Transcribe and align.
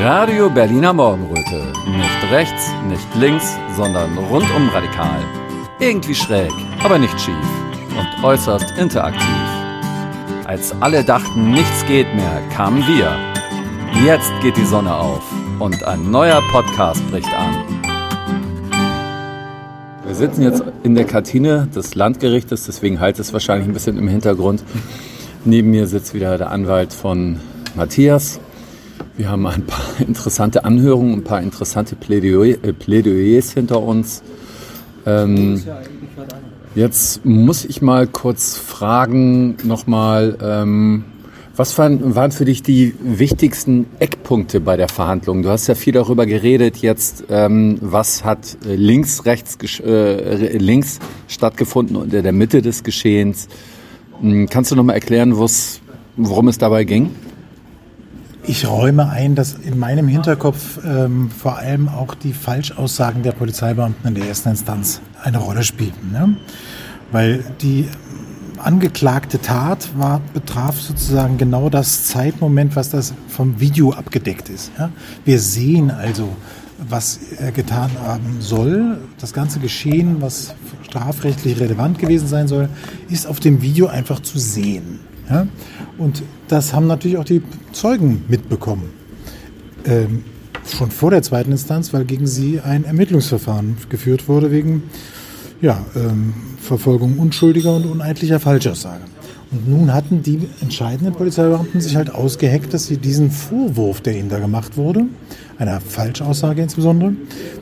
Radio 0.00 0.48
Berliner 0.48 0.94
Morgenröte. 0.94 1.70
Nicht 1.86 2.32
rechts, 2.32 2.72
nicht 2.88 3.06
links, 3.14 3.56
sondern 3.76 4.16
rundum 4.16 4.68
radikal. 4.70 5.20
Irgendwie 5.80 6.14
schräg, 6.14 6.50
aber 6.82 6.98
nicht 6.98 7.20
schief. 7.20 7.36
Und 7.90 8.24
äußerst 8.24 8.72
interaktiv. 8.78 9.28
Als 10.46 10.74
alle 10.80 11.04
dachten, 11.04 11.52
nichts 11.52 11.84
geht 11.86 12.12
mehr, 12.14 12.40
kamen 12.56 12.82
wir. 12.88 13.14
Jetzt 14.04 14.32
geht 14.40 14.56
die 14.56 14.64
Sonne 14.64 14.94
auf 14.94 15.22
und 15.60 15.84
ein 15.84 16.10
neuer 16.10 16.40
Podcast 16.50 17.06
bricht 17.10 17.32
an. 17.34 17.54
Wir 20.06 20.14
sitzen 20.14 20.42
jetzt 20.42 20.64
in 20.82 20.94
der 20.94 21.04
Kantine 21.04 21.68
des 21.72 21.94
Landgerichtes, 21.94 22.64
deswegen 22.64 22.98
halt 22.98 23.18
es 23.18 23.32
wahrscheinlich 23.34 23.68
ein 23.68 23.74
bisschen 23.74 23.98
im 23.98 24.08
Hintergrund. 24.08 24.64
Neben 25.44 25.70
mir 25.70 25.86
sitzt 25.86 26.14
wieder 26.14 26.38
der 26.38 26.50
Anwalt 26.50 26.94
von 26.94 27.40
Matthias. 27.76 28.40
Wir 29.22 29.30
haben 29.30 29.46
ein 29.46 29.62
paar 29.62 29.84
interessante 30.00 30.64
Anhörungen, 30.64 31.20
ein 31.20 31.22
paar 31.22 31.40
interessante 31.40 31.94
äh, 31.94 32.72
Plädoyers 32.72 33.52
hinter 33.52 33.80
uns. 33.80 34.20
Ähm, 35.06 35.62
jetzt 36.74 37.24
muss 37.24 37.64
ich 37.64 37.80
mal 37.82 38.08
kurz 38.08 38.56
fragen, 38.56 39.58
nochmal, 39.62 40.36
ähm, 40.42 41.04
was 41.54 41.78
waren, 41.78 42.16
waren 42.16 42.32
für 42.32 42.46
dich 42.46 42.64
die 42.64 42.96
wichtigsten 42.98 43.86
Eckpunkte 44.00 44.58
bei 44.58 44.76
der 44.76 44.88
Verhandlung? 44.88 45.44
Du 45.44 45.50
hast 45.50 45.68
ja 45.68 45.76
viel 45.76 45.92
darüber 45.92 46.26
geredet 46.26 46.78
jetzt, 46.78 47.26
ähm, 47.30 47.78
was 47.80 48.24
hat 48.24 48.58
links, 48.64 49.24
rechts, 49.24 49.56
äh, 49.78 50.58
links 50.58 50.98
stattgefunden 51.28 51.94
und 51.94 52.12
in 52.12 52.24
der 52.24 52.32
Mitte 52.32 52.60
des 52.60 52.82
Geschehens. 52.82 53.46
Hm, 54.20 54.48
kannst 54.48 54.72
du 54.72 54.74
nochmal 54.74 54.96
erklären, 54.96 55.36
worum 56.16 56.48
es 56.48 56.58
dabei 56.58 56.82
ging? 56.82 57.10
Ich 58.44 58.66
räume 58.66 59.08
ein, 59.08 59.36
dass 59.36 59.54
in 59.54 59.78
meinem 59.78 60.08
Hinterkopf 60.08 60.80
ähm, 60.84 61.30
vor 61.30 61.58
allem 61.58 61.88
auch 61.88 62.14
die 62.16 62.32
Falschaussagen 62.32 63.22
der 63.22 63.30
Polizeibeamten 63.30 64.08
in 64.08 64.14
der 64.16 64.26
ersten 64.26 64.50
Instanz 64.50 65.00
eine 65.22 65.38
Rolle 65.38 65.62
spielten. 65.62 66.10
Ne? 66.10 66.36
Weil 67.12 67.44
die 67.60 67.86
angeklagte 68.58 69.40
Tat 69.40 69.90
war, 69.96 70.20
betraf 70.34 70.80
sozusagen 70.80 71.38
genau 71.38 71.70
das 71.70 72.06
Zeitmoment, 72.08 72.74
was 72.74 72.90
das 72.90 73.14
vom 73.28 73.60
Video 73.60 73.92
abgedeckt 73.92 74.48
ist. 74.48 74.72
Ja? 74.76 74.90
Wir 75.24 75.38
sehen 75.38 75.92
also, 75.92 76.28
was 76.88 77.20
er 77.38 77.52
getan 77.52 77.92
haben 78.04 78.40
soll. 78.40 78.98
Das 79.20 79.32
ganze 79.32 79.60
Geschehen, 79.60 80.16
was 80.20 80.56
strafrechtlich 80.82 81.60
relevant 81.60 82.00
gewesen 82.00 82.26
sein 82.26 82.48
soll, 82.48 82.68
ist 83.08 83.28
auf 83.28 83.38
dem 83.38 83.62
Video 83.62 83.86
einfach 83.86 84.18
zu 84.18 84.40
sehen. 84.40 84.98
Ja? 85.28 85.46
Und 85.98 86.22
das 86.48 86.72
haben 86.72 86.86
natürlich 86.86 87.18
auch 87.18 87.24
die 87.24 87.42
Zeugen 87.72 88.24
mitbekommen. 88.28 88.90
Ähm, 89.84 90.24
schon 90.66 90.90
vor 90.90 91.10
der 91.10 91.22
zweiten 91.22 91.52
Instanz, 91.52 91.92
weil 91.92 92.04
gegen 92.04 92.26
sie 92.26 92.60
ein 92.60 92.84
Ermittlungsverfahren 92.84 93.76
geführt 93.88 94.28
wurde 94.28 94.50
wegen 94.50 94.84
ja, 95.60 95.84
ähm, 95.96 96.34
Verfolgung 96.60 97.18
unschuldiger 97.18 97.76
und 97.76 97.86
uneidlicher 97.86 98.40
Falschaussage. 98.40 99.02
Und 99.52 99.68
nun 99.68 99.92
hatten 99.92 100.22
die 100.22 100.48
entscheidenden 100.62 101.12
Polizeibeamten 101.12 101.80
sich 101.80 101.94
halt 101.94 102.14
ausgeheckt, 102.14 102.72
dass 102.72 102.86
sie 102.86 102.96
diesen 102.96 103.30
Vorwurf, 103.30 104.00
der 104.00 104.16
ihnen 104.16 104.30
da 104.30 104.38
gemacht 104.38 104.78
wurde, 104.78 105.04
einer 105.58 105.80
Falschaussage 105.80 106.62
insbesondere, 106.62 107.12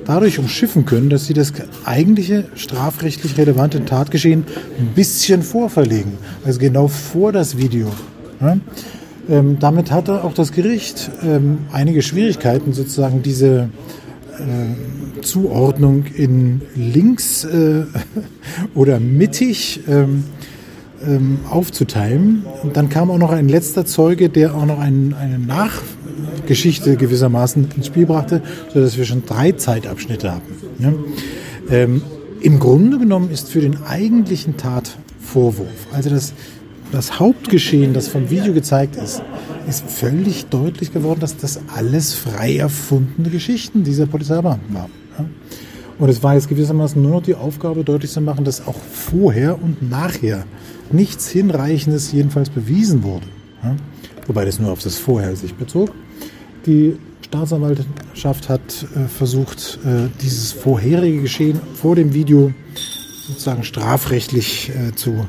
dadurch 0.07 0.39
umschiffen 0.39 0.87
können, 0.87 1.11
dass 1.11 1.27
sie 1.27 1.35
das 1.35 1.53
eigentliche 1.85 2.45
strafrechtlich 2.55 3.37
relevante 3.37 3.85
Tatgeschehen 3.85 4.45
ein 4.79 4.95
bisschen 4.95 5.43
vorverlegen. 5.43 6.13
Also 6.45 6.61
genau 6.61 6.87
vor 6.87 7.33
das 7.33 7.59
Video. 7.59 7.89
Ja? 8.41 8.57
Ähm, 9.29 9.59
damit 9.59 9.91
hatte 9.91 10.23
auch 10.23 10.33
das 10.33 10.53
Gericht 10.53 11.11
ähm, 11.25 11.59
einige 11.73 12.03
Schwierigkeiten, 12.03 12.73
sozusagen 12.73 13.23
diese 13.23 13.69
äh, 14.39 15.21
Zuordnung 15.23 16.05
in 16.15 16.63
links 16.77 17.45
äh, 17.45 17.83
oder 18.75 19.01
mittig 19.01 19.81
ähm, 19.89 20.25
ähm, 21.07 21.39
aufzuteilen. 21.49 22.45
Und 22.63 22.77
dann 22.77 22.89
kam 22.89 23.11
auch 23.11 23.19
noch 23.19 23.33
ein 23.33 23.49
letzter 23.49 23.85
Zeuge, 23.87 24.29
der 24.29 24.55
auch 24.55 24.67
noch 24.67 24.79
ein, 24.79 25.15
eine 25.19 25.39
Nachgeschichte 25.39 26.97
gewissermaßen 26.97 27.69
ins 27.77 27.87
Spiel 27.87 28.07
brachte, 28.07 28.43
sodass 28.73 28.97
wir 28.97 29.05
schon 29.05 29.25
drei 29.25 29.53
Zeitabschnitte 29.53 30.33
hatten. 30.33 30.55
Ja? 30.79 30.93
Ähm, 31.71 32.03
Im 32.41 32.59
Grunde 32.59 32.99
genommen 32.99 33.31
ist 33.31 33.51
für 33.51 33.61
den 33.61 33.83
eigentlichen 33.83 34.57
Tatvorwurf, 34.57 35.87
also 35.93 36.11
das, 36.11 36.33
das 36.93 37.21
Hauptgeschehen, 37.21 37.95
das 37.95 38.09
vom 38.09 38.31
Video 38.31 38.53
gezeigt 38.53 38.97
ist, 38.97 39.23
ist 39.69 39.89
völlig 39.89 40.47
deutlich 40.47 40.93
geworden, 40.93 41.21
dass 41.21 41.37
das 41.37 41.61
alles 41.75 42.15
frei 42.15 42.57
erfundene 42.57 43.31
Geschichten 43.31 43.85
dieser 43.85 44.07
Polizeibeamten 44.07 44.75
waren. 44.75 44.91
Ja? 45.19 45.25
Und 46.01 46.09
es 46.09 46.23
war 46.23 46.35
jetzt 46.35 46.49
gewissermaßen 46.49 47.01
nur 47.01 47.13
noch 47.13 47.23
die 47.23 47.35
Aufgabe, 47.35 47.85
deutlich 47.85 48.11
zu 48.11 48.23
machen, 48.23 48.45
dass 48.45 48.67
auch 48.67 48.79
vorher 48.79 49.63
und 49.63 49.89
nachher 49.89 50.47
nichts 50.91 51.29
Hinreichendes 51.29 52.11
jedenfalls 52.11 52.49
bewiesen 52.49 53.03
wurde. 53.03 53.27
Ja? 53.63 53.77
Wobei 54.27 54.47
das 54.47 54.59
nur 54.59 54.73
auf 54.73 54.83
das 54.83 54.97
Vorher 54.97 55.37
sich 55.37 55.55
bezog. 55.55 55.93
Die 56.65 56.97
Staatsanwaltschaft 57.27 58.49
hat 58.49 58.61
äh, 58.97 59.09
versucht, 59.09 59.79
äh, 59.85 60.09
dieses 60.23 60.53
vorherige 60.53 61.21
Geschehen 61.21 61.61
vor 61.75 61.97
dem 61.97 62.15
Video 62.15 62.53
sozusagen 63.27 63.63
strafrechtlich 63.63 64.71
äh, 64.71 64.95
zu 64.95 65.27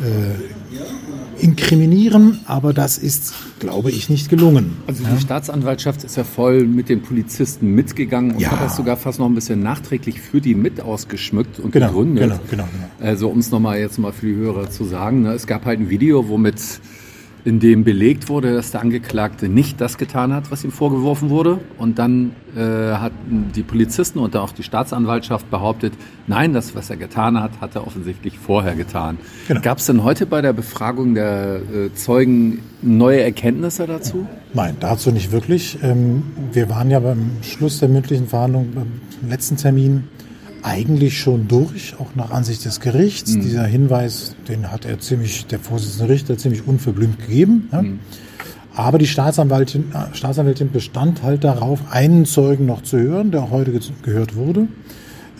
äh, 0.00 0.59
inkriminieren, 1.40 2.40
aber 2.46 2.72
das 2.72 2.98
ist, 2.98 3.34
glaube 3.58 3.90
ich, 3.90 4.08
nicht 4.08 4.28
gelungen. 4.28 4.76
Also 4.86 5.04
die 5.04 5.10
ja. 5.10 5.20
Staatsanwaltschaft 5.20 6.04
ist 6.04 6.16
ja 6.16 6.24
voll 6.24 6.64
mit 6.66 6.88
den 6.88 7.02
Polizisten 7.02 7.74
mitgegangen 7.74 8.32
und 8.32 8.40
ja. 8.40 8.50
hat 8.50 8.62
das 8.62 8.76
sogar 8.76 8.96
fast 8.96 9.18
noch 9.18 9.26
ein 9.26 9.34
bisschen 9.34 9.62
nachträglich 9.62 10.20
für 10.20 10.40
die 10.40 10.54
mit 10.54 10.80
ausgeschmückt 10.80 11.58
und 11.58 11.72
genau, 11.72 11.88
gegründet. 11.88 12.24
Genau, 12.24 12.40
genau, 12.50 12.68
genau. 12.70 13.08
Also 13.10 13.28
um 13.28 13.38
es 13.38 13.50
nochmal 13.50 13.78
jetzt 13.78 13.98
mal 13.98 14.12
für 14.12 14.26
die 14.26 14.36
Hörer 14.36 14.70
zu 14.70 14.84
sagen, 14.84 15.22
ne, 15.22 15.32
es 15.32 15.46
gab 15.46 15.64
halt 15.64 15.80
ein 15.80 15.90
Video, 15.90 16.28
womit 16.28 16.80
in 17.44 17.60
dem 17.60 17.84
belegt 17.84 18.28
wurde, 18.28 18.54
dass 18.54 18.70
der 18.70 18.80
Angeklagte 18.80 19.48
nicht 19.48 19.80
das 19.80 19.98
getan 19.98 20.32
hat, 20.32 20.50
was 20.50 20.64
ihm 20.64 20.72
vorgeworfen 20.72 21.30
wurde. 21.30 21.58
Und 21.78 21.98
dann 21.98 22.32
äh, 22.56 22.60
hatten 22.60 23.50
die 23.54 23.62
Polizisten 23.62 24.18
und 24.18 24.36
auch 24.36 24.52
die 24.52 24.62
Staatsanwaltschaft 24.62 25.50
behauptet, 25.50 25.92
nein, 26.26 26.52
das, 26.52 26.74
was 26.74 26.90
er 26.90 26.96
getan 26.96 27.40
hat, 27.40 27.60
hat 27.60 27.74
er 27.74 27.86
offensichtlich 27.86 28.38
vorher 28.38 28.74
getan. 28.74 29.18
Genau. 29.48 29.60
Gab 29.60 29.78
es 29.78 29.86
denn 29.86 30.04
heute 30.04 30.26
bei 30.26 30.42
der 30.42 30.52
Befragung 30.52 31.14
der 31.14 31.56
äh, 31.56 31.94
Zeugen 31.94 32.62
neue 32.82 33.22
Erkenntnisse 33.22 33.86
dazu? 33.86 34.26
Nein, 34.52 34.76
dazu 34.80 35.10
nicht 35.10 35.32
wirklich. 35.32 35.78
Ähm, 35.82 36.22
wir 36.52 36.68
waren 36.68 36.90
ja 36.90 37.00
beim 37.00 37.30
Schluss 37.42 37.78
der 37.78 37.88
mündlichen 37.88 38.26
Verhandlung, 38.28 38.70
beim 38.74 39.00
letzten 39.28 39.56
Termin, 39.56 40.04
eigentlich 40.62 41.18
schon 41.18 41.48
durch, 41.48 41.94
auch 41.98 42.14
nach 42.14 42.30
Ansicht 42.30 42.64
des 42.64 42.80
Gerichts. 42.80 43.34
Mhm. 43.34 43.40
Dieser 43.42 43.64
Hinweis, 43.64 44.34
den 44.48 44.70
hat 44.70 44.84
er 44.84 44.98
ziemlich, 45.00 45.46
der 45.46 45.58
Vorsitzende 45.58 46.12
Richter 46.12 46.38
ziemlich 46.38 46.66
unverblümt 46.66 47.18
gegeben. 47.18 47.68
Ja? 47.72 47.82
Mhm. 47.82 48.00
Aber 48.74 48.98
die 48.98 49.06
Staatsanwältin, 49.06 49.92
äh, 49.92 50.14
Staatsanwältin 50.14 50.70
bestand 50.70 51.22
halt 51.22 51.44
darauf, 51.44 51.80
einen 51.90 52.24
Zeugen 52.24 52.66
noch 52.66 52.82
zu 52.82 52.98
hören, 52.98 53.30
der 53.30 53.50
heute 53.50 53.78
gehört 54.02 54.36
wurde, 54.36 54.68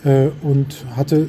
äh, 0.05 0.29
und 0.43 0.85
hatte 0.97 1.29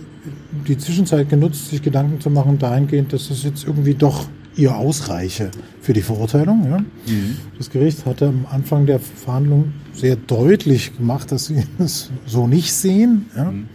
die 0.67 0.77
Zwischenzeit 0.77 1.29
genutzt, 1.29 1.69
sich 1.69 1.81
Gedanken 1.81 2.19
zu 2.19 2.29
machen 2.29 2.59
dahingehend, 2.59 3.13
dass 3.13 3.29
das 3.29 3.43
jetzt 3.43 3.65
irgendwie 3.65 3.93
doch 3.93 4.27
ihr 4.55 4.75
ausreiche 4.75 5.51
für 5.81 5.93
die 5.93 6.01
Verurteilung. 6.01 6.65
Ja? 6.69 6.79
Mhm. 6.79 7.37
Das 7.57 7.69
Gericht 7.69 8.05
hatte 8.05 8.27
am 8.27 8.45
Anfang 8.49 8.85
der 8.85 8.99
Verhandlung 8.99 9.73
sehr 9.93 10.15
deutlich 10.15 10.97
gemacht, 10.97 11.31
dass 11.31 11.45
sie 11.45 11.63
es 11.79 12.11
so 12.25 12.47
nicht 12.47 12.73
sehen. 12.73 13.27
Ja? 13.35 13.51
Mhm. 13.51 13.69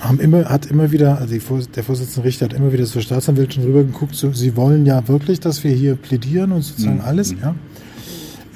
Haben 0.00 0.20
immer, 0.20 0.44
hat 0.44 0.66
immer 0.66 0.92
wieder, 0.92 1.18
also 1.18 1.34
die, 1.34 1.66
der 1.74 1.82
Vorsitzende 1.82 2.26
Richter 2.26 2.46
hat 2.46 2.52
immer 2.52 2.72
wieder 2.72 2.84
zur 2.84 3.02
Staatsanwältin 3.02 3.64
rübergeguckt, 3.64 4.14
so, 4.14 4.32
sie 4.32 4.54
wollen 4.54 4.86
ja 4.86 5.08
wirklich, 5.08 5.40
dass 5.40 5.64
wir 5.64 5.72
hier 5.72 5.96
plädieren 5.96 6.52
und 6.52 6.62
sozusagen 6.62 6.98
mhm. 6.98 7.04
alles. 7.04 7.34
Ja? 7.42 7.54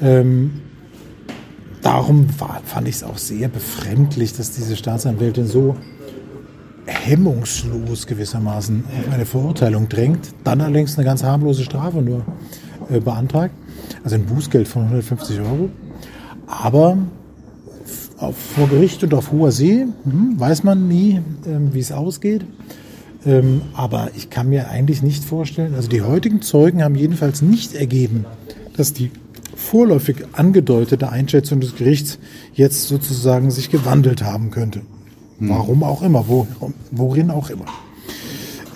Ähm, 0.01 0.53
darum 1.83 2.29
war, 2.39 2.63
fand 2.65 2.87
ich 2.87 2.97
es 2.97 3.03
auch 3.03 3.19
sehr 3.19 3.49
befremdlich, 3.49 4.35
dass 4.35 4.53
diese 4.53 4.77
Staatsanwältin 4.77 5.49
so 5.49 5.77
hemmungslos 6.87 8.07
gewissermaßen 8.07 8.85
auf 8.87 9.13
eine 9.13 9.27
Verurteilung 9.27 9.89
drängt, 9.89 10.29
dann 10.45 10.61
allerdings 10.61 10.97
eine 10.97 11.05
ganz 11.05 11.23
harmlose 11.23 11.63
Strafe 11.63 12.03
nur 12.03 12.25
äh, 12.91 13.01
beantragt, 13.01 13.55
also 14.05 14.17
ein 14.17 14.27
Bußgeld 14.27 14.69
von 14.69 14.83
150 14.83 15.41
Euro. 15.41 15.71
Aber 16.47 16.99
auf, 18.19 18.37
vor 18.37 18.69
Gericht 18.69 19.03
und 19.05 19.15
auf 19.15 19.33
hoher 19.33 19.53
See 19.53 19.87
hm, 20.05 20.39
weiß 20.39 20.65
man 20.65 20.89
nie, 20.89 21.21
ähm, 21.47 21.73
wie 21.73 21.81
es 21.81 21.93
ausgeht. 21.93 22.45
Ähm, 23.25 23.63
aber 23.75 24.11
ich 24.17 24.31
kann 24.31 24.49
mir 24.49 24.69
eigentlich 24.69 25.03
nicht 25.03 25.25
vorstellen, 25.25 25.75
also 25.75 25.89
die 25.89 26.03
heutigen 26.03 26.43
Zeugen 26.43 26.83
haben 26.83 26.97
jedenfalls 26.97 27.41
nicht 27.43 27.75
ergeben, 27.75 28.27
dass 28.77 28.93
die 28.93 29.11
vorläufig 29.55 30.17
angedeutete 30.33 31.11
Einschätzung 31.11 31.61
des 31.61 31.77
Gerichts 31.77 32.19
jetzt 32.53 32.89
sozusagen 32.89 33.51
sich 33.51 33.71
gewandelt 33.71 34.25
haben 34.25 34.51
könnte. 34.51 34.83
Hm. 35.43 35.49
Warum 35.49 35.83
auch 35.83 36.03
immer, 36.03 36.29
wo, 36.29 36.47
worin 36.93 37.31
auch 37.31 37.51
immer. 37.51 37.67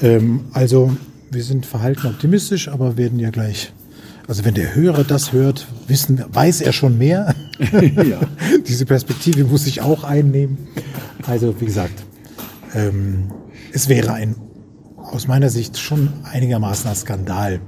Ähm, 0.03 0.47
also 0.53 0.97
wir 1.31 1.45
sind 1.45 1.65
verhalten 1.65 2.09
optimistisch, 2.09 2.69
aber 2.69 2.97
werden 2.97 3.19
ja 3.21 3.31
gleich 3.31 3.73
Also 4.27 4.45
wenn 4.45 4.55
der 4.55 4.75
Hörer 4.75 5.05
das 5.05 5.33
hört, 5.33 5.69
wissen, 5.87 6.25
weiß 6.29 6.61
er 6.61 6.73
schon 6.73 6.99
mehr. 6.99 7.35
ja. 7.81 8.21
Diese 8.67 8.85
Perspektive 8.85 9.45
muss 9.45 9.67
ich 9.67 9.81
auch 9.81 10.03
einnehmen. 10.03 10.59
Also 11.25 11.61
wie 11.61 11.67
gesagt, 11.67 12.03
ähm, 12.75 13.31
es 13.73 13.89
wäre 13.89 14.13
ein 14.13 14.35
aus 14.97 15.29
meiner 15.29 15.51
Sicht 15.51 15.79
schon 15.79 16.09
einigermaßen 16.25 16.91
ein 16.91 16.97
Skandal, 16.97 17.61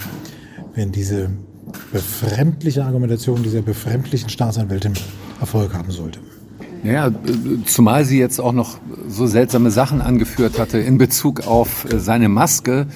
wenn 0.74 0.90
diese 0.90 1.30
befremdliche 1.92 2.84
Argumentation 2.84 3.44
dieser 3.44 3.62
befremdlichen 3.62 4.28
Staatsanwältin 4.28 4.94
Erfolg 5.40 5.72
haben 5.72 5.92
sollte. 5.92 6.18
Ja, 6.84 7.10
zumal 7.66 8.04
sie 8.04 8.18
jetzt 8.18 8.40
auch 8.40 8.52
noch 8.52 8.78
so 9.08 9.26
seltsame 9.26 9.70
Sachen 9.70 10.00
angeführt 10.00 10.58
hatte 10.58 10.78
in 10.78 10.98
Bezug 10.98 11.46
auf 11.46 11.84
äh, 11.92 11.98
seine 11.98 12.28
Maske. 12.28 12.86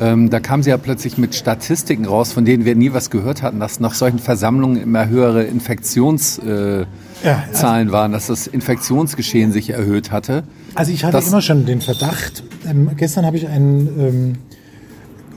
Ähm, 0.00 0.28
da 0.28 0.40
kam 0.40 0.62
sie 0.62 0.70
ja 0.70 0.76
plötzlich 0.76 1.18
mit 1.18 1.34
Statistiken 1.34 2.04
raus, 2.04 2.32
von 2.32 2.44
denen 2.44 2.64
wir 2.64 2.74
nie 2.74 2.92
was 2.92 3.10
gehört 3.10 3.42
hatten, 3.42 3.60
dass 3.60 3.78
nach 3.78 3.94
solchen 3.94 4.18
Versammlungen 4.18 4.82
immer 4.82 5.08
höhere 5.08 5.44
Infektionszahlen 5.44 6.86
äh, 7.22 7.26
ja, 7.26 7.44
also, 7.52 7.92
waren, 7.92 8.12
dass 8.12 8.26
das 8.26 8.48
Infektionsgeschehen 8.48 9.52
sich 9.52 9.70
erhöht 9.70 10.10
hatte. 10.10 10.42
Also 10.74 10.90
ich 10.90 11.04
hatte 11.04 11.18
immer 11.18 11.42
schon 11.42 11.64
den 11.64 11.80
Verdacht. 11.80 12.42
Ähm, 12.68 12.90
gestern 12.96 13.24
habe 13.24 13.36
ich 13.36 13.46
ein, 13.46 13.88
ähm, 13.98 14.34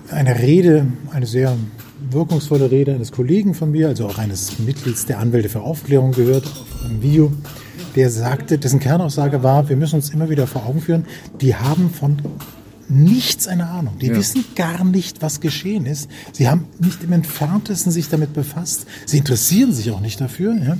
eine 0.09 0.39
Rede, 0.39 0.87
eine 1.13 1.27
sehr 1.27 1.55
wirkungsvolle 2.11 2.71
Rede 2.71 2.93
eines 2.93 3.11
Kollegen 3.11 3.53
von 3.53 3.71
mir, 3.71 3.87
also 3.87 4.07
auch 4.07 4.17
eines 4.17 4.59
Mitglieds 4.59 5.05
der 5.05 5.19
Anwälte 5.19 5.49
für 5.49 5.61
Aufklärung 5.61 6.11
gehört, 6.11 6.45
einem 6.85 7.01
Video, 7.01 7.31
der 7.95 8.09
sagte, 8.09 8.57
dessen 8.57 8.79
Kernaussage 8.79 9.43
war, 9.43 9.69
wir 9.69 9.75
müssen 9.75 9.95
uns 9.95 10.09
immer 10.11 10.29
wieder 10.29 10.47
vor 10.47 10.65
Augen 10.65 10.81
führen, 10.81 11.05
die 11.41 11.55
haben 11.55 11.89
von 11.89 12.21
nichts 12.89 13.47
eine 13.47 13.67
Ahnung. 13.67 13.97
Die 13.99 14.07
ja. 14.07 14.15
wissen 14.15 14.45
gar 14.55 14.85
nicht, 14.85 15.21
was 15.21 15.41
geschehen 15.41 15.85
ist. 15.85 16.09
Sie 16.31 16.47
haben 16.47 16.65
nicht 16.79 17.03
im 17.03 17.11
entferntesten 17.11 17.91
sich 17.91 18.09
damit 18.09 18.33
befasst. 18.33 18.85
Sie 19.05 19.17
interessieren 19.17 19.73
sich 19.73 19.91
auch 19.91 19.99
nicht 19.99 20.21
dafür. 20.21 20.55
Ja? 20.55 20.77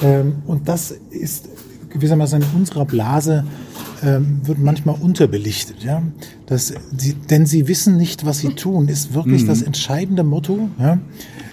Ähm, 0.00 0.42
und 0.46 0.68
das 0.68 0.94
ist 1.10 1.48
gewissermaßen 1.92 2.42
in 2.42 2.48
unserer 2.58 2.84
Blase 2.84 3.44
ähm, 4.02 4.40
wird 4.44 4.58
manchmal 4.58 4.96
unterbelichtet, 5.00 5.84
ja. 5.84 6.02
Das, 6.46 6.72
sie, 6.96 7.14
denn 7.14 7.46
sie 7.46 7.68
wissen 7.68 7.96
nicht, 7.96 8.26
was 8.26 8.38
sie 8.38 8.54
tun, 8.54 8.88
ist 8.88 9.14
wirklich 9.14 9.42
mhm. 9.42 9.46
das 9.46 9.62
entscheidende 9.62 10.24
Motto. 10.24 10.68
Ja? 10.78 10.98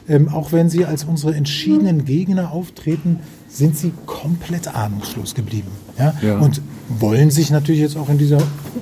Ähm, 0.07 0.29
auch 0.29 0.51
wenn 0.51 0.69
sie 0.69 0.85
als 0.85 1.03
unsere 1.03 1.35
entschiedenen 1.35 2.05
Gegner 2.05 2.51
auftreten, 2.51 3.19
sind 3.47 3.77
sie 3.77 3.93
komplett 4.05 4.73
ahnungslos 4.73 5.35
geblieben. 5.35 5.69
Ja? 5.97 6.13
ja? 6.21 6.39
Und 6.39 6.61
wollen 6.87 7.29
sich 7.29 7.51
natürlich 7.51 7.81
jetzt 7.81 7.97
auch 7.97 8.09
in 8.09 8.17
dieser 8.17 8.41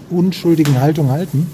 unschuldigen 0.09 0.79
Haltung 0.79 1.09
halten. 1.09 1.47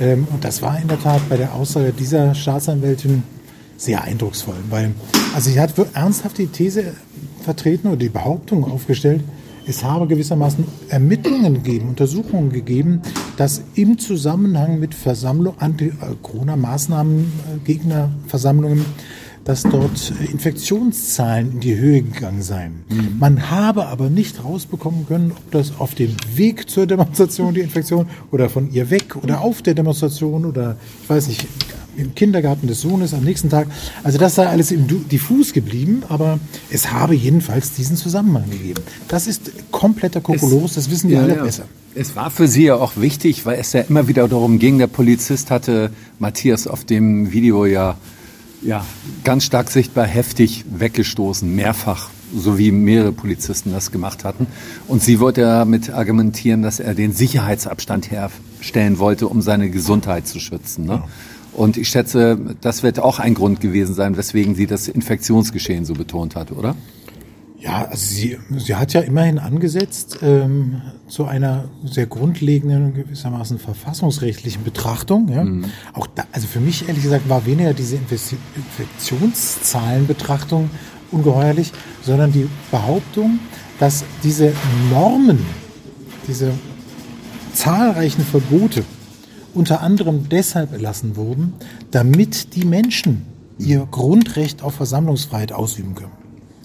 Ähm, 0.00 0.26
und 0.32 0.44
das 0.44 0.62
war 0.62 0.80
in 0.80 0.88
der 0.88 1.00
Tat 1.00 1.28
bei 1.28 1.36
der 1.36 1.54
Aussage 1.54 1.92
dieser 1.92 2.34
Staatsanwältin 2.34 3.22
sehr 3.76 4.02
eindrucksvoll, 4.02 4.56
weil 4.70 4.90
also 5.34 5.50
sie 5.50 5.60
hat 5.60 5.72
ernsthaft 5.94 6.38
die 6.38 6.48
These 6.48 6.94
vertreten 7.48 7.88
oder 7.88 7.96
die 7.96 8.10
Behauptung 8.10 8.62
aufgestellt, 8.64 9.22
es 9.66 9.82
habe 9.82 10.06
gewissermaßen 10.06 10.66
Ermittlungen 10.90 11.54
gegeben, 11.54 11.88
Untersuchungen 11.88 12.52
gegeben, 12.52 13.00
dass 13.38 13.62
im 13.74 13.98
Zusammenhang 13.98 14.78
mit 14.78 14.94
Versammlung, 14.94 15.54
Anti-Corona-Maßnahmen, 15.58 17.20
äh, 17.20 17.58
Gegnerversammlungen, 17.64 18.84
dass 19.44 19.62
dort 19.62 20.12
Infektionszahlen 20.30 21.52
in 21.52 21.60
die 21.60 21.76
Höhe 21.76 22.02
gegangen 22.02 22.42
seien. 22.42 22.84
Mhm. 22.90 23.16
Man 23.18 23.50
habe 23.50 23.86
aber 23.86 24.10
nicht 24.10 24.44
rausbekommen 24.44 25.06
können, 25.06 25.32
ob 25.32 25.50
das 25.52 25.72
auf 25.78 25.94
dem 25.94 26.14
Weg 26.34 26.68
zur 26.68 26.86
Demonstration 26.86 27.54
die 27.54 27.60
Infektion 27.60 28.08
oder 28.30 28.50
von 28.50 28.70
ihr 28.70 28.90
weg 28.90 29.16
oder 29.16 29.40
auf 29.40 29.62
der 29.62 29.72
Demonstration 29.72 30.44
oder 30.44 30.76
ich 31.02 31.08
weiß 31.08 31.28
nicht, 31.28 31.46
im 31.98 32.14
Kindergarten 32.14 32.66
des 32.66 32.80
Sohnes 32.80 33.12
am 33.12 33.24
nächsten 33.24 33.50
Tag. 33.50 33.68
Also 34.04 34.18
das 34.18 34.36
sei 34.36 34.46
alles 34.46 34.70
im 34.70 34.86
diffus 35.08 35.52
geblieben, 35.52 36.02
aber 36.08 36.38
es 36.70 36.92
habe 36.92 37.14
jedenfalls 37.14 37.72
diesen 37.72 37.96
Zusammenhang 37.96 38.48
gegeben. 38.50 38.82
Das 39.08 39.26
ist 39.26 39.50
kompletter 39.70 40.20
Kokolores, 40.20 40.74
das 40.74 40.90
wissen 40.90 41.10
wir 41.10 41.18
ja, 41.18 41.22
alle 41.24 41.36
ja. 41.36 41.42
besser. 41.42 41.64
Es 41.94 42.14
war 42.14 42.30
für 42.30 42.46
Sie 42.46 42.64
ja 42.64 42.76
auch 42.76 42.96
wichtig, 42.96 43.44
weil 43.44 43.58
es 43.58 43.72
ja 43.72 43.80
immer 43.80 44.06
wieder 44.06 44.28
darum 44.28 44.58
ging, 44.58 44.78
der 44.78 44.86
Polizist 44.86 45.50
hatte 45.50 45.90
Matthias 46.18 46.66
auf 46.66 46.84
dem 46.84 47.32
Video 47.32 47.66
ja, 47.66 47.96
ja 48.62 48.84
ganz 49.24 49.44
stark 49.44 49.70
sichtbar 49.70 50.06
heftig 50.06 50.64
weggestoßen, 50.70 51.52
mehrfach 51.52 52.10
so 52.36 52.58
wie 52.58 52.72
mehrere 52.72 53.12
Polizisten 53.12 53.72
das 53.72 53.90
gemacht 53.90 54.24
hatten. 54.24 54.46
Und 54.86 55.02
sie 55.02 55.20
wollte 55.20 55.42
damit 55.42 55.90
argumentieren, 55.90 56.62
dass 56.62 56.80
er 56.80 56.94
den 56.94 57.12
Sicherheitsabstand 57.12 58.10
herstellen 58.10 58.98
wollte, 58.98 59.28
um 59.28 59.42
seine 59.42 59.70
Gesundheit 59.70 60.26
zu 60.26 60.38
schützen. 60.40 60.84
Ne? 60.84 60.92
Ja. 60.92 61.08
Und 61.52 61.76
ich 61.76 61.88
schätze, 61.88 62.38
das 62.60 62.82
wird 62.82 63.00
auch 63.00 63.18
ein 63.18 63.34
Grund 63.34 63.60
gewesen 63.60 63.94
sein, 63.94 64.16
weswegen 64.16 64.54
sie 64.54 64.66
das 64.66 64.88
Infektionsgeschehen 64.88 65.84
so 65.84 65.94
betont 65.94 66.36
hat, 66.36 66.52
oder? 66.52 66.74
Ja, 67.60 67.86
also 67.86 67.96
sie, 67.96 68.38
sie 68.56 68.76
hat 68.76 68.92
ja 68.92 69.00
immerhin 69.00 69.40
angesetzt 69.40 70.20
ähm, 70.22 70.80
zu 71.08 71.24
einer 71.24 71.64
sehr 71.84 72.06
grundlegenden, 72.06 72.94
gewissermaßen 72.94 73.58
verfassungsrechtlichen 73.58 74.62
Betrachtung. 74.62 75.26
Ja? 75.28 75.42
Mhm. 75.42 75.64
Auch 75.92 76.06
da, 76.06 76.22
also 76.30 76.46
für 76.46 76.60
mich 76.60 76.86
ehrlich 76.86 77.02
gesagt 77.02 77.28
war 77.28 77.46
weniger 77.46 77.74
diese 77.74 77.96
Infektionszahlenbetrachtung 77.96 80.70
ungeheuerlich, 81.10 81.72
sondern 82.02 82.30
die 82.30 82.48
Behauptung, 82.70 83.40
dass 83.80 84.04
diese 84.22 84.52
Normen, 84.90 85.40
diese 86.28 86.52
zahlreichen 87.54 88.22
Verbote, 88.22 88.84
unter 89.58 89.82
anderem 89.82 90.28
deshalb 90.30 90.72
erlassen 90.72 91.16
wurden, 91.16 91.52
damit 91.90 92.54
die 92.54 92.64
Menschen 92.64 93.26
ihr 93.58 93.86
Grundrecht 93.90 94.62
auf 94.62 94.74
Versammlungsfreiheit 94.74 95.52
ausüben 95.52 95.94
können. 95.94 96.12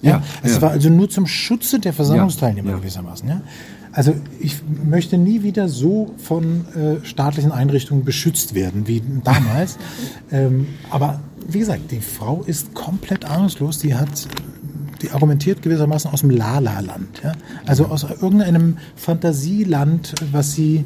Ja, 0.00 0.10
ja 0.10 0.22
es 0.42 0.54
ja. 0.54 0.62
war 0.62 0.70
also 0.70 0.88
nur 0.90 1.10
zum 1.10 1.26
Schutze 1.26 1.80
der 1.80 1.92
Versammlungsteilnehmer 1.92 2.70
ja, 2.70 2.76
gewissermaßen. 2.76 3.28
Ja? 3.28 3.40
Also 3.92 4.14
ich 4.40 4.56
möchte 4.84 5.18
nie 5.18 5.42
wieder 5.42 5.68
so 5.68 6.14
von 6.18 6.64
äh, 6.74 7.04
staatlichen 7.04 7.52
Einrichtungen 7.52 8.04
beschützt 8.04 8.54
werden 8.54 8.86
wie 8.86 9.02
damals. 9.22 9.78
ähm, 10.32 10.68
aber 10.90 11.20
wie 11.48 11.58
gesagt, 11.58 11.90
die 11.90 12.00
Frau 12.00 12.42
ist 12.46 12.74
komplett 12.74 13.24
ahnungslos. 13.24 13.78
Die 13.78 13.94
hat, 13.94 14.28
die 15.02 15.10
argumentiert 15.10 15.62
gewissermaßen 15.62 16.10
aus 16.10 16.20
dem 16.20 16.30
Lala-Land. 16.30 17.22
Ja? 17.22 17.32
Also 17.66 17.86
aus 17.86 18.04
irgendeinem 18.04 18.78
Fantasieland, 18.96 20.14
was 20.32 20.52
sie 20.52 20.84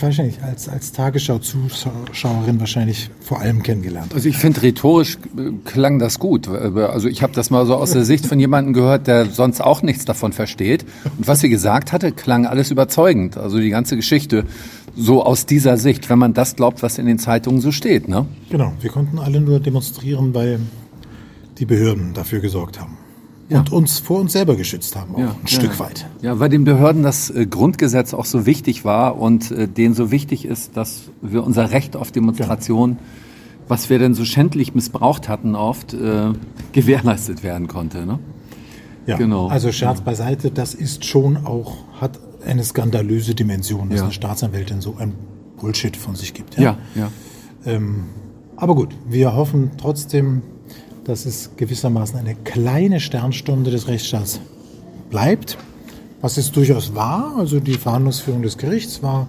wahrscheinlich 0.00 0.42
als, 0.42 0.68
als 0.68 0.92
Tagesschau-Zuschauerin 0.92 2.60
wahrscheinlich 2.60 3.10
vor 3.20 3.40
allem 3.40 3.62
kennengelernt. 3.62 4.14
Also 4.14 4.28
ich 4.28 4.36
finde, 4.36 4.62
rhetorisch 4.62 5.18
äh, 5.36 5.52
klang 5.64 5.98
das 5.98 6.18
gut. 6.18 6.48
Also 6.48 7.08
ich 7.08 7.22
habe 7.22 7.32
das 7.32 7.50
mal 7.50 7.66
so 7.66 7.76
aus 7.76 7.92
der 7.92 8.04
Sicht 8.04 8.26
von 8.26 8.38
jemandem 8.38 8.74
gehört, 8.74 9.06
der 9.06 9.26
sonst 9.26 9.60
auch 9.60 9.82
nichts 9.82 10.04
davon 10.04 10.32
versteht. 10.32 10.84
Und 11.16 11.26
was 11.26 11.40
sie 11.40 11.48
gesagt 11.48 11.92
hatte, 11.92 12.12
klang 12.12 12.46
alles 12.46 12.70
überzeugend. 12.70 13.36
Also 13.36 13.58
die 13.58 13.70
ganze 13.70 13.96
Geschichte 13.96 14.44
so 14.96 15.22
aus 15.22 15.46
dieser 15.46 15.76
Sicht, 15.76 16.08
wenn 16.08 16.18
man 16.18 16.34
das 16.34 16.56
glaubt, 16.56 16.82
was 16.82 16.98
in 16.98 17.06
den 17.06 17.18
Zeitungen 17.18 17.60
so 17.60 17.70
steht. 17.70 18.08
Ne? 18.08 18.26
Genau, 18.50 18.72
wir 18.80 18.90
konnten 18.90 19.18
alle 19.18 19.40
nur 19.40 19.60
demonstrieren, 19.60 20.34
weil 20.34 20.60
die 21.58 21.66
Behörden 21.66 22.14
dafür 22.14 22.40
gesorgt 22.40 22.80
haben 22.80 22.96
ja. 23.48 23.58
und 23.58 23.72
uns 23.72 23.98
vor 23.98 24.20
uns 24.20 24.32
selber 24.32 24.56
geschützt 24.56 24.96
haben, 24.96 25.14
auch 25.14 25.20
ja, 25.20 25.36
ein 25.40 25.46
Stück 25.46 25.78
weit. 25.78 26.06
Ja, 26.22 26.38
weil 26.40 26.48
den 26.48 26.64
Behörden 26.64 27.02
das 27.02 27.30
äh, 27.30 27.46
Grundgesetz 27.46 28.14
auch 28.14 28.24
so 28.24 28.46
wichtig 28.46 28.84
war 28.84 29.18
und 29.18 29.50
äh, 29.50 29.68
denen 29.68 29.94
so 29.94 30.10
wichtig 30.10 30.44
ist, 30.44 30.76
dass 30.76 31.10
wir 31.22 31.44
unser 31.44 31.70
Recht 31.70 31.96
auf 31.96 32.10
Demonstration, 32.12 32.98
was 33.68 33.90
wir 33.90 33.98
denn 33.98 34.14
so 34.14 34.24
schändlich 34.24 34.74
missbraucht 34.74 35.28
hatten, 35.28 35.54
oft 35.54 35.94
äh, 35.94 36.32
gewährleistet 36.72 37.42
werden 37.42 37.68
konnte. 37.68 38.06
Ne? 38.06 38.18
Ja, 39.06 39.16
genau. 39.16 39.48
also 39.48 39.70
Scherz 39.70 40.00
beiseite, 40.00 40.50
das 40.50 40.74
ist 40.74 41.04
schon 41.04 41.36
auch, 41.46 41.76
hat 42.00 42.18
eine 42.44 42.64
skandalöse 42.64 43.34
Dimension, 43.34 43.90
dass 43.90 44.02
eine 44.02 44.12
Staatsanwältin 44.12 44.80
so 44.80 44.96
ein 44.98 45.14
Bullshit 45.56 45.96
von 45.96 46.14
sich 46.16 46.34
gibt. 46.34 46.58
Ja, 46.58 46.78
ja. 46.94 47.10
Ähm, 47.64 48.04
aber 48.56 48.74
gut, 48.74 48.94
wir 49.08 49.34
hoffen 49.34 49.72
trotzdem, 49.78 50.42
dass 51.06 51.24
es 51.24 51.50
gewissermaßen 51.56 52.18
eine 52.18 52.34
kleine 52.34 53.00
Sternstunde 53.00 53.70
des 53.70 53.86
Rechtsstaats 53.86 54.40
bleibt, 55.08 55.56
was 56.20 56.36
es 56.36 56.50
durchaus 56.50 56.94
war. 56.94 57.36
Also 57.38 57.60
die 57.60 57.74
Verhandlungsführung 57.74 58.42
des 58.42 58.58
Gerichts 58.58 59.02
war, 59.02 59.28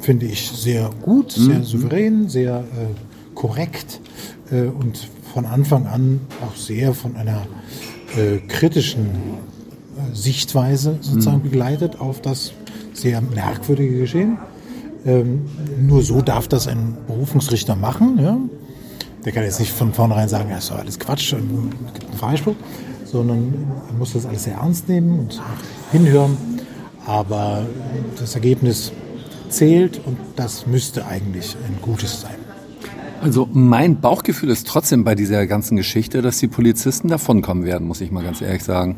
finde 0.00 0.26
ich, 0.26 0.50
sehr 0.50 0.90
gut, 1.02 1.30
sehr 1.32 1.60
mhm. 1.60 1.64
souverän, 1.64 2.28
sehr 2.28 2.58
äh, 2.58 3.34
korrekt 3.34 4.00
äh, 4.50 4.62
und 4.62 5.08
von 5.32 5.46
Anfang 5.46 5.86
an 5.86 6.20
auch 6.44 6.56
sehr 6.56 6.92
von 6.92 7.16
einer 7.16 7.46
äh, 8.16 8.38
kritischen 8.48 9.06
äh, 9.06 10.14
Sichtweise 10.14 10.98
sozusagen 11.00 11.38
mhm. 11.38 11.50
begleitet 11.50 12.00
auf 12.00 12.20
das 12.20 12.52
sehr 12.92 13.20
merkwürdige 13.20 14.00
Geschehen. 14.00 14.38
Ähm, 15.04 15.46
nur 15.80 16.02
so 16.02 16.20
darf 16.20 16.48
das 16.48 16.68
ein 16.68 16.96
Berufungsrichter 17.06 17.74
machen. 17.76 18.18
Ja? 18.20 18.38
Der 19.24 19.32
kann 19.32 19.44
jetzt 19.44 19.60
nicht 19.60 19.72
von 19.72 19.92
vornherein 19.92 20.28
sagen, 20.28 20.50
ja, 20.50 20.58
ist 20.58 20.70
doch 20.70 20.78
alles 20.78 20.98
Quatsch 20.98 21.32
und 21.32 21.72
gibt 21.94 22.08
einen 22.08 22.18
Freispruch, 22.18 22.56
sondern 23.04 23.54
er 23.88 23.94
muss 23.94 24.14
das 24.14 24.26
alles 24.26 24.44
sehr 24.44 24.54
ernst 24.54 24.88
nehmen 24.88 25.20
und 25.20 25.40
hinhören. 25.92 26.36
Aber 27.06 27.66
das 28.18 28.34
Ergebnis 28.34 28.92
zählt 29.48 30.00
und 30.04 30.16
das 30.36 30.66
müsste 30.66 31.06
eigentlich 31.06 31.56
ein 31.66 31.76
gutes 31.82 32.22
sein. 32.22 32.34
Also 33.20 33.48
mein 33.52 34.00
Bauchgefühl 34.00 34.50
ist 34.50 34.66
trotzdem 34.66 35.04
bei 35.04 35.14
dieser 35.14 35.46
ganzen 35.46 35.76
Geschichte, 35.76 36.22
dass 36.22 36.38
die 36.38 36.48
Polizisten 36.48 37.06
davonkommen 37.08 37.64
werden, 37.64 37.86
muss 37.86 38.00
ich 38.00 38.10
mal 38.10 38.24
ganz 38.24 38.40
ehrlich 38.40 38.64
sagen. 38.64 38.96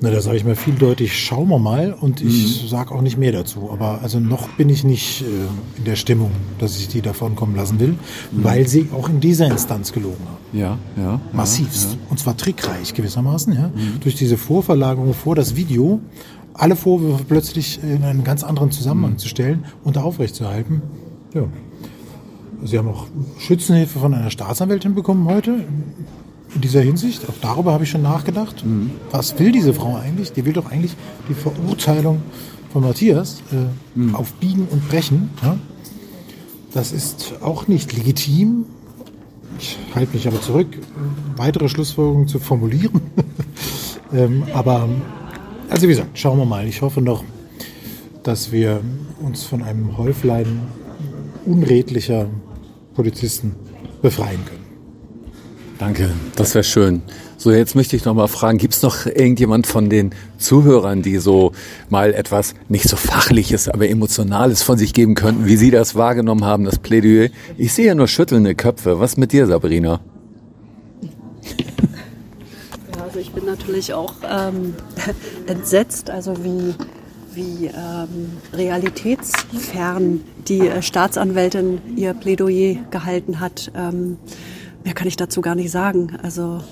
Na, 0.00 0.10
da 0.10 0.20
sage 0.20 0.36
ich 0.36 0.44
mir 0.44 0.54
vieldeutig, 0.54 1.18
schauen 1.18 1.48
wir 1.48 1.58
mal 1.58 1.92
und 1.92 2.20
ich 2.20 2.62
mhm. 2.62 2.68
sage 2.68 2.94
auch 2.94 3.02
nicht 3.02 3.18
mehr 3.18 3.32
dazu. 3.32 3.68
Aber 3.72 4.00
also 4.00 4.20
noch 4.20 4.48
bin 4.50 4.68
ich 4.68 4.84
nicht 4.84 5.22
äh, 5.22 5.24
in 5.78 5.84
der 5.84 5.96
Stimmung, 5.96 6.30
dass 6.60 6.78
ich 6.78 6.86
die 6.86 7.02
davon 7.02 7.34
kommen 7.34 7.56
lassen 7.56 7.80
will, 7.80 7.88
mhm. 8.30 8.44
weil 8.44 8.68
sie 8.68 8.90
auch 8.94 9.08
in 9.08 9.18
dieser 9.18 9.46
Instanz 9.46 9.92
gelogen 9.92 10.24
haben. 10.24 10.58
Ja, 10.58 10.78
ja. 10.96 11.20
Massivst. 11.32 11.92
Ja. 11.92 11.98
Und 12.10 12.20
zwar 12.20 12.36
trickreich 12.36 12.94
gewissermaßen, 12.94 13.52
ja. 13.54 13.68
Mhm. 13.74 13.98
Durch 14.00 14.14
diese 14.14 14.36
Vorverlagerung 14.36 15.14
vor 15.14 15.34
das 15.34 15.56
Video, 15.56 16.00
alle 16.54 16.76
Vorwürfe 16.76 17.24
plötzlich 17.24 17.80
in 17.82 18.04
einen 18.04 18.22
ganz 18.22 18.44
anderen 18.44 18.70
Zusammenhang 18.70 19.12
mhm. 19.12 19.18
zu 19.18 19.26
stellen 19.26 19.64
und 19.82 19.98
aufrechtzuerhalten. 19.98 20.80
Ja. 21.34 21.42
Sie 22.62 22.78
haben 22.78 22.88
auch 22.88 23.06
Schützenhilfe 23.38 23.98
von 23.98 24.14
einer 24.14 24.30
Staatsanwältin 24.30 24.94
bekommen 24.94 25.28
heute 25.28 25.64
in 26.54 26.60
dieser 26.60 26.80
Hinsicht. 26.80 27.28
Auch 27.28 27.34
darüber 27.40 27.72
habe 27.72 27.84
ich 27.84 27.90
schon 27.90 28.02
nachgedacht. 28.02 28.64
Mhm. 28.64 28.92
Was 29.10 29.38
will 29.38 29.52
diese 29.52 29.74
Frau 29.74 29.96
eigentlich? 29.96 30.32
Die 30.32 30.44
will 30.44 30.52
doch 30.52 30.70
eigentlich 30.70 30.96
die 31.28 31.34
Verurteilung 31.34 32.22
von 32.72 32.82
Matthias 32.82 33.42
äh, 33.52 33.98
mhm. 33.98 34.14
auf 34.14 34.32
Biegen 34.34 34.66
und 34.70 34.88
Brechen. 34.88 35.30
Ja? 35.42 35.58
Das 36.72 36.92
ist 36.92 37.34
auch 37.40 37.68
nicht 37.68 37.92
legitim. 37.92 38.66
Ich 39.58 39.76
halte 39.94 40.14
mich 40.14 40.28
aber 40.28 40.40
zurück, 40.40 40.68
weitere 41.36 41.68
Schlussfolgerungen 41.68 42.28
zu 42.28 42.38
formulieren. 42.38 43.00
ähm, 44.12 44.44
aber, 44.54 44.88
also 45.68 45.84
wie 45.84 45.88
gesagt, 45.88 46.18
schauen 46.18 46.38
wir 46.38 46.44
mal. 46.44 46.66
Ich 46.66 46.82
hoffe 46.82 47.00
noch, 47.00 47.24
dass 48.22 48.52
wir 48.52 48.80
uns 49.20 49.42
von 49.44 49.62
einem 49.62 49.96
Häuflein 49.96 50.60
unredlicher 51.44 52.26
Polizisten 52.94 53.54
befreien 54.02 54.44
können. 54.44 54.57
Danke, 55.78 56.10
das 56.34 56.54
wäre 56.54 56.64
schön. 56.64 57.02
So, 57.36 57.52
jetzt 57.52 57.76
möchte 57.76 57.94
ich 57.94 58.04
noch 58.04 58.14
mal 58.14 58.26
fragen, 58.26 58.58
gibt 58.58 58.74
es 58.74 58.82
noch 58.82 59.06
irgendjemand 59.06 59.68
von 59.68 59.88
den 59.88 60.10
Zuhörern, 60.36 61.02
die 61.02 61.18
so 61.18 61.52
mal 61.88 62.12
etwas 62.14 62.54
nicht 62.68 62.88
so 62.88 62.96
fachliches, 62.96 63.68
aber 63.68 63.88
emotionales 63.88 64.62
von 64.62 64.76
sich 64.76 64.92
geben 64.92 65.14
könnten, 65.14 65.46
wie 65.46 65.56
Sie 65.56 65.70
das 65.70 65.94
wahrgenommen 65.94 66.44
haben, 66.44 66.64
das 66.64 66.80
Plädoyer? 66.80 67.28
Ich 67.56 67.72
sehe 67.72 67.86
ja 67.86 67.94
nur 67.94 68.08
schüttelnde 68.08 68.56
Köpfe. 68.56 68.98
Was 68.98 69.16
mit 69.16 69.32
dir, 69.32 69.46
Sabrina? 69.46 70.00
Ja, 72.96 73.04
also 73.04 73.20
ich 73.20 73.30
bin 73.30 73.44
natürlich 73.44 73.94
auch 73.94 74.14
ähm, 74.28 74.74
entsetzt, 75.46 76.10
also 76.10 76.44
wie 76.44 76.74
wie 77.34 77.66
ähm, 77.66 78.32
realitätsfern 78.52 80.22
die 80.48 80.66
äh, 80.66 80.82
Staatsanwältin 80.82 81.80
ihr 81.94 82.14
Plädoyer 82.14 82.78
gehalten 82.90 83.38
hat. 83.38 83.70
Ähm, 83.76 84.16
mehr 84.88 84.94
kann 84.94 85.06
ich 85.06 85.16
dazu 85.16 85.42
gar 85.42 85.54
nicht 85.54 85.70
sagen. 85.70 86.16
Also 86.22 86.62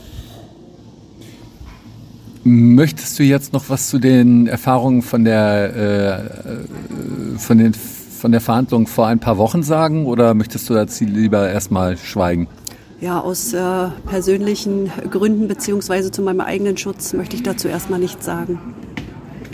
Möchtest 2.45 3.19
du 3.19 3.25
jetzt 3.25 3.53
noch 3.53 3.69
was 3.69 3.89
zu 3.89 3.99
den 3.99 4.47
Erfahrungen 4.47 5.03
von 5.03 5.25
der, 5.25 6.25
äh, 7.35 7.39
von 7.39 7.59
den, 7.59 7.75
von 7.75 8.33
der 8.33 8.41
Verhandlung 8.41 8.87
vor 8.87 9.07
ein 9.09 9.19
paar 9.19 9.37
Wochen 9.37 9.63
sagen 9.63 10.07
oder 10.07 10.33
möchtest 10.33 10.71
du 10.71 10.75
dazu 10.75 11.05
lieber 11.05 11.51
erstmal 11.51 11.99
schweigen? 11.99 12.49
Ja, 13.01 13.21
aus 13.21 13.53
äh, 13.53 13.89
persönlichen 14.07 14.91
Gründen 15.11 15.49
beziehungsweise 15.49 16.11
zu 16.11 16.23
meinem 16.23 16.41
eigenen 16.41 16.79
Schutz 16.79 17.13
möchte 17.13 17.37
ich 17.37 17.43
dazu 17.43 17.69
erstmal 17.69 17.99
nichts 17.99 18.25
sagen. 18.25 18.59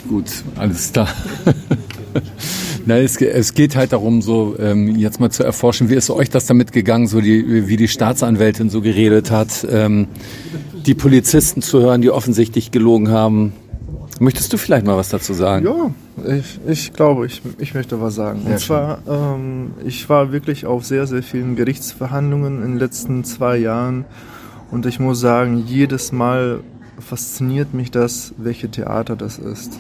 Gut, 0.09 0.45
alles 0.57 0.93
klar. 0.93 1.09
Nein, 2.87 3.05
es, 3.05 3.21
es, 3.21 3.55
geht 3.55 3.77
halt 3.77 3.93
darum, 3.93 4.23
so 4.23 4.57
ähm, 4.59 4.97
jetzt 4.97 5.21
mal 5.21 5.31
zu 5.31 5.45
erforschen, 5.45 5.89
wie 5.89 5.95
ist 5.95 6.11
euch 6.11 6.31
das 6.31 6.47
damit 6.47 6.73
gegangen, 6.73 7.07
so 7.07 7.21
die, 7.21 7.69
wie 7.69 7.77
die 7.77 7.89
Staatsanwältin 7.89 8.71
so 8.71 8.81
geredet 8.81 9.31
hat, 9.31 9.67
ähm, 9.71 10.09
die 10.87 10.95
Polizisten 10.95 11.63
zu 11.63 11.81
hören, 11.81 12.03
die 12.03 12.11
offensichtlich 12.11 12.71
gelogen 12.71 13.11
haben. 13.11 13.53
Möchtest 14.21 14.53
du 14.53 14.57
vielleicht 14.57 14.87
mal 14.87 14.97
was 14.97 15.09
dazu 15.09 15.33
sagen? 15.33 15.65
Ja, 15.65 16.35
ich, 16.37 16.61
ich 16.67 16.93
glaube, 16.93 17.27
ich, 17.27 17.43
ich 17.59 17.75
möchte 17.75 18.01
was 18.01 18.15
sagen. 18.15 18.43
Und 18.43 18.59
zwar, 18.61 18.99
ähm, 19.09 19.73
ich 19.85 20.09
war 20.09 20.33
wirklich 20.33 20.67
auf 20.67 20.85
sehr, 20.85 21.07
sehr 21.07 21.23
vielen 21.23 21.57
Gerichtsverhandlungen 21.57 22.63
in 22.63 22.73
den 22.73 22.79
letzten 22.79 23.25
zwei 23.25 23.57
Jahren 23.57 24.05
und 24.71 24.87
ich 24.87 25.01
muss 25.01 25.21
sagen, 25.21 25.65
jedes 25.67 26.13
Mal 26.13 26.61
fasziniert 26.99 27.75
mich 27.75 27.91
das, 27.91 28.33
welche 28.39 28.71
Theater 28.71 29.17
das 29.17 29.39
ist. 29.39 29.79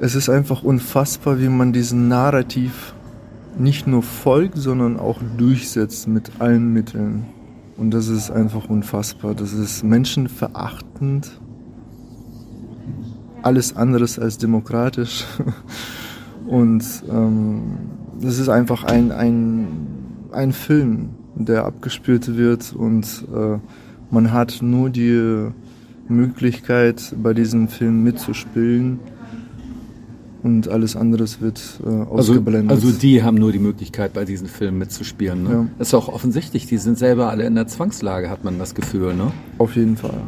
Es 0.00 0.14
ist 0.14 0.28
einfach 0.28 0.62
unfassbar, 0.62 1.40
wie 1.40 1.48
man 1.48 1.72
diesen 1.72 2.06
Narrativ 2.06 2.94
nicht 3.58 3.88
nur 3.88 4.04
folgt, 4.04 4.56
sondern 4.56 4.96
auch 4.96 5.20
durchsetzt 5.36 6.06
mit 6.06 6.30
allen 6.38 6.72
Mitteln. 6.72 7.26
Und 7.76 7.90
das 7.90 8.06
ist 8.06 8.30
einfach 8.30 8.68
unfassbar. 8.68 9.34
Das 9.34 9.52
ist 9.52 9.82
menschenverachtend. 9.82 11.40
Alles 13.42 13.74
anderes 13.74 14.20
als 14.20 14.38
demokratisch. 14.38 15.24
Und 16.46 16.84
ähm, 17.10 17.62
das 18.20 18.38
ist 18.38 18.48
einfach 18.48 18.84
ein, 18.84 19.10
ein, 19.10 19.66
ein 20.30 20.52
Film, 20.52 21.10
der 21.34 21.64
abgespielt 21.64 22.36
wird 22.36 22.72
und 22.72 23.26
äh, 23.32 23.58
man 24.10 24.32
hat 24.32 24.62
nur 24.62 24.88
die 24.88 25.50
Möglichkeit, 26.08 27.14
bei 27.22 27.34
diesem 27.34 27.68
Film 27.68 28.02
mitzuspielen 28.02 28.98
und 30.42 30.68
alles 30.68 30.96
anderes 30.96 31.40
wird 31.40 31.60
äh, 31.84 31.88
also, 31.88 32.10
ausgeblendet. 32.10 32.70
Also, 32.70 32.88
also, 32.88 32.98
die 32.98 33.22
haben 33.22 33.36
nur 33.36 33.52
die 33.52 33.58
Möglichkeit, 33.58 34.12
bei 34.12 34.24
diesen 34.24 34.48
Filmen 34.48 34.78
mitzuspielen. 34.78 35.42
Ne? 35.42 35.50
Ja. 35.50 35.66
Das 35.78 35.88
ist 35.88 35.94
auch 35.94 36.08
offensichtlich, 36.08 36.66
die 36.66 36.78
sind 36.78 36.98
selber 36.98 37.30
alle 37.30 37.44
in 37.44 37.54
der 37.54 37.66
Zwangslage, 37.66 38.30
hat 38.30 38.44
man 38.44 38.58
das 38.58 38.74
Gefühl. 38.74 39.14
Ne? 39.14 39.32
Auf 39.58 39.76
jeden 39.76 39.96
Fall. 39.96 40.20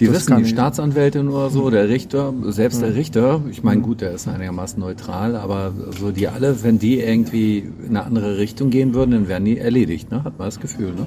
Die 0.00 0.06
das 0.06 0.16
wissen, 0.16 0.38
die 0.38 0.46
Staatsanwältin 0.46 1.28
oder 1.28 1.50
so, 1.50 1.70
der 1.70 1.88
Richter, 1.88 2.34
selbst 2.48 2.80
ja. 2.80 2.88
der 2.88 2.96
Richter, 2.96 3.40
ich 3.50 3.62
meine, 3.62 3.80
gut, 3.80 4.00
der 4.00 4.12
ist 4.12 4.26
einigermaßen 4.26 4.80
neutral, 4.80 5.36
aber 5.36 5.72
so 5.98 6.10
die 6.10 6.26
alle, 6.26 6.64
wenn 6.64 6.80
die 6.80 6.98
irgendwie 6.98 7.58
in 7.58 7.90
eine 7.90 8.04
andere 8.04 8.38
Richtung 8.38 8.70
gehen 8.70 8.92
würden, 8.92 9.12
dann 9.12 9.28
wären 9.28 9.44
die 9.44 9.58
erledigt, 9.58 10.10
ne? 10.10 10.24
hat 10.24 10.36
man 10.38 10.48
das 10.48 10.58
Gefühl. 10.58 10.92
Ne? 10.94 11.06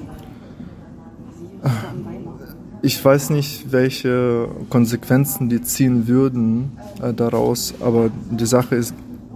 Ich 2.88 3.04
weiß 3.04 3.28
nicht, 3.28 3.70
welche 3.70 4.48
Konsequenzen 4.70 5.50
die 5.50 5.60
ziehen 5.60 6.08
würden 6.08 6.72
äh, 7.02 7.12
daraus, 7.12 7.74
aber 7.80 8.08
die 8.30 8.46
Sache 8.46 8.76
ist, 8.76 8.94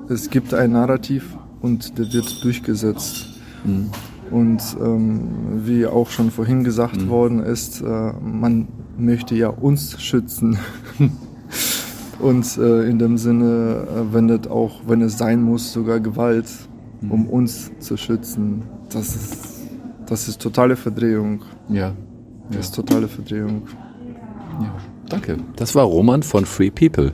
es 0.09 0.31
gibt 0.31 0.55
ein 0.55 0.73
Narrativ 0.73 1.37
und 1.61 1.99
der 1.99 2.11
wird 2.15 2.43
durchgesetzt. 2.43 3.29
Mhm. 3.63 3.91
Und 4.31 4.63
ähm, 4.81 5.21
wie 5.67 5.85
auch 5.85 6.09
schon 6.09 6.31
vorhin 6.31 6.65
gesagt 6.65 7.03
mhm. 7.03 7.09
worden 7.11 7.41
ist, 7.41 7.83
äh, 7.83 8.13
man 8.23 8.69
möchte 8.97 9.35
ja 9.35 9.49
uns 9.49 10.01
schützen. 10.01 10.57
und 12.21 12.57
äh, 12.57 12.89
in 12.89 12.99
dem 12.99 13.19
Sinne 13.19 13.87
äh, 13.87 14.15
wendet 14.15 14.49
auch, 14.49 14.81
wenn 14.87 15.03
es 15.03 15.19
sein 15.19 15.43
muss, 15.43 15.75
sogar 15.75 16.01
Gewalt, 16.01 16.49
mhm. 17.03 17.11
um 17.11 17.27
uns 17.29 17.71
zu 17.81 17.99
schützen. 17.99 18.63
Das 18.89 19.15
ist, 19.15 19.37
das 20.07 20.27
ist 20.27 20.41
totale 20.41 20.75
Verdrehung. 20.75 21.43
Ja. 21.69 21.93
Das 22.51 22.67
ist 22.67 22.75
totale 22.75 23.09
Verdrehung. 23.09 23.69
Ja, 24.61 24.75
danke. 25.09 25.39
Das 25.57 25.75
war 25.75 25.85
Roman 25.85 26.23
von 26.23 26.45
Free 26.45 26.71
People. 26.71 27.13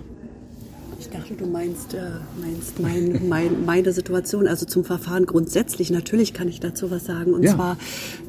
Du 1.37 1.47
meinst, 1.47 1.93
äh, 1.93 1.99
meinst 2.41 2.81
mein, 2.81 3.29
mein, 3.29 3.67
meine 3.67 3.93
Situation, 3.93 4.47
also 4.47 4.65
zum 4.65 4.85
Verfahren 4.85 5.27
grundsätzlich. 5.27 5.91
Natürlich 5.91 6.33
kann 6.33 6.49
ich 6.49 6.59
dazu 6.59 6.91
was 6.91 7.05
sagen. 7.05 7.35
Und 7.35 7.43
ja. 7.43 7.55
zwar, 7.55 7.77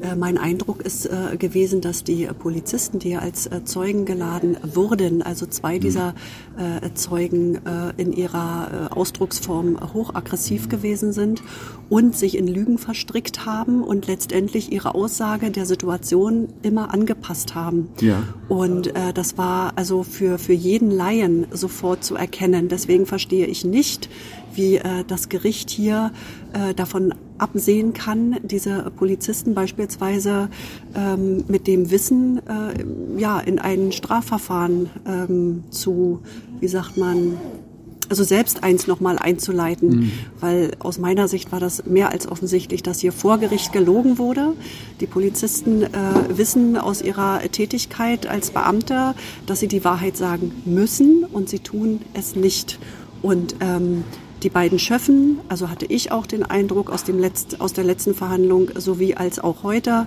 äh, 0.02 0.14
mein 0.16 0.36
Eindruck 0.36 0.82
ist 0.82 1.06
äh, 1.06 1.36
gewesen, 1.38 1.80
dass 1.80 2.04
die 2.04 2.28
Polizisten, 2.38 2.98
die 2.98 3.16
als 3.16 3.46
äh, 3.46 3.64
Zeugen 3.64 4.04
geladen 4.04 4.58
wurden, 4.74 5.22
also 5.22 5.46
zwei 5.46 5.76
mhm. 5.76 5.80
dieser 5.80 6.14
äh, 6.58 6.92
Zeugen 6.92 7.54
äh, 7.64 7.92
in 7.96 8.12
ihrer 8.12 8.90
äh, 8.90 8.94
Ausdrucksform 8.94 9.78
hochaggressiv 9.94 10.68
gewesen 10.68 11.14
sind 11.14 11.42
und 11.88 12.14
sich 12.16 12.36
in 12.36 12.46
Lügen 12.46 12.76
verstrickt 12.76 13.46
haben 13.46 13.82
und 13.82 14.08
letztendlich 14.08 14.72
ihre 14.72 14.94
Aussage 14.94 15.50
der 15.50 15.64
Situation 15.64 16.48
immer 16.62 16.92
angepasst 16.92 17.54
haben. 17.54 17.88
Ja. 18.00 18.22
Und 18.48 18.88
äh, 18.88 19.14
das 19.14 19.38
war 19.38 19.72
also 19.76 20.02
für, 20.02 20.38
für 20.38 20.52
jeden 20.52 20.90
Laien 20.90 21.46
sofort 21.50 22.04
zu 22.04 22.14
erkennen. 22.14 22.68
Deswegen 22.68 22.89
verstehe 23.06 23.46
ich 23.46 23.64
nicht, 23.64 24.08
wie 24.54 24.76
äh, 24.76 25.04
das 25.06 25.28
Gericht 25.28 25.70
hier 25.70 26.12
äh, 26.52 26.74
davon 26.74 27.14
absehen 27.38 27.92
kann, 27.92 28.36
diese 28.42 28.90
Polizisten 28.96 29.54
beispielsweise 29.54 30.50
ähm, 30.94 31.44
mit 31.48 31.66
dem 31.66 31.90
Wissen 31.90 32.38
äh, 32.46 33.20
ja 33.20 33.40
in 33.40 33.58
ein 33.58 33.92
Strafverfahren 33.92 34.90
ähm, 35.06 35.64
zu, 35.70 36.20
wie 36.60 36.68
sagt 36.68 36.96
man, 36.96 37.38
also 38.10 38.24
selbst 38.24 38.62
eins 38.62 38.86
nochmal 38.86 39.18
einzuleiten, 39.18 39.88
mhm. 39.88 40.12
weil 40.40 40.72
aus 40.80 40.98
meiner 40.98 41.28
Sicht 41.28 41.52
war 41.52 41.60
das 41.60 41.86
mehr 41.86 42.10
als 42.10 42.26
offensichtlich, 42.26 42.82
dass 42.82 43.00
hier 43.00 43.12
vor 43.12 43.38
Gericht 43.38 43.72
gelogen 43.72 44.18
wurde. 44.18 44.52
Die 45.00 45.06
Polizisten 45.06 45.82
äh, 45.82 45.88
wissen 46.28 46.76
aus 46.76 47.00
ihrer 47.00 47.40
Tätigkeit 47.50 48.26
als 48.26 48.50
Beamte, 48.50 49.14
dass 49.46 49.60
sie 49.60 49.68
die 49.68 49.84
Wahrheit 49.84 50.16
sagen 50.16 50.52
müssen 50.64 51.24
und 51.24 51.48
sie 51.48 51.60
tun 51.60 52.00
es 52.12 52.36
nicht. 52.36 52.78
Und 53.22 53.54
ähm, 53.60 54.04
Die 54.42 54.48
beiden 54.48 54.78
Schöffen, 54.78 55.38
also 55.50 55.68
hatte 55.68 55.84
ich 55.84 56.12
auch 56.12 56.26
den 56.26 56.42
Eindruck 56.42 56.90
aus, 56.90 57.04
dem 57.04 57.18
Letzt, 57.18 57.60
aus 57.60 57.74
der 57.74 57.84
letzten 57.84 58.14
Verhandlung 58.14 58.70
sowie 58.74 59.14
als 59.14 59.38
auch 59.38 59.62
heute, 59.64 60.06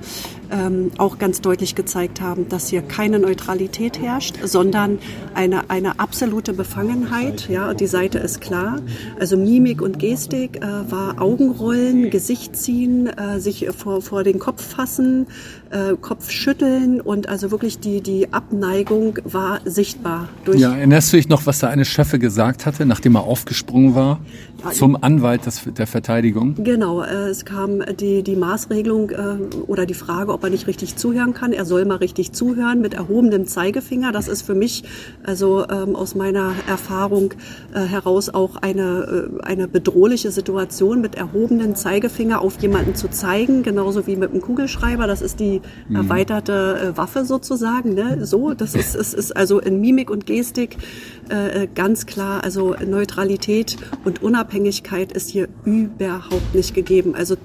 ähm, 0.54 0.92
auch 0.98 1.18
ganz 1.18 1.42
deutlich 1.42 1.76
gezeigt 1.76 2.22
haben, 2.22 2.48
dass 2.48 2.68
hier 2.68 2.82
keine 2.82 3.20
Neutralität 3.20 4.00
herrscht, 4.00 4.36
sondern 4.44 5.00
eine, 5.34 5.70
eine 5.70 6.00
absolute 6.00 6.54
Befangenheit. 6.54 7.50
Ja, 7.50 7.74
die 7.74 7.88
Seite 7.88 8.20
ist 8.20 8.40
klar. 8.40 8.80
Also 9.20 9.36
Mimik 9.36 9.82
und 9.82 10.00
Gestik 10.00 10.58
äh, 10.58 10.62
war 10.62 11.22
Augenrollen, 11.22 12.10
Gesicht 12.10 12.56
ziehen, 12.56 13.08
äh, 13.08 13.40
sich 13.40 13.68
vor, 13.76 14.02
vor 14.02 14.24
den 14.24 14.40
Kopf 14.40 14.64
fassen, 14.64 15.28
äh, 15.72 15.96
Kopf 16.00 16.30
schütteln 16.30 17.02
und 17.02 17.28
also 17.28 17.52
wirklich 17.52 17.80
die, 17.80 18.02
die 18.02 18.32
Abneigung 18.32 19.18
war 19.24 19.60
sichtbar. 19.66 20.30
Durch 20.46 20.60
ja, 20.60 20.76
erinnerst 20.76 21.12
du 21.12 21.18
dich 21.18 21.30
noch, 21.30 21.46
was 21.46 21.60
da 21.60 21.70
eine 21.70 21.86
Chefe 21.86 22.20
gesagt 22.20 22.66
hatte, 22.66 22.86
nachdem 22.86 23.16
er 23.16 23.24
aufgesprungen 23.24 23.96
war? 23.96 24.20
Zum 24.72 24.96
Anwalt 25.04 25.46
des, 25.46 25.62
der 25.78 25.88
Verteidigung? 25.88 26.56
Genau, 26.64 27.02
äh, 27.02 27.30
es 27.30 27.44
kam 27.44 27.84
die, 28.00 28.24
die 28.24 28.38
Maßregelung 28.38 29.10
äh, 29.10 29.16
oder 29.68 29.86
die 29.86 29.94
Frage, 29.94 30.32
ob 30.32 30.43
er 30.44 30.50
nicht 30.50 30.68
richtig 30.68 30.96
zuhören 30.96 31.34
kann. 31.34 31.54
Er 31.54 31.66
soll 31.66 31.86
mal 31.86 31.98
richtig 31.98 32.32
zuhören 32.34 32.82
mit 32.82 32.94
erhobenem 32.94 33.48
Zeigefinger. 33.48 34.12
Das 34.12 34.28
ist 34.28 34.42
für 34.44 34.56
mich, 34.56 34.84
also 35.24 35.66
ähm, 35.70 35.96
aus 35.96 36.16
meiner 36.16 36.54
Erfahrung 36.68 37.34
äh, 37.74 37.82
heraus, 37.82 38.30
auch 38.30 38.58
eine, 38.58 39.30
äh, 39.42 39.44
eine 39.44 39.68
bedrohliche 39.68 40.32
Situation, 40.32 41.02
mit 41.02 41.16
erhobenem 41.16 41.76
Zeigefinger 41.76 42.42
auf 42.42 42.62
jemanden 42.62 42.96
zu 42.96 43.10
zeigen, 43.10 43.64
genauso 43.64 44.08
wie 44.08 44.16
mit 44.16 44.32
einem 44.32 44.42
Kugelschreiber. 44.42 45.08
Das 45.08 45.22
ist 45.22 45.40
die 45.40 45.62
mhm. 45.88 45.96
erweiterte 45.96 46.94
äh, 46.94 46.98
Waffe 46.98 47.26
sozusagen. 47.26 47.94
Ne? 47.94 48.26
So, 48.26 48.54
das 48.54 48.76
ist, 48.76 48.96
es 48.96 49.14
ist 49.14 49.36
also 49.36 49.60
in 49.60 49.80
Mimik 49.82 50.10
und 50.10 50.26
Gestik 50.26 50.78
äh, 51.30 51.68
ganz 51.74 52.06
klar, 52.06 52.44
also 52.44 52.76
Neutralität 52.86 53.78
und 54.06 54.22
Unabhängigkeit 54.22 55.12
ist 55.12 55.30
hier 55.30 55.48
überhaupt 55.66 56.54
nicht 56.54 56.74
gegeben. 56.74 57.16
Also 57.16 57.36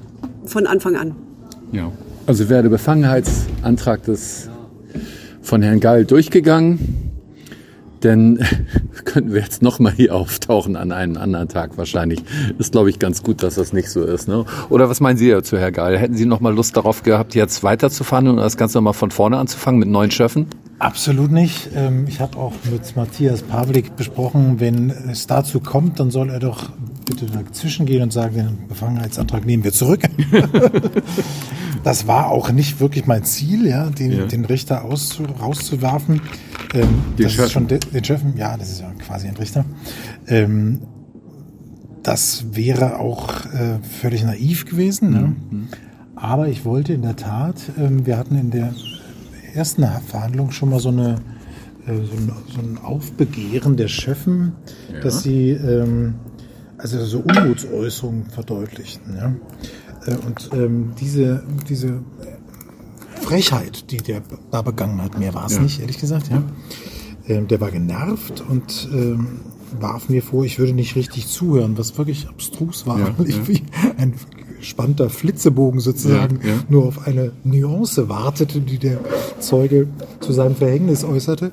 von 0.44 0.66
Anfang 0.66 0.96
an. 0.96 1.14
Ja, 1.72 1.92
also 2.28 2.50
wäre 2.50 2.62
der 2.62 2.68
Befangenheitsantrag 2.68 4.02
des 4.02 4.50
von 5.40 5.62
Herrn 5.62 5.80
Gall 5.80 6.04
durchgegangen, 6.04 7.10
denn 8.02 8.44
könnten 9.06 9.32
wir 9.32 9.40
jetzt 9.40 9.62
nochmal 9.62 9.94
hier 9.94 10.14
auftauchen 10.14 10.76
an 10.76 10.92
einem 10.92 11.16
anderen 11.16 11.48
Tag 11.48 11.78
wahrscheinlich. 11.78 12.22
Ist, 12.58 12.72
glaube 12.72 12.90
ich, 12.90 12.98
ganz 12.98 13.22
gut, 13.22 13.42
dass 13.42 13.54
das 13.54 13.72
nicht 13.72 13.88
so 13.88 14.04
ist. 14.04 14.28
Ne? 14.28 14.44
Oder 14.68 14.90
was 14.90 15.00
meinen 15.00 15.16
Sie 15.16 15.30
dazu, 15.30 15.56
Herr 15.56 15.72
Geil? 15.72 15.96
Hätten 15.96 16.16
Sie 16.16 16.26
nochmal 16.26 16.54
Lust 16.54 16.76
darauf 16.76 17.02
gehabt, 17.02 17.34
jetzt 17.34 17.62
weiterzufahren 17.62 18.28
und 18.28 18.36
das 18.36 18.58
Ganze 18.58 18.76
nochmal 18.76 18.92
von 18.92 19.10
vorne 19.10 19.38
anzufangen 19.38 19.80
mit 19.80 19.88
neuen 19.88 20.10
Schöffen? 20.10 20.48
Absolut 20.78 21.32
nicht. 21.32 21.70
Ähm, 21.74 22.06
ich 22.06 22.20
habe 22.20 22.38
auch 22.38 22.52
mit 22.70 22.94
Matthias 22.94 23.42
Pavlik 23.42 23.96
besprochen, 23.96 24.60
wenn 24.60 24.90
es 24.90 25.26
dazu 25.26 25.58
kommt, 25.58 25.98
dann 25.98 26.12
soll 26.12 26.30
er 26.30 26.38
doch 26.38 26.70
bitte 27.04 27.26
dazwischen 27.26 27.84
gehen 27.84 28.02
und 28.02 28.12
sagen, 28.12 28.36
den 28.36 28.68
Befangenheitsantrag 28.68 29.44
nehmen 29.44 29.64
wir 29.64 29.72
zurück. 29.72 30.02
das 31.84 32.06
war 32.06 32.30
auch 32.30 32.52
nicht 32.52 32.78
wirklich 32.78 33.06
mein 33.06 33.24
Ziel, 33.24 33.66
ja, 33.66 33.90
den, 33.90 34.12
ja. 34.12 34.26
den 34.26 34.44
Richter 34.44 34.84
auszu, 34.84 35.24
rauszuwerfen. 35.24 36.20
Ähm, 36.74 36.88
den 37.18 37.24
das 37.24 37.32
Chef. 37.32 37.46
ist 37.46 37.52
schon 37.52 37.66
de, 37.66 37.80
den 37.80 38.04
Chef, 38.04 38.20
ja, 38.36 38.56
das 38.56 38.70
ist 38.70 38.80
ja 38.80 38.92
quasi 39.04 39.26
ein 39.26 39.36
Richter. 39.36 39.64
Ähm, 40.28 40.82
das 42.04 42.46
wäre 42.52 43.00
auch 43.00 43.46
äh, 43.46 43.78
völlig 44.00 44.22
naiv 44.22 44.64
gewesen. 44.64 45.10
Ne? 45.10 45.34
Mhm. 45.50 45.68
Aber 46.14 46.48
ich 46.48 46.64
wollte 46.64 46.92
in 46.92 47.02
der 47.02 47.16
Tat, 47.16 47.56
ähm, 47.78 48.06
wir 48.06 48.16
hatten 48.16 48.36
in 48.36 48.50
der 48.50 48.72
ersten 49.54 49.84
Verhandlung 50.06 50.50
schon 50.50 50.70
mal 50.70 50.80
so 50.80 50.88
eine 50.88 51.16
äh, 51.86 52.04
so 52.04 52.16
ein, 52.16 52.32
so 52.54 52.60
ein 52.60 52.78
Aufbegehren 52.78 53.76
der 53.76 53.88
Schöffen, 53.88 54.52
ja. 54.92 55.00
dass 55.00 55.22
sie 55.22 55.50
ähm, 55.50 56.14
also 56.76 57.04
so 57.04 57.20
Unmutsäußerungen 57.20 58.26
verdeutlichten. 58.26 59.16
Ja? 59.16 59.34
Äh, 60.06 60.16
und 60.26 60.50
ähm, 60.52 60.92
diese, 61.00 61.42
diese 61.68 62.00
Frechheit, 63.22 63.90
die 63.90 63.98
der 63.98 64.22
da 64.50 64.62
begangen 64.62 65.02
hat, 65.02 65.18
mehr 65.18 65.34
war 65.34 65.46
es 65.46 65.54
ja. 65.54 65.62
nicht, 65.62 65.80
ehrlich 65.80 65.98
gesagt, 65.98 66.30
ja. 66.30 66.42
Ähm, 67.26 67.48
der 67.48 67.60
war 67.60 67.70
genervt 67.70 68.42
und 68.48 68.88
ähm, 68.92 69.40
warf 69.78 70.08
mir 70.08 70.22
vor, 70.22 70.44
ich 70.44 70.58
würde 70.58 70.72
nicht 70.72 70.96
richtig 70.96 71.26
zuhören, 71.26 71.76
was 71.76 71.98
wirklich 71.98 72.28
abstrus 72.28 72.86
war, 72.86 72.98
ja, 72.98 73.14
ich 73.24 73.46
wie 73.48 73.62
ein 73.98 74.14
gespannter 74.58 75.10
Flitzebogen 75.10 75.80
sozusagen 75.80 76.40
ja, 76.42 76.48
ja. 76.48 76.54
nur 76.68 76.86
auf 76.86 77.06
eine 77.06 77.32
Nuance 77.44 78.08
wartete, 78.08 78.60
die 78.60 78.78
der 78.78 78.98
Zeuge 79.40 79.88
zu 80.20 80.32
seinem 80.32 80.56
Verhängnis 80.56 81.04
äußerte. 81.04 81.52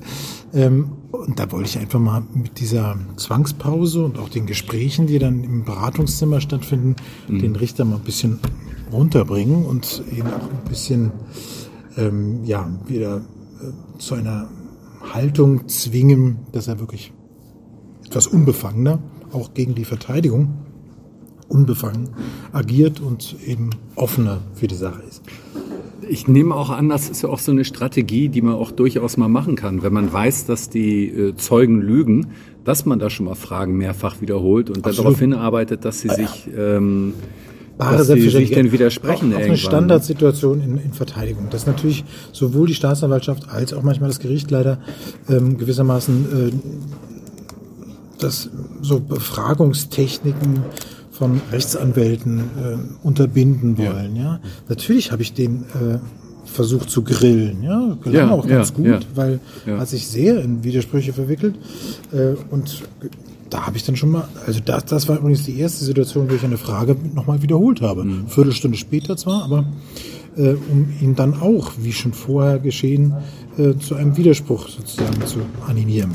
Ähm, 0.52 0.92
und 1.10 1.38
da 1.38 1.50
wollte 1.50 1.68
ich 1.68 1.78
einfach 1.78 1.98
mal 1.98 2.22
mit 2.34 2.60
dieser 2.60 2.96
Zwangspause 3.16 4.04
und 4.04 4.18
auch 4.18 4.28
den 4.28 4.46
Gesprächen, 4.46 5.06
die 5.06 5.18
dann 5.18 5.42
im 5.44 5.64
Beratungszimmer 5.64 6.40
stattfinden, 6.40 6.96
mhm. 7.28 7.38
den 7.38 7.56
Richter 7.56 7.84
mal 7.84 7.96
ein 7.96 8.02
bisschen 8.02 8.38
runterbringen 8.92 9.64
und 9.64 10.02
ihn 10.10 10.26
auch 10.26 10.50
ein 10.50 10.68
bisschen 10.68 11.12
ähm, 11.96 12.44
ja, 12.44 12.68
wieder 12.86 13.16
äh, 13.16 13.98
zu 13.98 14.14
einer 14.14 14.48
Haltung 15.12 15.68
zwingen, 15.68 16.38
dass 16.52 16.68
er 16.68 16.80
wirklich 16.80 17.12
etwas 18.06 18.26
unbefangener, 18.26 18.98
auch 19.32 19.54
gegen 19.54 19.74
die 19.74 19.84
Verteidigung, 19.84 20.65
unbefangen 21.48 22.10
agiert 22.52 23.00
und 23.00 23.36
eben 23.44 23.70
offener 23.94 24.38
für 24.54 24.66
die 24.66 24.74
Sache 24.74 25.02
ist. 25.08 25.22
Ich 26.08 26.28
nehme 26.28 26.54
auch 26.54 26.70
an, 26.70 26.88
das 26.88 27.08
ist 27.08 27.22
ja 27.22 27.28
auch 27.28 27.38
so 27.38 27.50
eine 27.52 27.64
Strategie, 27.64 28.28
die 28.28 28.42
man 28.42 28.54
auch 28.54 28.70
durchaus 28.70 29.16
mal 29.16 29.28
machen 29.28 29.56
kann, 29.56 29.82
wenn 29.82 29.92
man 29.92 30.12
weiß, 30.12 30.46
dass 30.46 30.70
die 30.70 31.08
äh, 31.08 31.36
Zeugen 31.36 31.80
lügen, 31.80 32.28
dass 32.64 32.86
man 32.86 32.98
da 32.98 33.10
schon 33.10 33.26
mal 33.26 33.34
Fragen 33.34 33.76
mehrfach 33.76 34.20
wiederholt 34.20 34.70
und 34.70 34.86
darauf 34.86 35.18
hinarbeitet, 35.18 35.84
dass 35.84 36.00
sie 36.00 36.08
sich 36.08 36.48
ähm, 36.56 37.14
Bare 37.78 37.98
dass 37.98 38.06
sie 38.06 38.30
sich 38.30 38.50
denn 38.50 38.72
widersprechen. 38.72 39.34
Auch, 39.34 39.38
auch 39.38 39.42
eine 39.42 39.56
Standardsituation 39.56 40.60
in, 40.62 40.78
in, 40.78 40.92
Verteidigung, 40.94 41.50
dass 41.50 41.66
natürlich 41.66 42.04
sowohl 42.32 42.66
die 42.66 42.74
Staatsanwaltschaft 42.74 43.50
als 43.50 43.74
auch 43.74 43.82
manchmal 43.82 44.08
das 44.08 44.18
Gericht 44.18 44.50
leider 44.50 44.78
ähm, 45.28 45.58
gewissermaßen 45.58 46.50
äh, 46.50 46.52
dass 48.18 48.48
so 48.80 49.00
Befragungstechniken 49.00 50.62
von 51.18 51.40
Rechtsanwälten 51.50 52.38
äh, 52.38 53.06
unterbinden 53.06 53.78
wollen. 53.78 54.16
Ja, 54.16 54.22
ja? 54.22 54.40
natürlich 54.68 55.12
habe 55.12 55.22
ich 55.22 55.32
den 55.32 55.62
äh, 55.62 55.98
versucht 56.44 56.90
zu 56.90 57.02
grillen. 57.02 57.62
Ja, 57.62 57.96
gelang 58.02 58.28
ja, 58.28 58.34
auch 58.34 58.46
ganz 58.46 58.70
ja, 58.70 58.74
gut, 58.74 58.86
ja, 58.86 59.00
weil 59.14 59.40
hat 59.66 59.88
sich 59.88 60.06
sehr 60.06 60.42
in 60.42 60.62
Widersprüche 60.62 61.12
verwickelt 61.12 61.56
äh, 62.12 62.34
und 62.50 62.82
da 63.50 63.66
habe 63.66 63.76
ich 63.76 63.84
dann 63.84 63.96
schon 63.96 64.10
mal, 64.10 64.28
also 64.46 64.60
das, 64.64 64.86
das 64.86 65.08
war 65.08 65.18
übrigens 65.18 65.44
die 65.44 65.58
erste 65.58 65.84
Situation, 65.84 66.28
wo 66.28 66.34
ich 66.34 66.44
eine 66.44 66.56
Frage 66.56 66.96
nochmal 67.14 67.42
wiederholt 67.42 67.80
habe. 67.80 68.04
Mhm. 68.04 68.28
Viertelstunde 68.28 68.76
später 68.76 69.16
zwar, 69.16 69.44
aber 69.44 69.64
äh, 70.36 70.54
um 70.70 70.92
ihn 71.00 71.14
dann 71.14 71.34
auch, 71.40 71.72
wie 71.78 71.92
schon 71.92 72.12
vorher 72.12 72.58
geschehen, 72.58 73.14
äh, 73.56 73.74
zu 73.76 73.94
einem 73.94 74.16
Widerspruch 74.16 74.68
sozusagen 74.68 75.24
zu 75.26 75.38
animieren. 75.66 76.12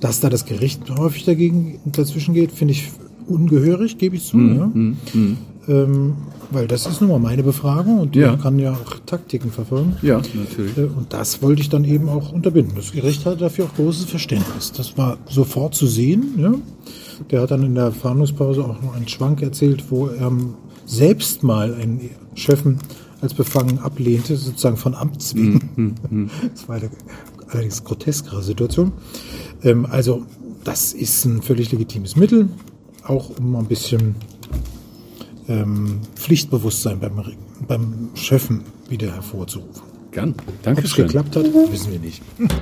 Dass 0.00 0.20
da 0.20 0.28
das 0.28 0.44
Gericht 0.44 0.90
häufig 0.90 1.24
dagegen 1.24 1.78
dazwischen 1.84 2.34
geht, 2.34 2.50
finde 2.50 2.72
ich 2.72 2.90
ungehörig, 3.26 3.98
gebe 3.98 4.16
ich 4.16 4.24
zu. 4.24 4.36
Mhm. 4.36 4.56
Ja. 4.56 4.66
Mhm. 5.14 5.36
Ähm, 5.68 6.14
weil 6.50 6.66
das 6.66 6.86
ist 6.86 7.00
nun 7.00 7.10
mal 7.10 7.18
meine 7.18 7.42
Befragung 7.42 8.00
und 8.00 8.16
ja. 8.16 8.32
man 8.32 8.40
kann 8.40 8.58
ja 8.58 8.72
auch 8.72 8.98
Taktiken 9.06 9.50
verfolgen. 9.50 9.96
Ja, 10.02 10.16
natürlich. 10.16 10.76
Äh, 10.76 10.82
und 10.82 11.12
das 11.12 11.40
wollte 11.40 11.62
ich 11.62 11.68
dann 11.68 11.84
eben 11.84 12.08
auch 12.08 12.32
unterbinden. 12.32 12.74
Das 12.76 12.92
Gericht 12.92 13.24
hat 13.26 13.40
dafür 13.40 13.66
auch 13.66 13.74
großes 13.74 14.04
Verständnis. 14.06 14.72
Das 14.72 14.98
war 14.98 15.18
sofort 15.28 15.74
zu 15.74 15.86
sehen. 15.86 16.34
Ja. 16.38 16.54
Der 17.30 17.42
hat 17.42 17.52
dann 17.52 17.62
in 17.62 17.74
der 17.74 17.92
Verhandlungspause 17.92 18.64
auch 18.64 18.82
noch 18.82 18.94
einen 18.96 19.08
Schwank 19.08 19.42
erzählt, 19.42 19.84
wo 19.90 20.08
er 20.08 20.32
selbst 20.84 21.42
mal 21.42 21.74
einen 21.74 22.10
Schöffen 22.34 22.78
als 23.20 23.34
befangen 23.34 23.78
ablehnte, 23.78 24.36
sozusagen 24.36 24.76
von 24.76 24.94
Amts 24.94 25.34
wegen. 25.34 25.94
Das 26.54 26.68
war 26.68 26.76
eine 26.76 26.90
allerdings 27.48 27.84
groteskere 27.84 28.42
Situation. 28.42 28.92
Ähm, 29.62 29.86
also 29.86 30.26
das 30.64 30.92
ist 30.92 31.24
ein 31.24 31.42
völlig 31.42 31.70
legitimes 31.72 32.16
Mittel 32.16 32.48
auch 33.04 33.30
um 33.38 33.56
ein 33.56 33.66
bisschen 33.66 34.14
ähm, 35.48 36.00
Pflichtbewusstsein 36.14 37.00
beim, 37.00 37.22
beim 37.66 38.10
Chefen 38.14 38.62
wieder 38.88 39.12
hervorzurufen. 39.12 39.82
Gern. 40.10 40.34
Danke 40.62 40.80
Ob 40.80 40.84
es 40.84 40.94
geklappt 40.94 41.36
hat, 41.36 41.44
wissen 41.44 41.92
wir 41.92 42.00
nicht. 42.00 42.22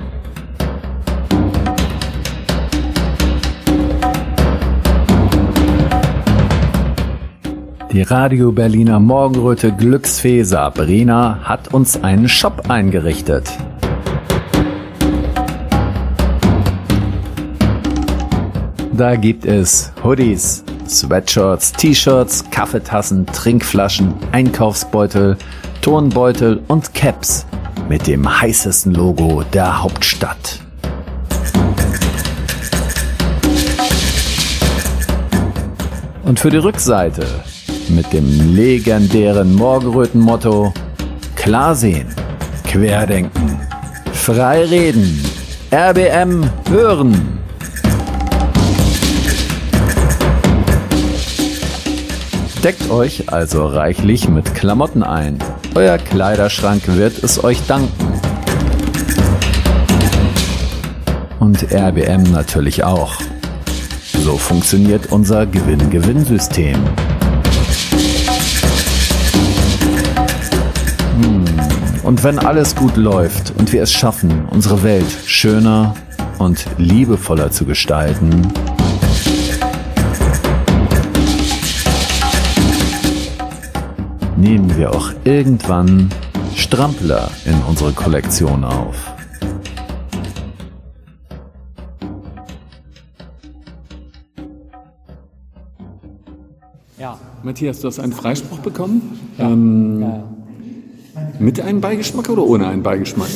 Die 7.91 8.03
Radio 8.03 8.53
Berliner 8.53 9.01
Morgenröte 9.01 9.73
Glücksfee 9.73 10.43
Sabrina 10.43 11.41
hat 11.43 11.73
uns 11.73 12.01
einen 12.01 12.29
Shop 12.29 12.69
eingerichtet. 12.69 13.51
Da 19.01 19.15
gibt 19.15 19.45
es 19.45 19.91
Hoodies, 20.03 20.63
Sweatshirts, 20.87 21.71
T-Shirts, 21.71 22.45
Kaffeetassen, 22.51 23.25
Trinkflaschen, 23.25 24.13
Einkaufsbeutel, 24.31 25.37
Turnbeutel 25.81 26.61
und 26.67 26.93
Caps 26.93 27.47
mit 27.89 28.05
dem 28.05 28.29
heißesten 28.41 28.93
Logo 28.93 29.41
der 29.53 29.81
Hauptstadt. 29.81 30.59
Und 36.23 36.39
für 36.39 36.51
die 36.51 36.57
Rückseite 36.57 37.25
mit 37.89 38.13
dem 38.13 38.55
legendären 38.55 39.55
Morgenröten-Motto 39.55 40.75
Klar 41.35 41.73
sehen, 41.73 42.05
querdenken, 42.65 43.59
frei 44.13 44.63
reden, 44.65 45.25
RBM 45.73 46.47
hören. 46.69 47.40
Deckt 52.63 52.91
euch 52.91 53.33
also 53.33 53.65
reichlich 53.65 54.29
mit 54.29 54.53
Klamotten 54.53 55.01
ein. 55.01 55.39
Euer 55.73 55.97
Kleiderschrank 55.97 56.83
wird 56.85 57.23
es 57.23 57.43
euch 57.43 57.59
danken. 57.65 58.21
Und 61.39 61.73
RBM 61.73 62.21
natürlich 62.31 62.83
auch. 62.83 63.15
So 64.23 64.37
funktioniert 64.37 65.11
unser 65.11 65.47
Gewinn-Gewinn-System. 65.47 66.75
Hm. 71.19 71.45
Und 72.03 72.23
wenn 72.23 72.37
alles 72.37 72.75
gut 72.75 72.95
läuft 72.95 73.53
und 73.57 73.73
wir 73.73 73.81
es 73.81 73.91
schaffen, 73.91 74.45
unsere 74.51 74.83
Welt 74.83 75.17
schöner 75.25 75.95
und 76.37 76.63
liebevoller 76.77 77.49
zu 77.49 77.65
gestalten, 77.65 78.53
nehmen 84.41 84.75
wir 84.75 84.91
auch 84.95 85.11
irgendwann 85.23 86.09
Strampler 86.55 87.29
in 87.45 87.53
unsere 87.69 87.91
Kollektion 87.91 88.63
auf. 88.63 89.13
Ja. 96.97 97.19
Matthias, 97.43 97.81
du 97.81 97.87
hast 97.87 97.99
einen 97.99 98.13
Freispruch 98.13 98.59
bekommen. 98.59 99.19
Ja. 99.37 99.49
Ähm, 99.49 100.01
ja. 100.01 100.23
Mit 101.39 101.61
einem 101.61 101.79
Beigeschmack 101.79 102.29
oder 102.29 102.43
ohne 102.43 102.67
einen 102.67 102.81
Beigeschmack? 102.81 103.29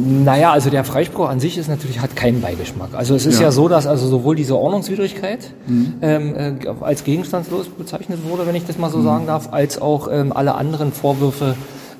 Naja, 0.00 0.52
also 0.52 0.70
der 0.70 0.84
Freispruch 0.84 1.28
an 1.28 1.40
sich 1.40 1.58
ist 1.58 1.68
natürlich, 1.68 2.00
hat 2.00 2.16
keinen 2.16 2.40
Beigeschmack. 2.40 2.90
Also 2.94 3.14
es 3.14 3.26
ist 3.26 3.38
ja, 3.38 3.46
ja 3.46 3.52
so, 3.52 3.68
dass 3.68 3.86
also 3.86 4.06
sowohl 4.06 4.36
diese 4.36 4.56
Ordnungswidrigkeit 4.56 5.50
mhm. 5.66 5.94
ähm, 6.00 6.34
äh, 6.36 6.52
als 6.80 7.04
gegenstandslos 7.04 7.68
bezeichnet 7.68 8.20
wurde, 8.28 8.46
wenn 8.46 8.54
ich 8.54 8.64
das 8.64 8.78
mal 8.78 8.90
so 8.90 8.98
mhm. 8.98 9.04
sagen 9.04 9.26
darf, 9.26 9.52
als 9.52 9.80
auch 9.80 10.08
ähm, 10.10 10.32
alle 10.32 10.54
anderen 10.54 10.92
Vorwürfe 10.92 11.56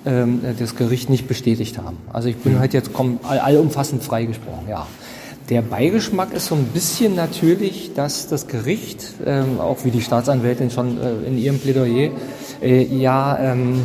ähm, 0.06 0.40
das 0.58 0.76
Gericht 0.76 1.10
nicht 1.10 1.28
bestätigt 1.28 1.78
haben. 1.78 1.98
Also 2.12 2.28
ich 2.28 2.36
bin 2.36 2.54
mhm. 2.54 2.58
halt 2.60 2.72
jetzt 2.72 2.92
komm, 2.92 3.20
all, 3.22 3.38
allumfassend 3.38 4.02
freigesprochen, 4.02 4.68
ja. 4.68 4.86
Der 5.50 5.62
Beigeschmack 5.62 6.32
ist 6.32 6.46
so 6.46 6.54
ein 6.54 6.66
bisschen 6.66 7.16
natürlich, 7.16 7.92
dass 7.94 8.28
das 8.28 8.46
Gericht, 8.46 9.14
ähm, 9.26 9.58
auch 9.58 9.78
wie 9.84 9.90
die 9.90 10.00
Staatsanwältin 10.00 10.70
schon 10.70 10.96
äh, 11.00 11.26
in 11.26 11.36
ihrem 11.36 11.58
Plädoyer, 11.58 12.10
äh, 12.62 12.84
ja 12.84 13.36
ähm, 13.36 13.82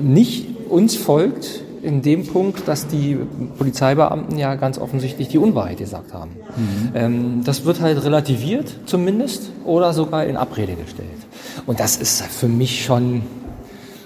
nicht 0.00 0.46
uns 0.68 0.94
folgt 0.94 1.62
in 1.82 2.02
dem 2.02 2.26
Punkt, 2.26 2.66
dass 2.66 2.86
die 2.86 3.18
Polizeibeamten 3.58 4.38
ja 4.38 4.54
ganz 4.54 4.78
offensichtlich 4.78 5.28
die 5.28 5.38
Unwahrheit 5.38 5.78
gesagt 5.78 6.12
haben. 6.12 6.30
Mhm. 6.56 6.90
Ähm, 6.94 7.44
das 7.44 7.64
wird 7.64 7.80
halt 7.80 8.02
relativiert 8.04 8.74
zumindest 8.86 9.50
oder 9.64 9.92
sogar 9.92 10.24
in 10.24 10.36
Abrede 10.36 10.74
gestellt. 10.74 11.08
Und 11.66 11.80
das 11.80 11.96
ist 11.96 12.22
für 12.22 12.48
mich 12.48 12.84
schon, 12.84 13.22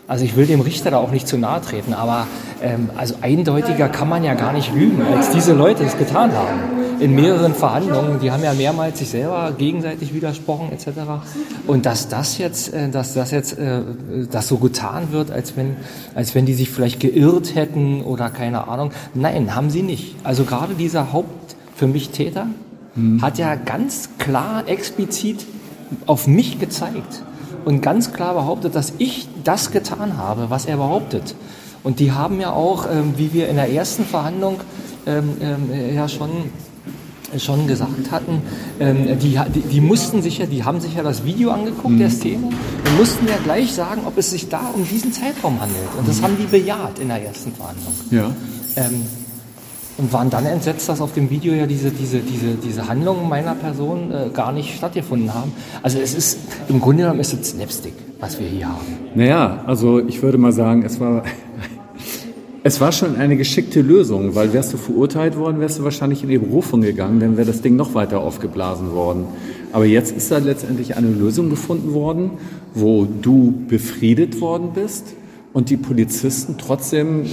also 0.08 0.24
ich 0.24 0.36
will 0.36 0.46
dem 0.46 0.60
Richter 0.60 0.90
da 0.90 0.98
auch 0.98 1.10
nicht 1.10 1.28
zu 1.28 1.38
nahe 1.38 1.60
treten, 1.60 1.94
aber 1.94 2.26
ähm, 2.62 2.90
also 2.96 3.14
eindeutiger 3.20 3.88
kann 3.88 4.08
man 4.08 4.24
ja 4.24 4.34
gar 4.34 4.52
nicht 4.52 4.74
lügen, 4.74 5.02
als 5.02 5.30
diese 5.30 5.52
Leute 5.52 5.84
es 5.84 5.96
getan 5.96 6.32
haben 6.32 6.81
in 7.02 7.14
mehreren 7.16 7.54
Verhandlungen. 7.54 8.20
Die 8.20 8.30
haben 8.30 8.44
ja 8.44 8.54
mehrmals 8.54 9.00
sich 9.00 9.08
selber 9.08 9.52
gegenseitig 9.58 10.14
widersprochen 10.14 10.70
etc. 10.72 10.86
Und 11.66 11.84
dass 11.84 12.08
das 12.08 12.38
jetzt, 12.38 12.72
äh, 12.72 12.88
dass 12.88 13.14
das 13.14 13.32
jetzt, 13.32 13.58
äh, 13.58 13.82
das 14.30 14.46
so 14.46 14.58
getan 14.58 15.10
wird, 15.10 15.30
als 15.30 15.56
wenn, 15.56 15.76
als 16.14 16.34
wenn 16.34 16.46
die 16.46 16.54
sich 16.54 16.70
vielleicht 16.70 17.00
geirrt 17.00 17.56
hätten 17.56 18.02
oder 18.02 18.30
keine 18.30 18.68
Ahnung. 18.68 18.92
Nein, 19.14 19.54
haben 19.54 19.70
sie 19.70 19.82
nicht. 19.82 20.14
Also 20.22 20.44
gerade 20.44 20.74
dieser 20.74 21.12
Haupt 21.12 21.56
für 21.74 21.88
mich 21.88 22.10
Täter 22.10 22.46
mhm. 22.94 23.20
hat 23.20 23.36
ja 23.38 23.56
ganz 23.56 24.10
klar 24.18 24.68
explizit 24.68 25.44
auf 26.06 26.28
mich 26.28 26.60
gezeigt 26.60 27.24
und 27.64 27.82
ganz 27.82 28.12
klar 28.12 28.34
behauptet, 28.34 28.76
dass 28.76 28.92
ich 28.98 29.28
das 29.42 29.72
getan 29.72 30.16
habe, 30.16 30.50
was 30.50 30.66
er 30.66 30.76
behauptet. 30.76 31.34
Und 31.82 31.98
die 31.98 32.12
haben 32.12 32.40
ja 32.40 32.52
auch, 32.52 32.86
ähm, 32.88 33.14
wie 33.16 33.32
wir 33.32 33.48
in 33.48 33.56
der 33.56 33.72
ersten 33.72 34.04
Verhandlung 34.04 34.60
ähm, 35.04 35.30
ähm, 35.40 35.94
ja 35.96 36.08
schon 36.08 36.30
schon 37.38 37.66
gesagt 37.66 38.10
hatten, 38.10 38.42
ähm, 38.80 39.18
die, 39.18 39.38
die, 39.54 39.60
die, 39.60 39.80
mussten 39.80 40.22
sich 40.22 40.38
ja, 40.38 40.46
die 40.46 40.64
haben 40.64 40.80
sich 40.80 40.94
ja 40.94 41.02
das 41.02 41.24
Video 41.24 41.50
angeguckt 41.50 41.94
mhm. 41.94 41.98
der 41.98 42.10
Szene 42.10 42.46
und 42.46 42.98
mussten 42.98 43.26
ja 43.26 43.36
gleich 43.42 43.72
sagen, 43.72 44.02
ob 44.06 44.18
es 44.18 44.30
sich 44.30 44.48
da 44.48 44.70
um 44.74 44.86
diesen 44.86 45.12
Zeitraum 45.12 45.60
handelt. 45.60 45.88
Und 45.98 46.08
das 46.08 46.20
mhm. 46.20 46.24
haben 46.24 46.36
die 46.38 46.46
bejaht 46.46 46.98
in 46.98 47.08
der 47.08 47.24
ersten 47.24 47.52
Verhandlung. 47.52 47.94
Ja. 48.10 48.30
Ähm, 48.76 49.02
und 49.98 50.12
waren 50.12 50.30
dann 50.30 50.46
entsetzt, 50.46 50.88
dass 50.88 51.00
auf 51.00 51.12
dem 51.12 51.30
Video 51.30 51.52
ja 51.52 51.66
diese, 51.66 51.90
diese, 51.90 52.20
diese, 52.20 52.54
diese 52.54 52.88
Handlungen 52.88 53.28
meiner 53.28 53.54
Person 53.54 54.10
äh, 54.10 54.30
gar 54.32 54.52
nicht 54.52 54.74
stattgefunden 54.76 55.32
haben. 55.34 55.52
Also 55.82 55.98
es 55.98 56.14
ist, 56.14 56.38
im 56.68 56.80
Grunde 56.80 57.02
genommen 57.02 57.20
ist 57.20 57.34
es 57.34 57.50
Slapstick, 57.50 57.92
was 58.18 58.40
wir 58.40 58.46
hier 58.46 58.68
haben. 58.68 58.80
Naja, 59.14 59.62
also 59.66 60.00
ich 60.00 60.22
würde 60.22 60.38
mal 60.38 60.52
sagen, 60.52 60.82
es 60.82 60.98
war 60.98 61.22
es 62.64 62.80
war 62.80 62.92
schon 62.92 63.16
eine 63.16 63.36
geschickte 63.36 63.80
Lösung, 63.80 64.34
weil 64.34 64.52
wärst 64.52 64.72
du 64.72 64.76
verurteilt 64.76 65.36
worden, 65.36 65.60
wärst 65.60 65.78
du 65.78 65.84
wahrscheinlich 65.84 66.22
in 66.22 66.28
die 66.28 66.38
Berufung 66.38 66.82
gegangen, 66.82 67.18
dann 67.18 67.36
wäre 67.36 67.46
das 67.46 67.60
Ding 67.60 67.74
noch 67.74 67.94
weiter 67.94 68.20
aufgeblasen 68.20 68.92
worden. 68.92 69.24
Aber 69.72 69.84
jetzt 69.84 70.16
ist 70.16 70.30
da 70.30 70.38
letztendlich 70.38 70.96
eine 70.96 71.08
Lösung 71.08 71.50
gefunden 71.50 71.92
worden, 71.92 72.32
wo 72.74 73.04
du 73.04 73.52
befriedet 73.68 74.40
worden 74.40 74.70
bist 74.74 75.14
und 75.52 75.68
die 75.68 75.76
Polizisten 75.76 76.56
trotzdem 76.58 77.26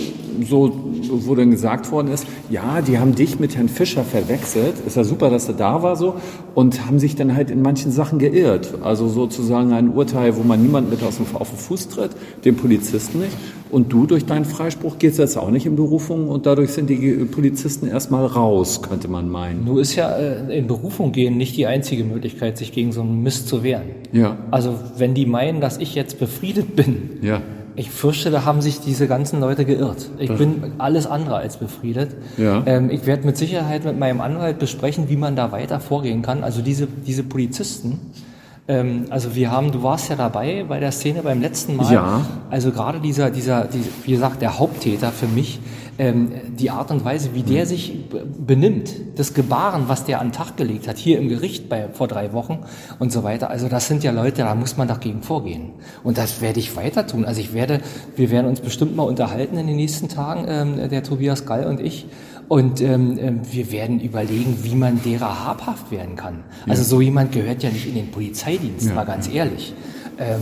so, 0.47 0.71
wo 1.09 1.35
dann 1.35 1.51
gesagt 1.51 1.91
worden 1.91 2.09
ist, 2.11 2.25
ja, 2.49 2.81
die 2.81 2.99
haben 2.99 3.15
dich 3.15 3.39
mit 3.39 3.55
Herrn 3.55 3.69
Fischer 3.69 4.03
verwechselt, 4.03 4.75
ist 4.85 4.97
ja 4.97 5.03
super, 5.03 5.29
dass 5.29 5.47
er 5.47 5.53
da 5.53 5.83
war 5.83 5.95
so, 5.95 6.15
und 6.55 6.85
haben 6.85 6.99
sich 6.99 7.15
dann 7.15 7.35
halt 7.35 7.51
in 7.51 7.61
manchen 7.61 7.91
Sachen 7.91 8.19
geirrt. 8.19 8.75
Also 8.81 9.07
sozusagen 9.07 9.73
ein 9.73 9.89
Urteil, 9.89 10.35
wo 10.37 10.43
man 10.43 10.61
niemand 10.61 10.89
mit 10.89 11.03
auf 11.03 11.17
den, 11.17 11.25
Fuß 11.25 11.89
tritt, 11.89 12.11
den 12.45 12.55
Polizisten 12.55 13.19
nicht. 13.19 13.35
Und 13.69 13.93
du 13.93 14.05
durch 14.05 14.25
deinen 14.25 14.45
Freispruch 14.45 14.97
gehst 14.97 15.19
jetzt 15.19 15.37
auch 15.37 15.51
nicht 15.51 15.65
in 15.65 15.75
Berufung 15.75 16.27
und 16.27 16.45
dadurch 16.45 16.71
sind 16.71 16.89
die 16.89 17.25
Polizisten 17.31 17.87
erstmal 17.87 18.25
raus, 18.25 18.81
könnte 18.81 19.07
man 19.07 19.29
meinen. 19.29 19.63
Nur 19.63 19.79
ist 19.79 19.95
ja 19.95 20.09
äh, 20.09 20.57
in 20.57 20.67
Berufung 20.67 21.11
gehen 21.11 21.37
nicht 21.37 21.55
die 21.55 21.67
einzige 21.67 22.03
Möglichkeit, 22.03 22.57
sich 22.57 22.71
gegen 22.71 22.91
so 22.91 23.01
einen 23.01 23.21
Mist 23.21 23.47
zu 23.47 23.63
wehren. 23.63 23.89
Ja. 24.11 24.37
Also 24.49 24.73
wenn 24.97 25.13
die 25.13 25.27
meinen, 25.27 25.61
dass 25.61 25.77
ich 25.77 25.93
jetzt 25.93 26.19
befriedet 26.19 26.75
bin, 26.75 27.19
ja 27.21 27.41
ich 27.79 27.91
fürchte, 27.91 28.29
da 28.29 28.43
haben 28.43 28.59
sich 28.61 28.81
diese 28.81 29.07
ganzen 29.07 29.39
Leute 29.39 29.63
geirrt. 29.63 30.09
Ich 30.17 30.29
bin 30.33 30.73
alles 30.79 31.07
andere 31.07 31.37
als 31.37 31.55
befriedet. 31.55 32.13
Ja. 32.35 32.61
Ähm, 32.65 32.89
ich 32.89 33.05
werde 33.05 33.25
mit 33.25 33.37
Sicherheit 33.37 33.85
mit 33.85 33.97
meinem 33.97 34.19
Anwalt 34.19 34.59
besprechen, 34.59 35.07
wie 35.07 35.15
man 35.15 35.37
da 35.37 35.53
weiter 35.53 35.79
vorgehen 35.79 36.21
kann. 36.21 36.43
Also 36.43 36.61
diese, 36.61 36.87
diese 36.87 37.23
Polizisten, 37.23 38.01
ähm, 38.67 39.05
also 39.09 39.33
wir 39.33 39.49
haben, 39.51 39.71
du 39.71 39.81
warst 39.81 40.09
ja 40.09 40.17
dabei 40.17 40.65
bei 40.67 40.81
der 40.81 40.91
Szene 40.91 41.21
beim 41.23 41.39
letzten 41.39 41.77
Mal. 41.77 41.93
Ja. 41.93 42.25
Also 42.49 42.71
gerade 42.71 42.99
dieser, 42.99 43.29
dieser, 43.29 43.63
die, 43.63 43.85
wie 44.03 44.11
gesagt, 44.11 44.41
der 44.41 44.59
Haupttäter 44.59 45.13
für 45.13 45.27
mich, 45.27 45.61
ähm, 45.99 46.31
die 46.57 46.71
Art 46.71 46.89
und 46.91 47.03
Weise, 47.03 47.31
wie 47.33 47.43
der 47.43 47.65
sich 47.65 47.93
benimmt, 48.09 48.91
das 49.15 49.33
Gebaren, 49.33 49.83
was 49.87 50.05
der 50.05 50.21
an 50.21 50.27
den 50.27 50.33
Tag 50.33 50.55
gelegt 50.55 50.87
hat, 50.87 50.97
hier 50.97 51.19
im 51.19 51.27
Gericht 51.27 51.67
bei, 51.67 51.89
vor 51.91 52.07
drei 52.07 52.31
Wochen 52.31 52.59
und 52.99 53.11
so 53.11 53.23
weiter. 53.23 53.49
Also 53.49 53.67
das 53.67 53.87
sind 53.87 54.03
ja 54.03 54.11
Leute, 54.11 54.43
da 54.43 54.55
muss 54.55 54.77
man 54.77 54.87
dagegen 54.87 55.21
vorgehen. 55.21 55.73
Und 56.01 56.17
das 56.17 56.41
werde 56.41 56.59
ich 56.59 56.77
weiter 56.77 57.05
tun. 57.05 57.25
Also 57.25 57.41
ich 57.41 57.53
werde, 57.53 57.81
wir 58.15 58.31
werden 58.31 58.47
uns 58.47 58.61
bestimmt 58.61 58.95
mal 58.95 59.03
unterhalten 59.03 59.57
in 59.57 59.67
den 59.67 59.75
nächsten 59.75 60.07
Tagen, 60.07 60.45
ähm, 60.47 60.89
der 60.89 61.03
Tobias 61.03 61.45
Gall 61.45 61.65
und 61.65 61.81
ich. 61.81 62.07
Und 62.47 62.81
ähm, 62.81 63.19
ähm 63.19 63.41
wir 63.51 63.71
werden 63.71 63.99
überlegen, 63.99 64.59
wie 64.63 64.75
man 64.75 65.03
derer 65.03 65.45
habhaft 65.45 65.91
werden 65.91 66.15
kann. 66.15 66.45
Also 66.67 66.83
so 66.83 67.01
jemand 67.01 67.33
gehört 67.33 67.61
ja 67.61 67.69
nicht 67.69 67.87
in 67.87 67.95
den 67.95 68.09
Polizeidienst, 68.09 68.87
ja. 68.87 68.93
mal 68.95 69.05
ganz 69.05 69.29
ehrlich. 69.31 69.73
Ähm, 70.17 70.39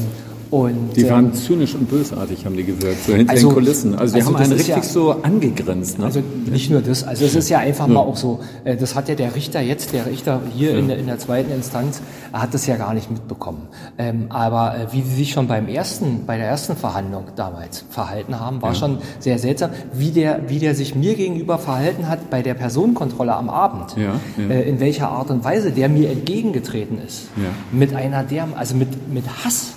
und, 0.49 0.95
die 0.95 1.09
waren 1.09 1.25
ähm, 1.25 1.33
zynisch 1.33 1.75
und 1.75 1.89
bösartig, 1.89 2.45
haben 2.45 2.55
die 2.55 2.63
gewirkt, 2.63 3.03
so 3.05 3.13
hinter 3.13 3.33
also, 3.33 3.49
den 3.49 3.53
Kulissen. 3.53 3.95
Also 3.95 4.15
die 4.15 4.21
also 4.21 4.33
haben 4.33 4.41
einen 4.41 4.53
richtig 4.53 4.75
ja, 4.75 4.83
so 4.83 5.11
angegrenzt. 5.21 5.99
Ne? 5.99 6.05
Also 6.05 6.21
nicht 6.45 6.69
nur 6.69 6.81
das, 6.81 7.03
also 7.03 7.25
es 7.25 7.35
ist 7.35 7.49
ja 7.49 7.59
einfach 7.59 7.87
ja. 7.87 7.93
mal 7.93 7.99
auch 7.99 8.15
so, 8.15 8.39
äh, 8.63 8.77
das 8.77 8.95
hat 8.95 9.09
ja 9.09 9.15
der 9.15 9.35
Richter 9.35 9.59
jetzt, 9.59 9.93
der 9.93 10.05
Richter 10.05 10.41
hier 10.55 10.71
ja. 10.71 10.79
in, 10.79 10.87
der, 10.87 10.97
in 10.97 11.07
der 11.07 11.19
zweiten 11.19 11.51
Instanz, 11.51 12.01
er 12.31 12.41
hat 12.41 12.53
das 12.53 12.65
ja 12.65 12.77
gar 12.77 12.93
nicht 12.93 13.11
mitbekommen. 13.11 13.67
Ähm, 13.97 14.27
aber 14.29 14.75
äh, 14.77 14.93
wie 14.93 15.01
sie 15.01 15.15
sich 15.15 15.31
schon 15.31 15.47
beim 15.47 15.67
ersten, 15.67 16.25
bei 16.25 16.37
der 16.37 16.47
ersten 16.47 16.77
Verhandlung 16.77 17.25
damals 17.35 17.83
verhalten 17.89 18.39
haben, 18.39 18.61
war 18.61 18.73
schon 18.73 18.99
sehr 19.19 19.39
seltsam. 19.39 19.71
Wie 19.93 20.11
der, 20.11 20.49
wie 20.49 20.59
der 20.59 20.75
sich 20.75 20.95
mir 20.95 21.15
gegenüber 21.15 21.57
verhalten 21.57 22.07
hat 22.07 22.29
bei 22.29 22.41
der 22.41 22.53
Personenkontrolle 22.53 23.35
am 23.35 23.49
Abend, 23.49 23.95
äh, 23.97 24.69
in 24.69 24.79
welcher 24.79 25.09
Art 25.09 25.29
und 25.29 25.43
Weise 25.43 25.71
der 25.71 25.89
mir 25.89 26.09
entgegengetreten 26.09 26.99
ist. 27.05 27.27
Mit 27.71 27.93
einer 27.93 28.23
der, 28.23 28.47
also 28.55 28.75
mit, 28.75 29.13
mit 29.13 29.25
Hass 29.43 29.76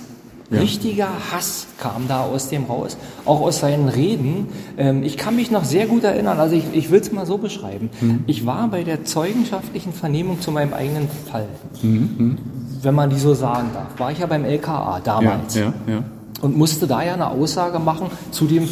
ja. 0.51 0.59
Richtiger 0.59 1.07
Hass 1.31 1.67
kam 1.79 2.07
da 2.07 2.21
aus 2.21 2.49
dem 2.49 2.65
raus, 2.65 2.97
auch 3.25 3.41
aus 3.41 3.59
seinen 3.59 3.87
Reden. 3.87 4.47
Ähm, 4.77 5.03
ich 5.03 5.17
kann 5.17 5.35
mich 5.35 5.49
noch 5.49 5.63
sehr 5.63 5.87
gut 5.87 6.03
erinnern, 6.03 6.39
also 6.39 6.55
ich, 6.55 6.65
ich 6.73 6.91
will 6.91 6.99
es 6.99 7.11
mal 7.11 7.25
so 7.25 7.37
beschreiben. 7.37 7.89
Mhm. 8.01 8.23
Ich 8.27 8.45
war 8.45 8.67
bei 8.67 8.83
der 8.83 9.05
zeugenschaftlichen 9.05 9.93
Vernehmung 9.93 10.41
zu 10.41 10.51
meinem 10.51 10.73
eigenen 10.73 11.07
Fall. 11.31 11.47
Mhm. 11.81 12.37
wenn 12.83 12.95
man 12.95 13.09
die 13.09 13.17
so 13.17 13.33
sagen 13.33 13.69
darf, 13.73 13.97
war 13.97 14.11
ich 14.11 14.19
ja 14.19 14.25
beim 14.25 14.43
LKA 14.43 14.99
damals. 15.03 15.55
Ja, 15.55 15.73
ja. 15.87 16.03
Und 16.41 16.57
musste 16.57 16.87
da 16.87 17.03
ja 17.03 17.13
eine 17.13 17.29
Aussage 17.29 17.79
machen 17.79 18.07
zu 18.31 18.45
dem, 18.45 18.67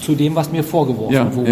zu 0.00 0.14
dem 0.14 0.34
was 0.34 0.50
mir 0.50 0.64
vorgeworfen 0.64 1.14
wurde. 1.34 1.50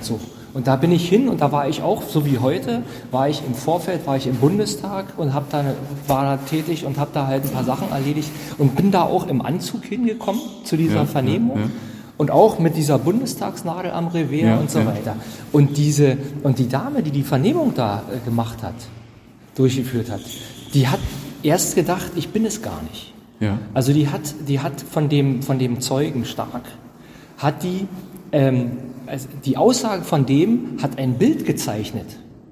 So. 0.00 0.18
Und 0.54 0.68
da 0.68 0.76
bin 0.76 0.92
ich 0.92 1.08
hin 1.08 1.28
und 1.28 1.40
da 1.40 1.50
war 1.50 1.68
ich 1.68 1.82
auch, 1.82 2.02
so 2.04 2.24
wie 2.24 2.38
heute, 2.38 2.82
war 3.10 3.28
ich 3.28 3.42
im 3.44 3.54
Vorfeld, 3.54 4.06
war 4.06 4.16
ich 4.16 4.28
im 4.28 4.36
Bundestag 4.36 5.06
und 5.16 5.34
hab 5.34 5.50
da, 5.50 5.64
war 6.06 6.22
da 6.24 6.36
tätig 6.36 6.86
und 6.86 6.96
habe 6.96 7.10
da 7.12 7.26
halt 7.26 7.44
ein 7.44 7.50
paar 7.50 7.64
Sachen 7.64 7.90
erledigt 7.90 8.30
und 8.56 8.76
bin 8.76 8.92
da 8.92 9.02
auch 9.02 9.26
im 9.26 9.42
Anzug 9.42 9.84
hingekommen 9.84 10.40
zu 10.62 10.76
dieser 10.76 10.94
Ja, 11.00 11.04
Vernehmung. 11.06 11.56
ja, 11.58 11.62
ja. 11.64 11.70
Und 12.16 12.30
auch 12.30 12.60
mit 12.60 12.76
dieser 12.76 12.98
Bundestagsnadel 12.98 13.90
am 13.90 14.06
Revier 14.06 14.56
und 14.60 14.70
so 14.70 14.86
weiter. 14.86 15.16
Und 15.50 15.76
diese, 15.76 16.16
und 16.44 16.60
die 16.60 16.68
Dame, 16.68 17.02
die 17.02 17.10
die 17.10 17.24
Vernehmung 17.24 17.72
da 17.74 18.04
äh, 18.08 18.24
gemacht 18.24 18.62
hat, 18.62 18.74
durchgeführt 19.56 20.08
hat, 20.12 20.20
die 20.72 20.86
hat 20.86 21.00
erst 21.42 21.74
gedacht, 21.74 22.12
ich 22.14 22.28
bin 22.28 22.46
es 22.46 22.62
gar 22.62 22.80
nicht. 22.88 23.12
Ja. 23.40 23.58
Also 23.74 23.92
die 23.92 24.08
hat, 24.08 24.20
die 24.46 24.60
hat 24.60 24.80
von 24.80 25.08
dem, 25.08 25.42
von 25.42 25.58
dem 25.58 25.80
Zeugen 25.80 26.24
stark, 26.24 26.62
hat 27.38 27.64
die, 27.64 27.88
ähm, 28.30 28.70
also 29.06 29.28
die 29.44 29.56
Aussage 29.56 30.02
von 30.04 30.26
dem 30.26 30.78
hat 30.82 30.98
ein 30.98 31.14
Bild 31.18 31.44
gezeichnet 31.44 32.06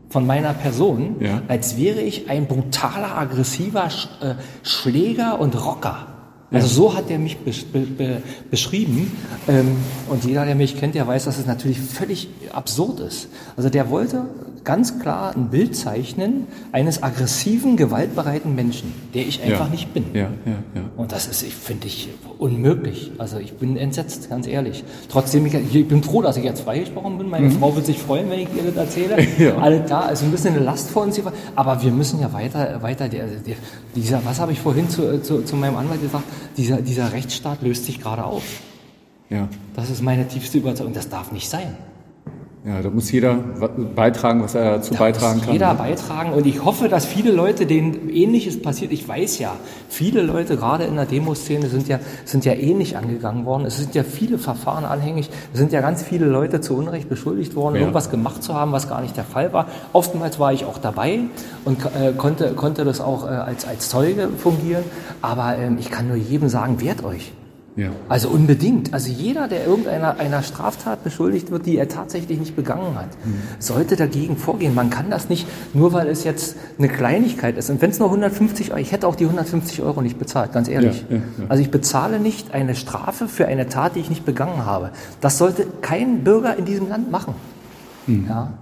von 0.08 0.26
meiner 0.26 0.52
Person, 0.52 1.16
Ja. 1.20 1.42
als 1.48 1.76
wäre 1.78 2.00
ich 2.00 2.28
ein 2.28 2.46
brutaler, 2.46 3.16
aggressiver 3.16 3.88
Sch 3.88 4.08
äh, 4.20 4.34
Schläger 4.62 5.40
und 5.40 5.54
Rocker. 5.54 6.08
Also 6.50 6.66
so 6.68 6.94
hat 6.94 7.10
er 7.10 7.18
mich 7.18 7.38
besch 7.38 7.64
be 7.64 7.80
be 7.80 8.22
beschrieben. 8.50 9.10
Ähm, 9.48 9.68
und 10.10 10.24
jeder, 10.26 10.44
der 10.44 10.54
mich 10.54 10.76
kennt, 10.78 10.94
der 10.94 11.06
weiß, 11.06 11.24
dass 11.24 11.38
es 11.38 11.46
natürlich 11.46 11.80
völlig 11.80 12.28
absurd 12.52 13.00
ist. 13.00 13.28
Also 13.56 13.70
der 13.70 13.88
wollte 13.88 14.24
ganz 14.64 14.98
klar 14.98 15.34
ein 15.34 15.48
Bild 15.48 15.76
zeichnen 15.76 16.46
eines 16.72 17.02
aggressiven, 17.02 17.76
gewaltbereiten 17.76 18.54
Menschen, 18.54 18.92
der 19.14 19.26
ich 19.26 19.42
einfach 19.42 19.66
ja. 19.66 19.70
nicht 19.70 19.92
bin. 19.92 20.06
Ja, 20.14 20.28
ja, 20.44 20.52
ja. 20.74 20.82
Und 20.96 21.12
das 21.12 21.26
ist, 21.26 21.42
ich 21.42 21.54
finde 21.54 21.86
ich, 21.86 22.08
unmöglich. 22.38 23.12
Also 23.18 23.38
ich 23.38 23.54
bin 23.54 23.76
entsetzt, 23.76 24.30
ganz 24.30 24.46
ehrlich. 24.46 24.84
Trotzdem, 25.08 25.46
ich, 25.46 25.54
ich 25.54 25.88
bin 25.88 26.02
froh, 26.02 26.22
dass 26.22 26.36
ich 26.36 26.44
jetzt 26.44 26.62
freigesprochen 26.62 27.18
bin. 27.18 27.28
Meine 27.28 27.50
Frau 27.50 27.74
wird 27.74 27.86
sich 27.86 27.98
freuen, 27.98 28.30
wenn 28.30 28.40
ich 28.40 28.48
ihr 28.54 28.64
das 28.64 28.76
erzähle. 28.76 29.16
Mhm. 29.16 29.28
Ja. 29.42 29.56
Alles 29.56 29.88
da, 29.88 30.08
ist 30.08 30.22
ein 30.22 30.30
bisschen 30.30 30.54
eine 30.54 30.64
Last 30.64 30.90
vor 30.90 31.02
uns 31.02 31.16
hier. 31.16 31.24
Aber 31.56 31.82
wir 31.82 31.90
müssen 31.90 32.20
ja 32.20 32.32
weiter, 32.32 32.80
weiter, 32.82 33.08
der, 33.08 33.26
der, 33.26 33.56
dieser, 33.96 34.24
was 34.24 34.38
habe 34.38 34.52
ich 34.52 34.60
vorhin 34.60 34.88
zu, 34.88 35.20
zu, 35.20 35.42
zu 35.42 35.56
meinem 35.56 35.76
Anwalt 35.76 36.00
gesagt? 36.00 36.24
Dieser, 36.56 36.76
dieser 36.76 37.12
Rechtsstaat 37.12 37.62
löst 37.62 37.86
sich 37.86 38.00
gerade 38.00 38.24
auf. 38.24 38.44
ja. 39.30 39.48
Das 39.74 39.90
ist 39.90 40.02
meine 40.02 40.28
tiefste 40.28 40.58
Überzeugung. 40.58 40.92
Das 40.92 41.08
darf 41.08 41.32
nicht 41.32 41.48
sein. 41.48 41.74
Ja, 42.64 42.80
da 42.80 42.90
muss 42.90 43.10
jeder 43.10 43.34
beitragen, 43.34 44.40
was 44.40 44.54
er 44.54 44.76
dazu 44.76 44.94
beitragen 44.94 45.38
muss 45.38 45.46
kann. 45.46 45.52
Jeder 45.52 45.72
ne? 45.72 45.78
beitragen 45.80 46.32
und 46.32 46.46
ich 46.46 46.64
hoffe, 46.64 46.88
dass 46.88 47.04
viele 47.04 47.32
Leute, 47.32 47.66
denen 47.66 48.08
Ähnliches 48.08 48.62
passiert, 48.62 48.92
ich 48.92 49.08
weiß 49.08 49.40
ja, 49.40 49.54
viele 49.88 50.22
Leute 50.22 50.56
gerade 50.56 50.84
in 50.84 50.94
der 50.94 51.06
Demoszene 51.06 51.66
sind 51.66 51.88
ja, 51.88 51.98
sind 52.24 52.44
ja 52.44 52.52
ähnlich 52.52 52.96
angegangen 52.96 53.46
worden. 53.46 53.64
Es 53.64 53.78
sind 53.78 53.96
ja 53.96 54.04
viele 54.04 54.38
Verfahren 54.38 54.84
anhängig. 54.84 55.28
Es 55.52 55.58
sind 55.58 55.72
ja 55.72 55.80
ganz 55.80 56.04
viele 56.04 56.26
Leute 56.26 56.60
zu 56.60 56.76
Unrecht 56.76 57.08
beschuldigt 57.08 57.56
worden, 57.56 57.74
Ja. 57.74 57.80
irgendwas 57.80 58.10
gemacht 58.10 58.44
zu 58.44 58.54
haben, 58.54 58.70
was 58.70 58.88
gar 58.88 59.00
nicht 59.00 59.16
der 59.16 59.24
Fall 59.24 59.52
war. 59.52 59.66
Oftmals 59.92 60.38
war 60.38 60.52
ich 60.52 60.64
auch 60.64 60.78
dabei 60.78 61.18
und 61.64 61.84
äh, 61.84 62.12
konnte, 62.16 62.52
konnte 62.52 62.84
das 62.84 63.00
auch 63.00 63.26
äh, 63.26 63.30
als, 63.30 63.66
als 63.66 63.88
Zeuge 63.88 64.28
fungieren. 64.38 64.84
Aber 65.20 65.56
ähm, 65.58 65.78
ich 65.80 65.90
kann 65.90 66.06
nur 66.06 66.16
jedem 66.16 66.48
sagen, 66.48 66.80
wehrt 66.80 67.02
euch. 67.02 67.32
Ja. 67.74 67.90
Also 68.08 68.28
unbedingt. 68.28 68.92
Also 68.92 69.10
jeder, 69.10 69.48
der 69.48 69.66
irgendeiner 69.66 70.18
einer 70.18 70.42
Straftat 70.42 71.04
beschuldigt 71.04 71.50
wird, 71.50 71.64
die 71.64 71.78
er 71.78 71.88
tatsächlich 71.88 72.38
nicht 72.38 72.54
begangen 72.54 72.96
hat, 72.96 73.08
sollte 73.58 73.96
dagegen 73.96 74.36
vorgehen. 74.36 74.74
Man 74.74 74.90
kann 74.90 75.08
das 75.08 75.28
nicht, 75.28 75.46
nur 75.72 75.92
weil 75.92 76.08
es 76.08 76.24
jetzt 76.24 76.56
eine 76.78 76.88
Kleinigkeit 76.88 77.56
ist. 77.56 77.70
Und 77.70 77.80
wenn 77.80 77.90
es 77.90 77.98
nur 77.98 78.08
150 78.08 78.72
Euro, 78.72 78.80
ich 78.80 78.92
hätte 78.92 79.06
auch 79.06 79.14
die 79.14 79.24
150 79.24 79.82
Euro 79.82 80.02
nicht 80.02 80.18
bezahlt, 80.18 80.52
ganz 80.52 80.68
ehrlich. 80.68 81.04
Ja, 81.08 81.16
ja, 81.16 81.22
ja. 81.38 81.44
Also 81.48 81.62
ich 81.62 81.70
bezahle 81.70 82.20
nicht 82.20 82.52
eine 82.52 82.74
Strafe 82.74 83.26
für 83.26 83.46
eine 83.46 83.68
Tat, 83.68 83.96
die 83.96 84.00
ich 84.00 84.10
nicht 84.10 84.26
begangen 84.26 84.66
habe. 84.66 84.90
Das 85.20 85.38
sollte 85.38 85.66
kein 85.80 86.24
Bürger 86.24 86.56
in 86.56 86.66
diesem 86.66 86.88
Land 86.88 87.10
machen. 87.10 87.34
Ja, 88.06 88.52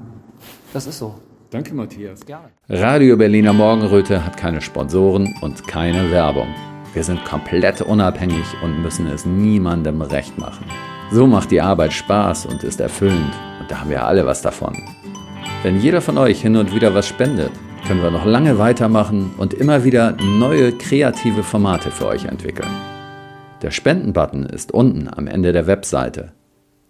das 0.73 0.87
ist 0.87 0.99
so. 0.99 1.15
Danke, 1.51 1.75
Matthias. 1.75 2.25
Gerne. 2.25 2.51
Radio 2.69 3.17
Berliner 3.17 3.53
Morgenröte 3.53 4.25
hat 4.25 4.37
keine 4.37 4.61
Sponsoren 4.61 5.35
und 5.41 5.67
keine 5.67 6.13
Werbung. 6.13 6.47
Wir 6.93 7.05
sind 7.05 7.25
komplett 7.25 7.83
unabhängig 7.83 8.45
und 8.65 8.83
müssen 8.83 9.07
es 9.07 9.25
niemandem 9.25 10.03
recht 10.03 10.39
machen. 10.39 10.65
So 11.13 11.27
macht 11.29 11.53
die 11.53 11.61
Arbeit 11.61 11.93
Spaß 11.93 12.47
und 12.47 12.65
ist 12.65 12.81
erfüllend 12.81 13.33
und 13.61 13.71
da 13.71 13.81
haben 13.81 13.91
wir 13.91 14.05
alle 14.05 14.27
was 14.27 14.43
davon. 14.43 14.77
Wenn 15.63 15.81
jeder 15.81 16.01
von 16.01 16.19
euch 16.19 16.43
hin 16.43 16.57
und 16.57 16.75
wieder 16.75 16.93
was 16.93 17.07
spendet, 17.07 17.53
können 17.87 18.03
wir 18.03 18.11
noch 18.11 18.25
lange 18.25 18.59
weitermachen 18.59 19.33
und 19.39 19.55
immer 19.55 19.85
wieder 19.85 20.17
neue 20.21 20.73
kreative 20.73 21.45
Formate 21.45 21.93
für 21.93 22.07
euch 22.07 22.25
entwickeln. 22.25 22.71
Der 23.63 23.71
Spendenbutton 23.71 24.47
ist 24.47 24.73
unten 24.73 25.09
am 25.15 25.29
Ende 25.29 25.53
der 25.53 25.69
Webseite. 25.69 26.33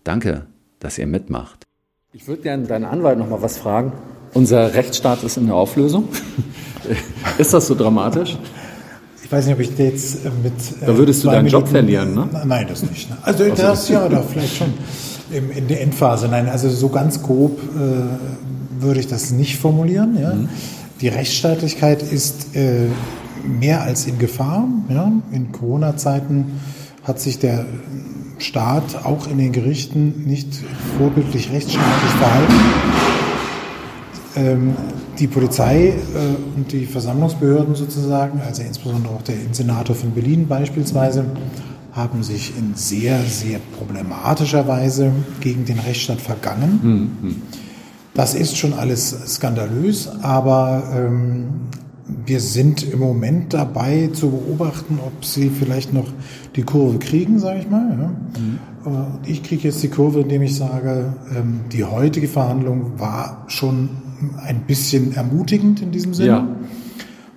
Danke, 0.05 0.47
dass 0.79 0.97
ihr 0.97 1.07
mitmacht. 1.07 1.65
Ich 2.13 2.27
würde 2.27 2.43
gerne 2.43 2.67
deinen 2.67 2.87
Anwalt 2.87 3.19
noch 3.19 3.29
mal 3.29 3.43
was 3.43 3.59
fragen. 3.59 3.93
Unser 4.33 4.73
Rechtsstaat 4.73 5.23
ist 5.25 5.37
in 5.37 5.47
der 5.47 5.57
Auflösung. 5.57 6.09
ist 7.39 7.53
das 7.53 7.67
so 7.67 7.75
dramatisch? 7.75 8.39
Ich 9.31 9.37
weiß 9.37 9.47
nicht, 9.47 9.55
ob 9.55 9.61
ich 9.61 9.79
jetzt 9.79 10.27
äh, 10.27 10.31
mit. 10.43 10.53
äh, 10.83 10.87
Da 10.87 10.97
würdest 10.97 11.23
du 11.23 11.29
deinen 11.29 11.47
Job 11.47 11.63
Minuten- 11.67 11.71
verlieren, 11.71 12.15
ne? 12.17 12.29
Nein, 12.47 12.67
das 12.69 12.83
nicht. 12.83 13.09
Ne? 13.09 13.17
Also 13.23 13.45
das 13.55 13.89
ja, 13.89 14.09
doch 14.09 14.25
vielleicht 14.29 14.57
schon 14.57 14.75
im, 15.31 15.53
in 15.53 15.69
der 15.69 15.83
Endphase. 15.83 16.27
Nein, 16.27 16.49
also 16.49 16.69
so 16.69 16.89
ganz 16.89 17.23
grob 17.23 17.61
äh, 17.61 18.83
würde 18.83 18.99
ich 18.99 19.07
das 19.07 19.31
nicht 19.31 19.57
formulieren. 19.57 20.19
Ja? 20.21 20.35
Mhm. 20.35 20.49
Die 21.01 21.07
Rechtsstaatlichkeit 21.07 22.03
ist 22.03 22.57
äh, 22.57 22.89
mehr 23.47 23.83
als 23.83 24.07
in 24.07 24.19
Gefahr. 24.19 24.67
Ja? 24.89 25.13
In 25.31 25.53
Corona-Zeiten 25.53 26.47
hat 27.05 27.21
sich 27.21 27.39
der 27.39 27.67
Staat 28.39 29.05
auch 29.05 29.29
in 29.29 29.39
den 29.39 29.53
Gerichten 29.53 30.25
nicht 30.27 30.49
vorbildlich 30.99 31.53
rechtsstaatlich 31.53 32.11
verhalten. 32.19 32.55
Ähm, 34.37 34.75
die 35.19 35.27
Polizei 35.27 35.89
äh, 35.89 35.95
und 36.57 36.71
die 36.71 36.87
Versammlungsbehörden 36.87 37.75
sozusagen, 37.75 38.41
also 38.47 38.63
insbesondere 38.63 39.15
auch 39.15 39.23
der 39.23 39.35
Senator 39.53 39.97
von 39.97 40.13
Berlin 40.13 40.47
beispielsweise, 40.47 41.25
haben 41.93 42.23
sich 42.23 42.53
in 42.57 42.75
sehr, 42.77 43.21
sehr 43.23 43.59
problematischer 43.77 44.69
Weise 44.69 45.11
gegen 45.41 45.65
den 45.65 45.81
Rechtsstaat 45.81 46.21
vergangen. 46.21 47.43
Das 48.15 48.35
ist 48.35 48.57
schon 48.57 48.73
alles 48.75 49.11
skandalös, 49.27 50.09
aber 50.23 50.85
ähm, 50.97 51.47
wir 52.27 52.41
sind 52.41 52.85
im 52.85 53.01
Moment 53.01 53.55
dabei 53.55 54.11
zu 54.13 54.31
beobachten, 54.31 54.99
ob 55.05 55.25
sie 55.25 55.51
vielleicht 55.51 55.93
noch 55.93 56.07
die 56.55 56.63
Kurve 56.63 56.99
kriegen, 56.99 57.39
sage 57.41 57.61
ich 57.61 57.71
mal. 57.71 58.13
Ja. 58.85 58.91
Äh, 58.91 59.31
Ich 59.31 59.43
kriege 59.43 59.69
jetzt 59.69 59.83
die 59.83 59.89
Kurve, 59.89 60.21
indem 60.21 60.43
ich 60.43 60.55
sage, 60.57 61.15
ähm, 61.37 61.61
die 61.73 61.85
heutige 61.85 62.29
Verhandlung 62.29 62.99
war 62.99 63.45
schon 63.49 63.91
ein 64.45 64.63
bisschen 64.67 65.15
ermutigend 65.15 65.81
in 65.83 65.91
diesem 65.93 66.15
Sinne, 66.15 66.29
Ja. 66.29 66.49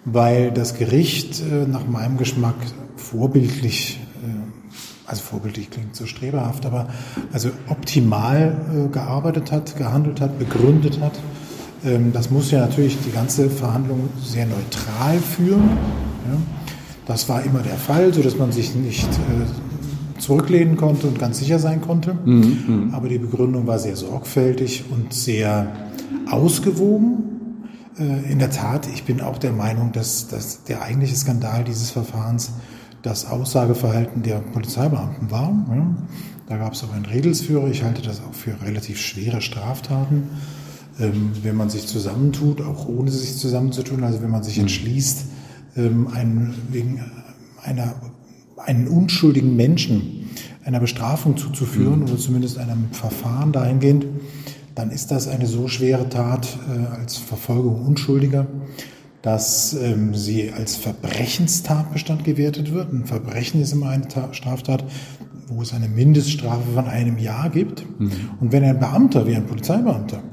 weil 0.05 0.51
das 0.51 0.75
Gericht 0.77 1.41
äh, 1.41 1.67
nach 1.67 1.87
meinem 1.87 2.17
Geschmack 2.17 2.55
vorbildlich, 2.95 3.99
äh, 4.23 5.09
also 5.09 5.21
vorbildlich 5.21 5.69
klingt 5.69 5.95
so 5.95 6.05
streberhaft, 6.05 6.65
aber 6.65 6.87
also 7.31 7.49
optimal 7.69 8.55
äh, 8.73 8.87
gearbeitet 8.91 9.51
hat, 9.51 9.75
gehandelt 9.77 10.21
hat, 10.21 10.37
begründet 10.39 10.99
hat. 11.01 11.13
Ähm, 11.85 12.11
Das 12.13 12.29
muss 12.31 12.51
ja 12.51 12.59
natürlich 12.61 12.97
die 13.05 13.11
ganze 13.11 13.49
Verhandlung 13.49 14.09
sehr 14.23 14.45
neutral 14.45 15.17
führen. 15.19 15.69
Ja. 16.31 16.37
Das 17.05 17.27
war 17.27 17.43
immer 17.43 17.59
der 17.59 17.75
Fall, 17.75 18.13
so 18.13 18.21
dass 18.21 18.37
man 18.37 18.51
sich 18.53 18.75
nicht 18.75 19.09
äh, 19.09 20.19
zurücklehnen 20.21 20.77
konnte 20.77 21.07
und 21.07 21.19
ganz 21.19 21.39
sicher 21.39 21.59
sein 21.59 21.81
konnte. 21.81 22.15
Aber 22.93 23.09
die 23.09 23.17
Begründung 23.17 23.67
war 23.67 23.77
sehr 23.77 23.97
sorgfältig 23.97 24.85
und 24.89 25.13
sehr 25.13 25.67
ausgewogen. 26.29 27.69
Äh, 27.97 28.31
In 28.31 28.39
der 28.39 28.51
Tat, 28.51 28.87
ich 28.93 29.03
bin 29.03 29.21
auch 29.21 29.37
der 29.37 29.51
Meinung, 29.51 29.91
dass, 29.91 30.27
dass 30.27 30.63
der 30.63 30.81
eigentliche 30.81 31.15
Skandal 31.15 31.63
dieses 31.63 31.91
Verfahrens 31.91 32.51
das 33.01 33.25
Aussageverhalten 33.25 34.23
der 34.23 34.37
Polizeibeamten 34.39 35.29
war. 35.29 35.53
Da 36.47 36.57
gab 36.57 36.73
es 36.73 36.83
auch 36.83 36.93
einen 36.93 37.05
Redelsführer. 37.05 37.67
Ich 37.67 37.83
halte 37.83 38.01
das 38.01 38.21
auch 38.21 38.33
für 38.33 38.61
relativ 38.65 38.99
schwere 38.99 39.41
Straftaten, 39.41 40.29
ähm, 40.99 41.31
wenn 41.43 41.55
man 41.55 41.69
sich 41.69 41.87
zusammentut, 41.87 42.61
auch 42.61 42.87
ohne 42.87 43.11
sich 43.11 43.37
zusammenzutun. 43.37 44.03
Also 44.03 44.21
wenn 44.21 44.31
man 44.31 44.43
sich 44.43 44.57
entschließt, 44.57 45.25
ähm, 45.75 46.07
einen, 46.07 46.53
wegen 46.69 47.03
einer, 47.63 47.95
einen 48.57 48.87
unschuldigen 48.87 49.55
Menschen 49.55 50.29
einer 50.63 50.79
Bestrafung 50.79 51.35
zuzuführen 51.35 52.03
oder 52.03 52.17
zumindest 52.17 52.57
einem 52.57 52.89
Verfahren 52.91 53.51
dahingehend, 53.51 54.05
dann 54.75 54.91
ist 54.91 55.11
das 55.11 55.27
eine 55.27 55.45
so 55.45 55.67
schwere 55.67 56.09
Tat 56.09 56.57
äh, 56.67 56.99
als 56.99 57.17
Verfolgung 57.17 57.85
Unschuldiger, 57.85 58.47
dass 59.21 59.73
ähm, 59.73 60.13
sie 60.15 60.51
als 60.51 60.75
Verbrechenstatbestand 60.75 62.23
gewertet 62.23 62.73
wird. 62.73 62.91
Ein 62.91 63.05
Verbrechen 63.05 63.61
ist 63.61 63.71
immer 63.71 63.89
eine 63.89 64.07
Ta 64.07 64.33
Straftat, 64.33 64.83
wo 65.47 65.61
es 65.61 65.73
eine 65.73 65.87
Mindeststrafe 65.87 66.71
von 66.73 66.87
einem 66.87 67.17
Jahr 67.17 67.49
gibt. 67.49 67.85
Und 68.39 68.51
wenn 68.51 68.63
ein 68.63 68.79
Beamter, 68.79 69.27
wie 69.27 69.35
ein 69.35 69.45
Polizeibeamter, 69.45 70.23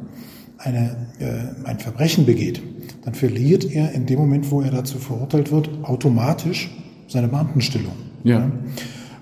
eine, 0.59 1.09
äh, 1.18 1.68
ein 1.68 1.79
Verbrechen 1.79 2.26
begeht, 2.26 2.62
dann 3.05 3.14
verliert 3.14 3.64
er 3.64 3.92
in 3.92 4.07
dem 4.07 4.18
Moment, 4.18 4.50
wo 4.50 4.61
er 4.61 4.70
dazu 4.70 4.98
verurteilt 4.98 5.50
wird, 5.53 5.70
automatisch 5.83 6.70
seine 7.09 7.29
Beamtenstellung. 7.29 7.92
Ja. 8.24 8.50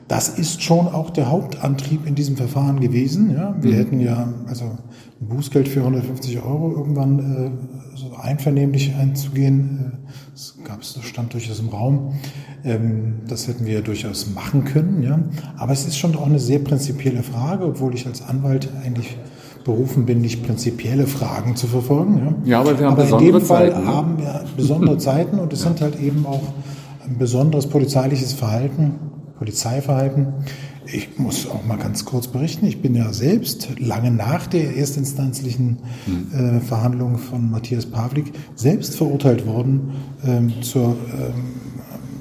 Das 0.08 0.30
ist 0.30 0.62
schon 0.62 0.88
auch 0.88 1.10
der 1.10 1.30
Hauptantrieb 1.30 2.06
in 2.06 2.14
diesem 2.14 2.36
Verfahren 2.36 2.80
gewesen. 2.80 3.34
Ja. 3.34 3.54
Wir 3.60 3.76
hätten 3.76 4.00
ja 4.00 4.32
also 4.46 4.64
ein 4.64 5.28
Bußgeld 5.28 5.68
für 5.68 5.80
150 5.80 6.42
Euro 6.42 6.72
irgendwann 6.74 7.18
äh, 7.18 7.50
so 7.94 8.16
einvernehmlich 8.16 8.94
einzugehen. 8.94 9.98
Das 10.32 10.54
gab 10.64 10.80
es, 10.80 10.94
das 10.94 11.04
stand 11.04 11.34
durchaus 11.34 11.60
im 11.60 11.68
Raum. 11.68 12.14
Ähm, 12.64 13.16
das 13.28 13.48
hätten 13.48 13.66
wir 13.66 13.82
durchaus 13.82 14.30
machen 14.34 14.64
können. 14.64 15.02
Ja. 15.02 15.20
Aber 15.58 15.72
es 15.72 15.86
ist 15.86 15.98
schon 15.98 16.16
auch 16.16 16.26
eine 16.26 16.38
sehr 16.38 16.60
prinzipielle 16.60 17.22
Frage, 17.22 17.66
obwohl 17.66 17.94
ich 17.94 18.06
als 18.06 18.22
Anwalt 18.22 18.70
eigentlich 18.82 19.18
berufen 19.64 20.06
bin, 20.06 20.22
nicht 20.22 20.42
prinzipielle 20.42 21.06
Fragen 21.06 21.54
zu 21.54 21.66
verfolgen. 21.66 22.38
Ja, 22.46 22.50
Ja, 22.50 22.60
aber 22.60 22.78
wir 22.78 22.86
haben 22.86 22.92
aber 22.92 23.02
in 23.02 23.10
besondere 23.10 23.38
dem 23.40 23.46
Fall 23.46 23.70
Zeiten, 23.72 23.84
ne? 23.84 23.92
haben 23.94 24.18
wir 24.18 24.44
besondere 24.56 24.98
Zeiten 24.98 25.38
und 25.38 25.52
es 25.52 25.60
sind 25.60 25.82
halt 25.82 26.00
eben 26.00 26.24
auch 26.24 26.54
ein 27.06 27.18
besonderes 27.18 27.66
polizeiliches 27.66 28.32
Verhalten, 28.32 28.94
Polizeiverhalten. 29.38 30.26
Ich 30.90 31.18
muss 31.18 31.48
auch 31.48 31.64
mal 31.64 31.76
ganz 31.76 32.04
kurz 32.04 32.28
berichten. 32.28 32.66
Ich 32.66 32.80
bin 32.80 32.94
ja 32.94 33.12
selbst 33.12 33.68
lange 33.78 34.10
nach 34.10 34.46
der 34.46 34.76
erstinstanzlichen 34.76 35.78
äh, 36.32 36.60
Verhandlung 36.60 37.18
von 37.18 37.50
Matthias 37.50 37.86
Pavlik 37.86 38.32
selbst 38.54 38.96
verurteilt 38.96 39.46
worden 39.46 39.92
ähm, 40.26 40.52
zur 40.62 40.96
ähm, 41.12 41.68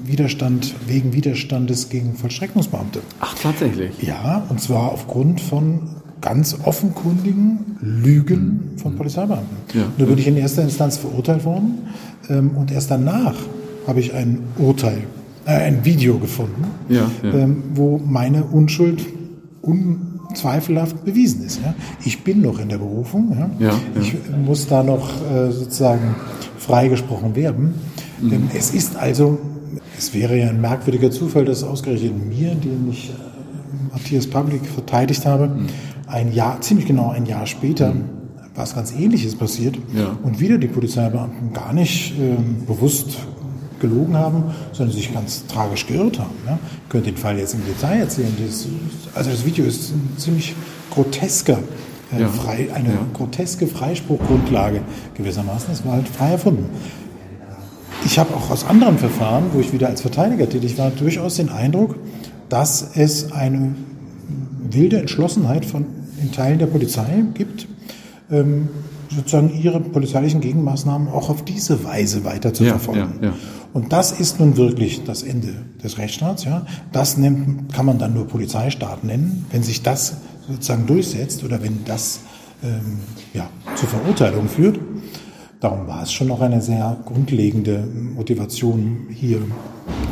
Widerstand 0.04 0.74
wegen 0.86 1.12
Widerstandes 1.12 1.88
gegen 1.88 2.14
Vollstreckungsbeamte. 2.14 3.00
Ach, 3.20 3.34
tatsächlich. 3.34 4.02
Ja, 4.02 4.44
und 4.48 4.60
zwar 4.60 4.92
aufgrund 4.92 5.40
von 5.40 5.96
ganz 6.20 6.56
offenkundigen 6.64 7.78
Lügen 7.80 8.72
von 8.76 8.96
Polizeibeamten. 8.96 9.56
Ja. 9.74 9.84
Da 9.96 10.04
bin 10.04 10.18
ich 10.18 10.26
in 10.26 10.36
erster 10.36 10.62
Instanz 10.62 10.96
verurteilt 10.96 11.44
worden 11.44 11.88
ähm, 12.28 12.50
und 12.56 12.70
erst 12.70 12.90
danach 12.90 13.36
habe 13.86 14.00
ich 14.00 14.12
ein 14.12 14.40
Urteil, 14.58 15.04
äh, 15.48 15.52
ein 15.52 15.84
Video 15.84 16.18
gefunden, 16.18 16.64
Ja, 16.88 17.10
ja. 17.22 17.34
Ähm, 17.34 17.62
wo 17.74 17.98
meine 17.98 18.44
Unschuld 18.44 19.04
unzweifelhaft 19.62 21.04
bewiesen 21.04 21.44
ist. 21.44 21.60
Ja. 21.64 21.74
Ich 22.04 22.22
bin 22.24 22.42
noch 22.42 22.58
in 22.60 22.68
der 22.68 22.78
Berufung. 22.78 23.36
Ja. 23.58 23.74
Ich 24.00 24.14
muss 24.44 24.66
da 24.66 24.82
noch 24.82 25.08
äh, 25.32 25.50
sozusagen 25.50 26.14
freigesprochen 26.58 27.34
werden. 27.36 27.74
Mhm. 28.20 28.32
Ähm, 28.32 28.42
es 28.56 28.70
ist 28.74 28.96
also, 28.96 29.38
es 29.98 30.14
wäre 30.14 30.38
ja 30.38 30.48
ein 30.48 30.60
merkwürdiger 30.60 31.10
Zufall, 31.10 31.44
dass 31.44 31.62
ausgerechnet 31.64 32.12
mir, 32.28 32.54
den 32.54 32.88
ich 32.90 33.10
äh, 33.10 33.92
Matthias 33.92 34.26
Public 34.26 34.64
verteidigt 34.66 35.26
habe, 35.26 35.48
Mhm. 35.48 35.66
ein 36.06 36.32
Jahr, 36.32 36.60
ziemlich 36.60 36.86
genau 36.86 37.10
ein 37.10 37.26
Jahr 37.26 37.46
später, 37.46 37.92
was 38.54 38.74
ganz 38.74 38.92
Ähnliches 38.92 39.34
passiert 39.36 39.76
Ja. 39.94 40.16
und 40.22 40.40
wieder 40.40 40.58
die 40.58 40.66
Polizeibeamten 40.68 41.52
gar 41.52 41.72
nicht 41.72 42.14
ähm, 42.18 42.64
bewusst 42.66 43.18
gelogen 43.80 44.16
haben, 44.16 44.44
sondern 44.72 44.94
sich 44.94 45.12
ganz 45.12 45.46
tragisch 45.46 45.86
geirrt 45.86 46.18
haben. 46.18 46.34
Ja. 46.46 46.58
Ich 46.84 46.88
könnte 46.90 47.10
den 47.10 47.16
Fall 47.16 47.38
jetzt 47.38 47.54
im 47.54 47.64
Detail 47.64 48.00
erzählen. 48.00 48.34
Das, 48.44 48.66
also 49.14 49.30
das 49.30 49.44
Video 49.44 49.64
ist 49.64 49.90
ein 49.90 50.12
ziemlich 50.16 50.54
grotesker, 50.90 51.58
äh, 52.16 52.20
Ja. 52.22 52.28
frei, 52.28 52.68
eine 52.74 52.88
Ja. 52.90 52.98
groteske 53.12 53.66
Freispruchgrundlage 53.66 54.80
gewissermaßen. 55.14 55.68
Das 55.70 55.84
war 55.84 55.92
halt 55.94 56.08
frei 56.08 56.32
erfunden. 56.32 56.66
Ich 58.04 58.18
habe 58.18 58.34
auch 58.34 58.50
aus 58.50 58.64
anderen 58.64 58.98
Verfahren, 58.98 59.44
wo 59.52 59.60
ich 59.60 59.72
wieder 59.72 59.88
als 59.88 60.00
Verteidiger 60.02 60.48
tätig 60.48 60.78
war, 60.78 60.90
durchaus 60.90 61.36
den 61.36 61.48
Eindruck, 61.48 61.96
dass 62.48 62.90
es 62.94 63.32
eine 63.32 63.74
wilde 64.70 64.98
Entschlossenheit 64.98 65.64
von 65.64 65.84
in 66.22 66.32
Teilen 66.32 66.58
der 66.58 66.66
Polizei 66.66 67.22
gibt, 67.34 67.66
ähm, 68.30 68.68
sozusagen 69.14 69.50
ihre 69.60 69.80
polizeilichen 69.80 70.40
Gegenmaßnahmen 70.40 71.08
auch 71.08 71.30
auf 71.30 71.44
diese 71.44 71.84
Weise 71.84 72.24
weiter 72.24 72.52
zu 72.52 72.64
Ja, 72.64 72.70
verfolgen. 72.72 73.14
ja, 73.22 73.28
ja. 73.28 73.34
Und 73.72 73.92
das 73.92 74.12
ist 74.12 74.40
nun 74.40 74.56
wirklich 74.56 75.04
das 75.04 75.22
Ende 75.22 75.54
des 75.82 75.98
Rechtsstaats. 75.98 76.44
Ja. 76.44 76.66
Das 76.92 77.16
nennt, 77.16 77.72
kann 77.72 77.86
man 77.86 77.98
dann 77.98 78.14
nur 78.14 78.26
Polizeistaat 78.26 79.04
nennen, 79.04 79.46
wenn 79.50 79.62
sich 79.62 79.82
das 79.82 80.16
sozusagen 80.48 80.86
durchsetzt 80.86 81.44
oder 81.44 81.62
wenn 81.62 81.84
das 81.84 82.20
ähm, 82.62 83.00
ja, 83.34 83.48
zur 83.76 83.88
Verurteilung 83.88 84.48
führt. 84.48 84.78
Darum 85.60 85.86
war 85.86 86.02
es 86.02 86.12
schon 86.12 86.28
noch 86.28 86.40
eine 86.40 86.62
sehr 86.62 86.96
grundlegende 87.04 87.86
Motivation, 88.14 89.08
hier 89.10 89.40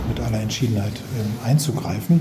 mit 0.09 0.21
aller 0.21 0.41
Entschiedenheit 0.41 0.93
ähm, 1.19 1.33
einzugreifen. 1.45 2.21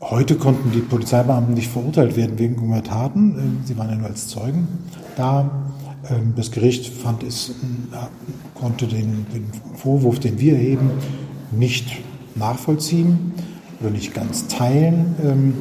Heute 0.00 0.36
konnten 0.36 0.70
die 0.70 0.80
Polizeibeamten 0.80 1.54
nicht 1.54 1.70
verurteilt 1.70 2.16
werden 2.16 2.38
wegen 2.38 2.56
junger 2.56 2.82
Taten. 2.82 3.38
Ähm, 3.38 3.60
Sie 3.64 3.78
waren 3.78 3.88
ja 3.88 3.96
nur 3.96 4.08
als 4.08 4.28
Zeugen 4.28 4.68
da. 5.16 5.73
Ähm, 6.10 6.34
Das 6.36 6.50
Gericht 6.50 6.92
fand 6.92 7.22
es, 7.22 7.50
äh, 7.50 7.52
konnte 8.58 8.86
den, 8.86 9.26
den 9.34 9.46
Vorwurf, 9.76 10.18
den 10.18 10.38
wir 10.38 10.54
erheben, 10.54 10.90
nicht 11.52 11.86
nachvollziehen 12.34 13.32
oder 13.80 13.90
nicht 13.90 14.14
ganz 14.14 14.46
teilen. 14.48 15.14
Ähm, 15.22 15.54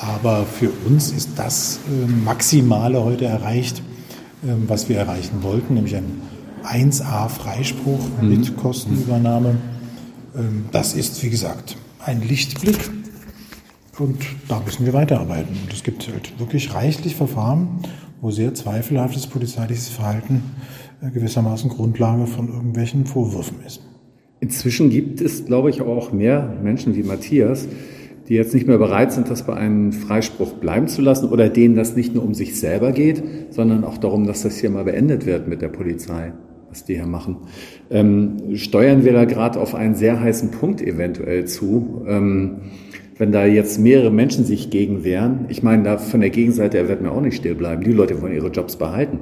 Aber 0.00 0.44
für 0.44 0.70
uns 0.86 1.10
ist 1.10 1.30
das 1.36 1.80
ähm, 1.90 2.24
Maximale 2.24 3.02
heute 3.02 3.24
erreicht, 3.24 3.82
was 4.42 4.88
wir 4.90 4.98
erreichen 4.98 5.42
wollten, 5.42 5.74
nämlich 5.74 5.96
ein 5.96 6.20
1A-Freispruch 6.62 8.20
mit 8.20 8.56
Kostenübernahme. 8.56 9.56
Das 10.70 10.92
ist, 10.92 11.22
wie 11.24 11.30
gesagt, 11.30 11.76
ein 12.04 12.20
Lichtblick. 12.20 12.78
Und 13.98 14.18
da 14.46 14.60
müssen 14.60 14.84
wir 14.84 14.92
weiterarbeiten. 14.92 15.56
Und 15.64 15.72
es 15.72 15.82
gibt 15.82 16.06
halt 16.06 16.38
wirklich 16.38 16.74
reichlich 16.74 17.16
Verfahren, 17.16 17.80
wo 18.20 18.30
sehr 18.30 18.54
zweifelhaftes 18.54 19.26
polizeiliches 19.26 19.88
Verhalten 19.88 20.42
äh, 21.02 21.10
gewissermaßen 21.10 21.70
Grundlage 21.70 22.26
von 22.26 22.48
irgendwelchen 22.48 23.06
Vorwürfen 23.06 23.58
ist. 23.66 23.82
Inzwischen 24.40 24.90
gibt 24.90 25.20
es, 25.20 25.46
glaube 25.46 25.70
ich, 25.70 25.82
auch 25.82 26.12
mehr 26.12 26.56
Menschen 26.62 26.94
wie 26.94 27.02
Matthias, 27.02 27.68
die 28.28 28.34
jetzt 28.34 28.54
nicht 28.54 28.66
mehr 28.66 28.78
bereit 28.78 29.12
sind, 29.12 29.30
das 29.30 29.44
bei 29.44 29.54
einem 29.54 29.92
Freispruch 29.92 30.54
bleiben 30.54 30.88
zu 30.88 31.00
lassen 31.00 31.28
oder 31.28 31.48
denen 31.48 31.76
das 31.76 31.96
nicht 31.96 32.14
nur 32.14 32.24
um 32.24 32.34
sich 32.34 32.58
selber 32.58 32.92
geht, 32.92 33.22
sondern 33.50 33.84
auch 33.84 33.98
darum, 33.98 34.26
dass 34.26 34.42
das 34.42 34.58
hier 34.58 34.70
mal 34.70 34.84
beendet 34.84 35.26
wird 35.26 35.48
mit 35.48 35.62
der 35.62 35.68
Polizei, 35.68 36.32
was 36.68 36.84
die 36.84 36.94
hier 36.94 37.06
machen. 37.06 37.38
Ähm, 37.90 38.56
steuern 38.56 39.04
wir 39.04 39.12
da 39.12 39.24
gerade 39.24 39.60
auf 39.60 39.74
einen 39.74 39.94
sehr 39.94 40.20
heißen 40.20 40.50
Punkt 40.50 40.82
eventuell 40.82 41.46
zu? 41.46 42.04
Ähm, 42.06 42.62
wenn 43.18 43.32
da 43.32 43.46
jetzt 43.46 43.78
mehrere 43.78 44.10
Menschen 44.10 44.44
sich 44.44 44.70
gegen 44.70 45.02
wehren, 45.04 45.46
ich 45.48 45.62
meine, 45.62 45.82
da 45.84 45.98
von 45.98 46.20
der 46.20 46.30
Gegenseite 46.30 46.76
her 46.78 46.88
wird 46.88 47.00
mir 47.00 47.10
auch 47.12 47.20
nicht 47.20 47.36
still 47.36 47.54
bleiben. 47.54 47.82
Die 47.82 47.92
Leute 47.92 48.20
wollen 48.20 48.34
ihre 48.34 48.48
Jobs 48.48 48.76
behalten. 48.76 49.20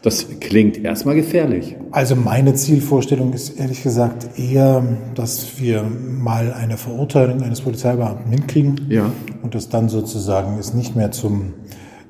Das 0.00 0.26
klingt 0.40 0.84
erstmal 0.84 1.14
gefährlich. 1.14 1.76
Also 1.90 2.14
meine 2.14 2.54
Zielvorstellung 2.54 3.32
ist 3.32 3.58
ehrlich 3.58 3.82
gesagt 3.82 4.38
eher, 4.38 4.84
dass 5.14 5.58
wir 5.58 5.82
mal 5.82 6.52
eine 6.52 6.76
Verurteilung 6.76 7.42
eines 7.42 7.62
Polizeibeamten 7.62 8.30
hinkriegen 8.30 8.80
Ja. 8.90 9.10
und 9.42 9.54
dass 9.54 9.70
dann 9.70 9.88
sozusagen 9.88 10.58
es 10.58 10.74
nicht 10.74 10.94
mehr 10.94 11.10
zum 11.10 11.54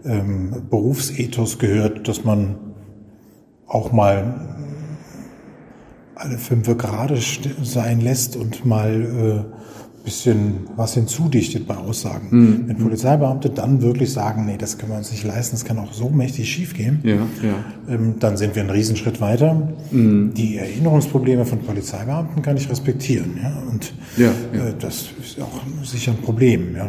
ähm, 0.04 0.62
Berufsethos 0.70 1.60
gehört, 1.60 2.08
dass 2.08 2.24
man 2.24 2.56
auch 3.68 3.92
mal 3.92 4.56
alle 6.16 6.38
fünf 6.38 6.66
gerade 6.76 7.16
sein 7.62 8.00
lässt 8.00 8.36
und 8.36 8.66
mal 8.66 9.46
äh, 9.50 9.63
bisschen 10.04 10.66
was 10.76 10.94
hinzudichtet 10.94 11.66
bei 11.66 11.76
Aussagen. 11.76 12.66
Wenn 12.66 12.76
Polizeibeamte 12.76 13.48
dann 13.48 13.80
wirklich 13.80 14.12
sagen, 14.12 14.44
nee, 14.44 14.56
das 14.58 14.76
können 14.76 14.92
wir 14.92 14.98
uns 14.98 15.10
nicht 15.10 15.24
leisten, 15.24 15.56
das 15.56 15.64
kann 15.64 15.78
auch 15.78 15.94
so 15.94 16.10
mächtig 16.10 16.50
schiefgehen, 16.52 17.00
Ja, 17.02 17.14
ja. 17.42 17.64
ähm, 17.88 18.16
dann 18.20 18.36
sind 18.36 18.54
wir 18.54 18.60
einen 18.62 18.70
Riesenschritt 18.70 19.20
weiter. 19.22 19.70
Die 19.90 20.56
Erinnerungsprobleme 20.58 21.46
von 21.46 21.60
Polizeibeamten 21.60 22.42
kann 22.42 22.56
ich 22.58 22.68
respektieren. 22.68 23.38
Ja? 23.42 23.62
Und 23.70 23.94
Ja, 24.18 24.30
ja. 24.52 24.66
Äh, 24.66 24.74
das 24.78 25.06
ist 25.22 25.40
auch 25.40 25.62
sicher 25.84 26.12
ein 26.12 26.18
Problem. 26.18 26.76
Ja? 26.76 26.88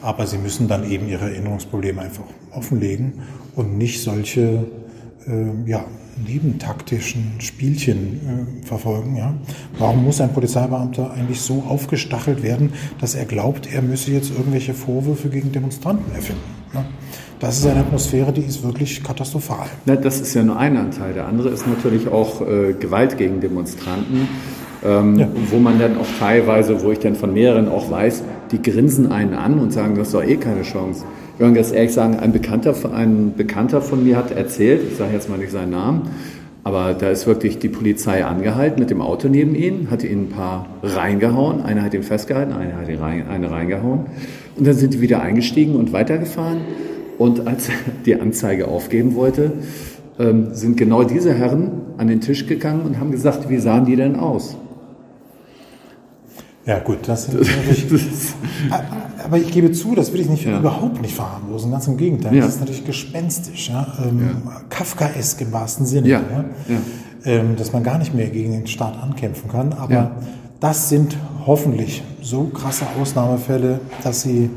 Aber 0.00 0.26
sie 0.28 0.38
müssen 0.38 0.68
dann 0.68 0.88
eben 0.88 1.08
ihre 1.08 1.30
Erinnerungsprobleme 1.30 2.00
einfach 2.00 2.24
offenlegen 2.52 3.14
und 3.56 3.76
nicht 3.76 4.02
solche 4.02 4.66
äh, 5.26 5.68
ja, 5.68 5.84
nebentaktischen 6.26 7.32
Spielchen 7.38 8.56
äh, 8.62 8.66
verfolgen. 8.66 9.16
Ja? 9.16 9.34
Warum 9.78 10.04
muss 10.04 10.20
ein 10.20 10.32
Polizeibeamter 10.32 11.12
eigentlich 11.12 11.40
so 11.40 11.64
aufgestachelt 11.68 12.42
werden, 12.42 12.72
dass 13.00 13.14
er 13.14 13.24
glaubt, 13.24 13.72
er 13.72 13.82
müsse 13.82 14.10
jetzt 14.12 14.30
irgendwelche 14.30 14.74
Vorwürfe 14.74 15.28
gegen 15.28 15.52
Demonstranten 15.52 16.14
erfinden? 16.14 16.42
Ja? 16.74 16.84
Das 17.40 17.58
ist 17.58 17.66
eine 17.66 17.80
Atmosphäre, 17.80 18.32
die 18.32 18.42
ist 18.42 18.62
wirklich 18.62 19.02
katastrophal. 19.02 19.66
Na, 19.84 19.96
das 19.96 20.20
ist 20.20 20.32
ja 20.34 20.44
nur 20.44 20.56
ein 20.58 20.76
Anteil. 20.76 21.12
Der 21.12 21.26
andere 21.26 21.48
ist 21.48 21.66
natürlich 21.66 22.06
auch 22.06 22.40
äh, 22.40 22.72
Gewalt 22.78 23.18
gegen 23.18 23.40
Demonstranten, 23.40 24.28
ähm, 24.84 25.18
Ja. 25.18 25.28
wo 25.50 25.58
man 25.58 25.78
dann 25.80 25.98
auch 25.98 26.06
teilweise, 26.20 26.82
wo 26.84 26.92
ich 26.92 27.00
dann 27.00 27.16
von 27.16 27.32
mehreren 27.32 27.68
auch 27.68 27.90
weiß, 27.90 28.22
die 28.52 28.62
grinsen 28.62 29.10
einen 29.10 29.34
an 29.34 29.58
und 29.58 29.72
sagen, 29.72 29.96
das 29.96 30.08
ist 30.08 30.14
doch 30.14 30.22
eh 30.22 30.36
keine 30.36 30.62
Chance. 30.62 31.04
Ich 31.42 31.44
kann 31.44 31.54
ganz 31.54 31.72
ehrlich 31.72 31.92
sagen, 31.92 32.20
ein 32.20 32.30
Bekannter, 32.30 32.72
ein 32.94 33.34
Bekannter 33.36 33.82
von 33.82 34.04
mir 34.04 34.16
hat 34.16 34.30
erzählt, 34.30 34.82
ich 34.92 34.96
sage 34.96 35.12
jetzt 35.12 35.28
mal 35.28 35.38
nicht 35.38 35.50
seinen 35.50 35.72
Namen, 35.72 36.02
aber 36.62 36.94
da 36.94 37.10
ist 37.10 37.26
wirklich 37.26 37.58
die 37.58 37.68
Polizei 37.68 38.24
angehalten 38.24 38.78
mit 38.78 38.90
dem 38.90 39.00
Auto 39.00 39.26
neben 39.26 39.56
ihn, 39.56 39.90
hat 39.90 40.04
ihn 40.04 40.26
ein 40.26 40.28
paar 40.28 40.68
reingehauen, 40.84 41.60
einer 41.60 41.82
hat 41.82 41.94
ihn 41.94 42.04
festgehalten, 42.04 42.52
einer 42.52 42.76
hat 42.76 42.88
ihn 42.88 43.00
rein, 43.00 43.26
eine 43.26 43.50
reingehauen 43.50 44.06
und 44.56 44.64
dann 44.68 44.74
sind 44.74 44.94
die 44.94 45.00
wieder 45.00 45.20
eingestiegen 45.20 45.74
und 45.74 45.92
weitergefahren 45.92 46.58
und 47.18 47.44
als 47.44 47.70
er 47.70 47.74
die 48.06 48.20
Anzeige 48.20 48.68
aufgeben 48.68 49.16
wollte, 49.16 49.50
ähm, 50.20 50.54
sind 50.54 50.76
genau 50.76 51.02
diese 51.02 51.34
Herren 51.34 51.72
an 51.96 52.06
den 52.06 52.20
Tisch 52.20 52.46
gegangen 52.46 52.82
und 52.82 53.00
haben 53.00 53.10
gesagt, 53.10 53.50
wie 53.50 53.58
sahen 53.58 53.84
die 53.84 53.96
denn 53.96 54.14
aus? 54.14 54.56
Ja 56.64 56.78
gut, 56.78 56.98
das 57.06 57.24
sind 57.26 57.40
natürlich. 57.40 57.86
aber 59.24 59.38
ich 59.38 59.50
gebe 59.50 59.72
zu, 59.72 59.94
das 59.94 60.12
will 60.12 60.20
ich 60.20 60.28
nicht, 60.28 60.44
ja. 60.44 60.58
überhaupt 60.58 61.00
nicht 61.00 61.14
verharmlosen, 61.14 61.70
ganz 61.70 61.86
im 61.88 61.96
Gegenteil. 61.96 62.34
Ja. 62.34 62.44
Das 62.44 62.54
ist 62.54 62.60
natürlich 62.60 62.84
gespenstisch, 62.84 63.70
ja? 63.70 63.86
Ähm, 64.04 64.42
ja. 64.44 64.60
Kafkaesk 64.68 65.40
im 65.40 65.52
wahrsten 65.52 65.86
Sinne, 65.86 66.08
ja. 66.08 66.22
Ähm, 67.24 67.56
dass 67.56 67.72
man 67.72 67.82
gar 67.84 67.98
nicht 67.98 68.14
mehr 68.14 68.30
gegen 68.30 68.52
den 68.52 68.66
Staat 68.66 69.00
ankämpfen 69.00 69.50
kann. 69.50 69.72
Aber 69.72 70.16
das 70.58 70.88
sind 70.88 71.16
hoffentlich 71.46 72.02
so 72.20 72.44
krasse 72.44 72.84
Ausnahmefälle, 73.00 73.80
dass 74.02 74.22
sie 74.22 74.50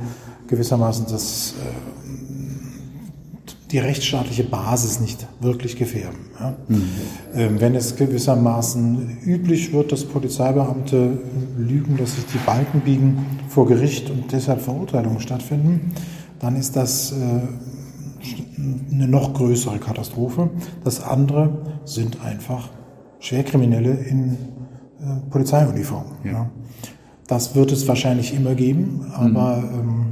gewissermaßen 0.47 1.05
das 1.09 1.55
äh, 1.59 1.94
die 3.75 3.79
rechtsstaatliche 3.79 4.45
Basis 4.45 5.01
nicht 5.01 5.27
wirklich 5.41 5.75
gefährden. 5.75 6.19
Ja. 6.39 6.55
Mhm. 6.69 6.83
Ähm, 7.33 7.59
wenn 7.59 7.75
es 7.75 7.97
gewissermaßen 7.97 9.17
üblich 9.25 9.73
wird, 9.73 9.91
dass 9.91 10.05
Polizeibeamte 10.05 11.17
lügen, 11.57 11.97
dass 11.97 12.15
sich 12.15 12.25
die 12.27 12.37
Balken 12.37 12.79
biegen 12.79 13.25
vor 13.49 13.67
Gericht 13.67 14.09
und 14.09 14.31
deshalb 14.31 14.61
Verurteilungen 14.61 15.19
stattfinden, 15.19 15.91
dann 16.39 16.55
ist 16.55 16.77
das 16.77 17.11
äh, 17.11 17.15
eine 18.93 19.09
noch 19.09 19.33
größere 19.33 19.77
Katastrophe. 19.79 20.51
Das 20.85 21.03
andere 21.03 21.81
sind 21.83 22.23
einfach 22.23 22.69
Schwerkriminelle 23.19 23.91
in 23.91 24.37
äh, 25.01 25.29
Polizeiuniform. 25.29 26.05
Ja. 26.23 26.31
Ja. 26.31 26.49
Das 27.27 27.55
wird 27.55 27.73
es 27.73 27.85
wahrscheinlich 27.89 28.33
immer 28.33 28.55
geben, 28.55 29.11
aber 29.13 29.57
mhm. 29.57 29.79
ähm, 29.79 30.05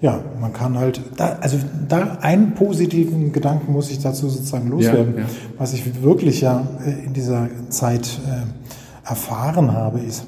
ja, 0.00 0.20
man 0.40 0.52
kann 0.52 0.78
halt, 0.78 1.00
da, 1.16 1.38
also 1.40 1.56
da 1.88 2.18
einen 2.20 2.54
positiven 2.54 3.32
Gedanken 3.32 3.72
muss 3.72 3.90
ich 3.90 3.98
dazu 3.98 4.28
sozusagen 4.28 4.68
loswerden. 4.68 5.14
Ja, 5.14 5.20
ja. 5.22 5.26
Was 5.58 5.72
ich 5.72 6.02
wirklich 6.02 6.42
ja 6.42 6.66
äh, 6.84 7.06
in 7.06 7.14
dieser 7.14 7.48
Zeit 7.70 8.18
äh, 8.26 9.08
erfahren 9.08 9.72
habe, 9.72 10.00
ist, 10.00 10.26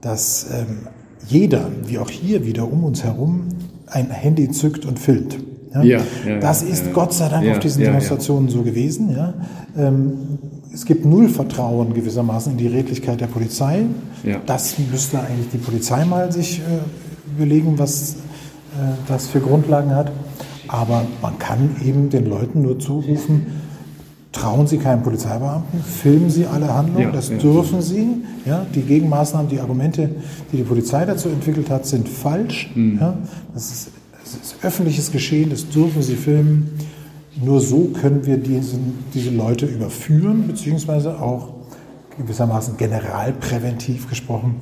dass 0.00 0.46
ähm, 0.52 0.88
jeder, 1.28 1.68
wie 1.84 1.98
auch 1.98 2.10
hier 2.10 2.46
wieder 2.46 2.70
um 2.70 2.84
uns 2.84 3.04
herum, 3.04 3.48
ein 3.86 4.10
Handy 4.10 4.50
zückt 4.50 4.86
und 4.86 4.98
filmt. 4.98 5.38
Ja? 5.74 5.82
ja, 5.82 6.00
das 6.40 6.62
ist 6.62 6.92
Gott 6.92 7.12
sei 7.12 7.28
Dank 7.28 7.48
auf 7.50 7.58
diesen 7.58 7.82
Demonstrationen 7.82 8.48
so 8.48 8.62
gewesen. 8.62 9.14
Ja? 9.14 9.34
Ähm, 9.76 10.38
es 10.72 10.86
gibt 10.86 11.04
null 11.04 11.28
Vertrauen 11.28 11.92
gewissermaßen 11.92 12.52
in 12.52 12.58
die 12.58 12.66
Redlichkeit 12.66 13.20
der 13.20 13.26
Polizei. 13.26 13.84
Das 14.46 14.76
müsste 14.90 15.20
eigentlich 15.20 15.50
die 15.52 15.58
Polizei 15.58 16.04
mal 16.04 16.32
sich 16.32 16.60
äh, 16.60 17.36
überlegen, 17.36 17.78
was 17.78 18.16
das 19.08 19.28
für 19.28 19.40
Grundlagen 19.40 19.94
hat. 19.94 20.12
Aber 20.68 21.04
man 21.20 21.38
kann 21.38 21.76
eben 21.84 22.08
den 22.08 22.26
Leuten 22.26 22.62
nur 22.62 22.78
zurufen, 22.78 23.46
trauen 24.32 24.66
Sie 24.66 24.78
keinen 24.78 25.02
Polizeibeamten, 25.02 25.82
filmen 25.82 26.30
Sie 26.30 26.46
alle 26.46 26.72
Handlungen, 26.72 27.08
ja, 27.08 27.12
das 27.12 27.28
ja. 27.28 27.36
dürfen 27.36 27.82
Sie. 27.82 28.22
Ja, 28.46 28.66
die 28.74 28.80
Gegenmaßnahmen, 28.80 29.48
die 29.48 29.60
Argumente, 29.60 30.08
die 30.50 30.56
die 30.58 30.62
Polizei 30.62 31.04
dazu 31.04 31.28
entwickelt 31.28 31.70
hat, 31.70 31.86
sind 31.86 32.08
falsch. 32.08 32.70
Mhm. 32.74 32.98
Ja, 33.00 33.18
das, 33.52 33.70
ist, 33.70 33.90
das 34.22 34.34
ist 34.34 34.64
öffentliches 34.64 35.12
Geschehen, 35.12 35.50
das 35.50 35.68
dürfen 35.68 36.02
Sie 36.02 36.16
filmen. 36.16 36.70
Nur 37.42 37.60
so 37.60 37.90
können 38.00 38.26
wir 38.26 38.38
diesen, 38.38 39.04
diese 39.14 39.30
Leute 39.30 39.66
überführen, 39.66 40.46
beziehungsweise 40.46 41.20
auch 41.20 41.48
gewissermaßen 42.18 42.76
generalpräventiv 42.76 44.08
gesprochen 44.08 44.56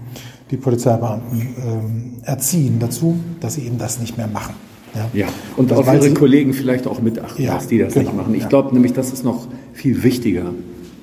die 0.50 0.56
Polizeibeamten 0.56 1.40
ähm, 1.40 2.12
erziehen 2.22 2.78
dazu, 2.80 3.16
dass 3.40 3.54
sie 3.54 3.62
eben 3.62 3.78
das 3.78 4.00
nicht 4.00 4.16
mehr 4.16 4.26
machen. 4.26 4.54
Ja, 4.94 5.08
ja. 5.12 5.26
und 5.56 5.72
auf 5.72 5.86
ihre 5.86 6.12
Kollegen 6.14 6.52
vielleicht 6.52 6.88
auch 6.88 7.00
mitachten, 7.00 7.44
ja, 7.44 7.54
dass 7.54 7.68
die 7.68 7.78
das 7.78 7.94
genau, 7.94 8.06
nicht 8.06 8.16
machen. 8.16 8.34
Ich 8.34 8.42
ja. 8.42 8.48
glaube 8.48 8.74
nämlich, 8.74 8.92
das 8.92 9.12
ist 9.12 9.24
noch 9.24 9.46
viel 9.72 10.02
wichtiger, 10.02 10.46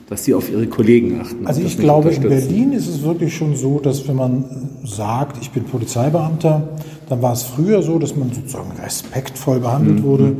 dass 0.09 0.25
sie 0.25 0.33
auf 0.33 0.51
ihre 0.51 0.67
Kollegen 0.67 1.21
achten. 1.21 1.47
Also 1.47 1.61
ich 1.61 1.77
glaube, 1.77 2.09
in 2.09 2.21
Berlin 2.21 2.73
ist 2.73 2.87
es 2.87 3.01
wirklich 3.03 3.35
schon 3.35 3.55
so, 3.55 3.79
dass 3.79 4.05
wenn 4.07 4.17
man 4.17 4.43
sagt, 4.83 5.41
ich 5.41 5.51
bin 5.51 5.63
Polizeibeamter, 5.63 6.67
dann 7.07 7.21
war 7.21 7.31
es 7.31 7.43
früher 7.43 7.81
so, 7.81 7.97
dass 7.97 8.15
man 8.15 8.31
sozusagen 8.33 8.71
respektvoll 8.83 9.59
behandelt 9.61 9.99
mhm. 9.99 10.03
wurde. 10.03 10.35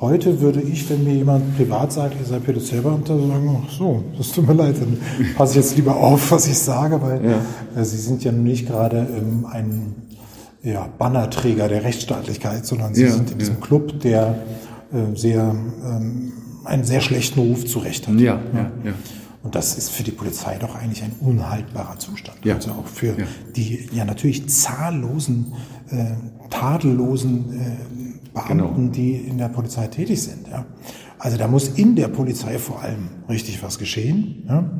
Heute 0.00 0.40
würde 0.40 0.60
ich, 0.60 0.88
wenn 0.90 1.04
mir 1.04 1.14
jemand 1.14 1.56
privat 1.56 1.90
sagt, 1.92 2.16
ihr 2.20 2.26
seid 2.26 2.44
Polizeibeamter, 2.44 3.16
sagen, 3.16 3.64
ach 3.64 3.70
so, 3.70 4.04
das 4.18 4.30
tut 4.30 4.46
mir 4.46 4.54
leid, 4.54 4.76
dann 4.78 4.98
passe 5.36 5.52
ich 5.52 5.64
jetzt 5.64 5.76
lieber 5.76 5.96
auf, 5.96 6.30
was 6.30 6.46
ich 6.46 6.58
sage, 6.58 7.00
weil 7.00 7.24
ja. 7.24 7.80
äh, 7.80 7.84
Sie 7.84 7.96
sind 7.96 8.22
ja 8.22 8.30
nun 8.30 8.44
nicht 8.44 8.66
gerade 8.66 8.98
ähm, 8.98 9.46
ein 9.46 9.94
ja, 10.62 10.88
Bannerträger 10.98 11.68
der 11.68 11.82
Rechtsstaatlichkeit, 11.84 12.66
sondern 12.66 12.94
Sie 12.94 13.04
ja, 13.04 13.10
sind 13.10 13.30
in 13.30 13.38
diesem 13.38 13.60
Club, 13.60 14.00
der 14.00 14.38
äh, 14.92 15.16
sehr, 15.16 15.54
ähm, 15.84 16.32
einen 16.64 16.84
sehr 16.84 17.00
schlechten 17.00 17.40
Ruf 17.40 17.64
zurecht 17.64 18.06
hat. 18.06 18.14
Ja, 18.16 18.40
ja, 18.52 18.70
ja. 18.84 18.92
Und 19.42 19.54
das 19.54 19.78
ist 19.78 19.90
für 19.90 20.02
die 20.02 20.10
Polizei 20.10 20.56
doch 20.58 20.74
eigentlich 20.74 21.04
ein 21.04 21.12
unhaltbarer 21.20 21.98
Zustand. 21.98 22.44
Ja. 22.44 22.56
Also 22.56 22.72
auch 22.72 22.86
für 22.86 23.14
die 23.54 23.88
ja 23.92 24.04
natürlich 24.04 24.48
zahllosen, 24.48 25.52
äh, 25.88 26.16
tadellosen 26.50 27.54
äh, 27.54 28.15
Beamten, 28.36 28.58
genau. 28.58 28.92
die 28.92 29.16
in 29.16 29.38
der 29.38 29.48
Polizei 29.48 29.86
tätig 29.86 30.22
sind. 30.22 30.48
Ja. 30.48 30.66
Also 31.18 31.38
da 31.38 31.48
muss 31.48 31.68
in 31.68 31.96
der 31.96 32.08
Polizei 32.08 32.58
vor 32.58 32.82
allem 32.82 33.08
richtig 33.28 33.62
was 33.62 33.78
geschehen. 33.78 34.44
Ja. 34.48 34.70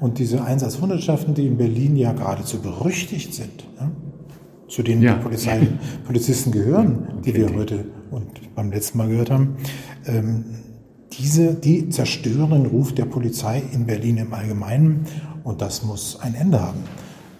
Und 0.00 0.18
diese 0.18 0.44
Einsatzhundertschaften, 0.44 1.34
die 1.34 1.46
in 1.46 1.56
Berlin 1.56 1.96
ja 1.96 2.12
geradezu 2.12 2.60
berüchtigt 2.60 3.32
sind, 3.32 3.64
ja, 3.78 3.90
zu 4.68 4.82
denen 4.82 5.00
die 5.00 5.22
Polizei, 5.22 5.68
Polizisten 6.04 6.50
gehören, 6.50 7.20
die 7.24 7.34
wir 7.34 7.54
heute 7.54 7.84
und 8.10 8.54
beim 8.54 8.70
letzten 8.72 8.98
Mal 8.98 9.08
gehört 9.08 9.30
haben, 9.30 9.56
ähm, 10.06 10.44
diese, 11.12 11.54
die 11.54 11.88
zerstören 11.88 12.50
den 12.50 12.66
Ruf 12.66 12.92
der 12.92 13.04
Polizei 13.04 13.62
in 13.72 13.86
Berlin 13.86 14.16
im 14.18 14.34
Allgemeinen 14.34 15.06
und 15.44 15.62
das 15.62 15.84
muss 15.84 16.18
ein 16.20 16.34
Ende 16.34 16.60
haben. 16.60 16.80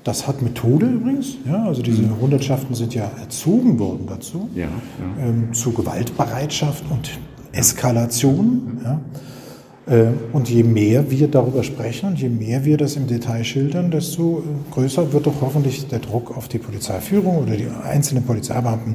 Das 0.07 0.29
hat 0.29 0.41
Methode 0.41 0.87
übrigens. 0.87 1.35
Ja, 1.45 1.65
also 1.65 1.83
diese 1.83 2.03
mhm. 2.03 2.21
Hundertschaften 2.21 2.77
sind 2.77 2.95
ja 2.95 3.11
erzogen 3.19 3.81
worden 3.81 4.07
dazu, 4.07 4.49
ja, 4.55 4.67
ja. 4.67 4.71
Ähm, 5.27 5.53
zu 5.53 5.73
Gewaltbereitschaft 5.73 6.85
und 6.93 7.19
Eskalation. 7.51 8.81
Ja. 8.85 9.01
Äh, 9.93 10.13
und 10.33 10.49
je 10.49 10.63
mehr 10.63 11.11
wir 11.11 11.27
darüber 11.27 11.65
sprechen 11.65 12.11
und 12.11 12.21
je 12.21 12.29
mehr 12.29 12.65
wir 12.65 12.77
das 12.77 12.95
im 12.95 13.09
Detail 13.09 13.43
schildern, 13.43 13.91
desto 13.91 14.39
äh, 14.39 14.73
größer 14.73 15.13
wird 15.13 15.27
doch 15.27 15.41
hoffentlich 15.41 15.89
der 15.89 15.99
Druck 15.99 16.37
auf 16.37 16.47
die 16.47 16.59
Polizeiführung 16.59 17.39
oder 17.39 17.57
die 17.57 17.67
einzelnen 17.67 18.23
Polizeibeamten, 18.23 18.95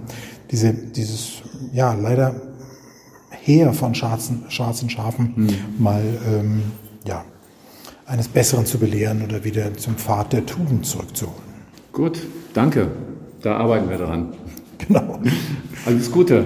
diese, 0.49 0.73
dieses, 0.73 1.41
ja, 1.73 1.93
leider 1.93 2.35
Heer 3.31 3.73
von 3.73 3.95
schwarzen, 3.95 4.45
schwarzen 4.47 4.89
Schafen 4.89 5.33
mhm. 5.35 5.49
mal, 5.77 6.03
ähm, 6.33 6.61
eines 8.11 8.27
Besseren 8.27 8.65
zu 8.65 8.77
belehren 8.77 9.23
oder 9.23 9.45
wieder 9.45 9.73
zum 9.75 9.95
Pfad 9.95 10.33
der 10.33 10.45
Tugend 10.45 10.85
zurückzuholen. 10.85 11.39
Gut, 11.93 12.19
danke. 12.53 12.89
Da 13.41 13.55
arbeiten 13.57 13.89
wir 13.89 13.97
dran. 13.97 14.33
Genau. 14.77 15.19
Alles 15.85 16.11
Gute. 16.11 16.43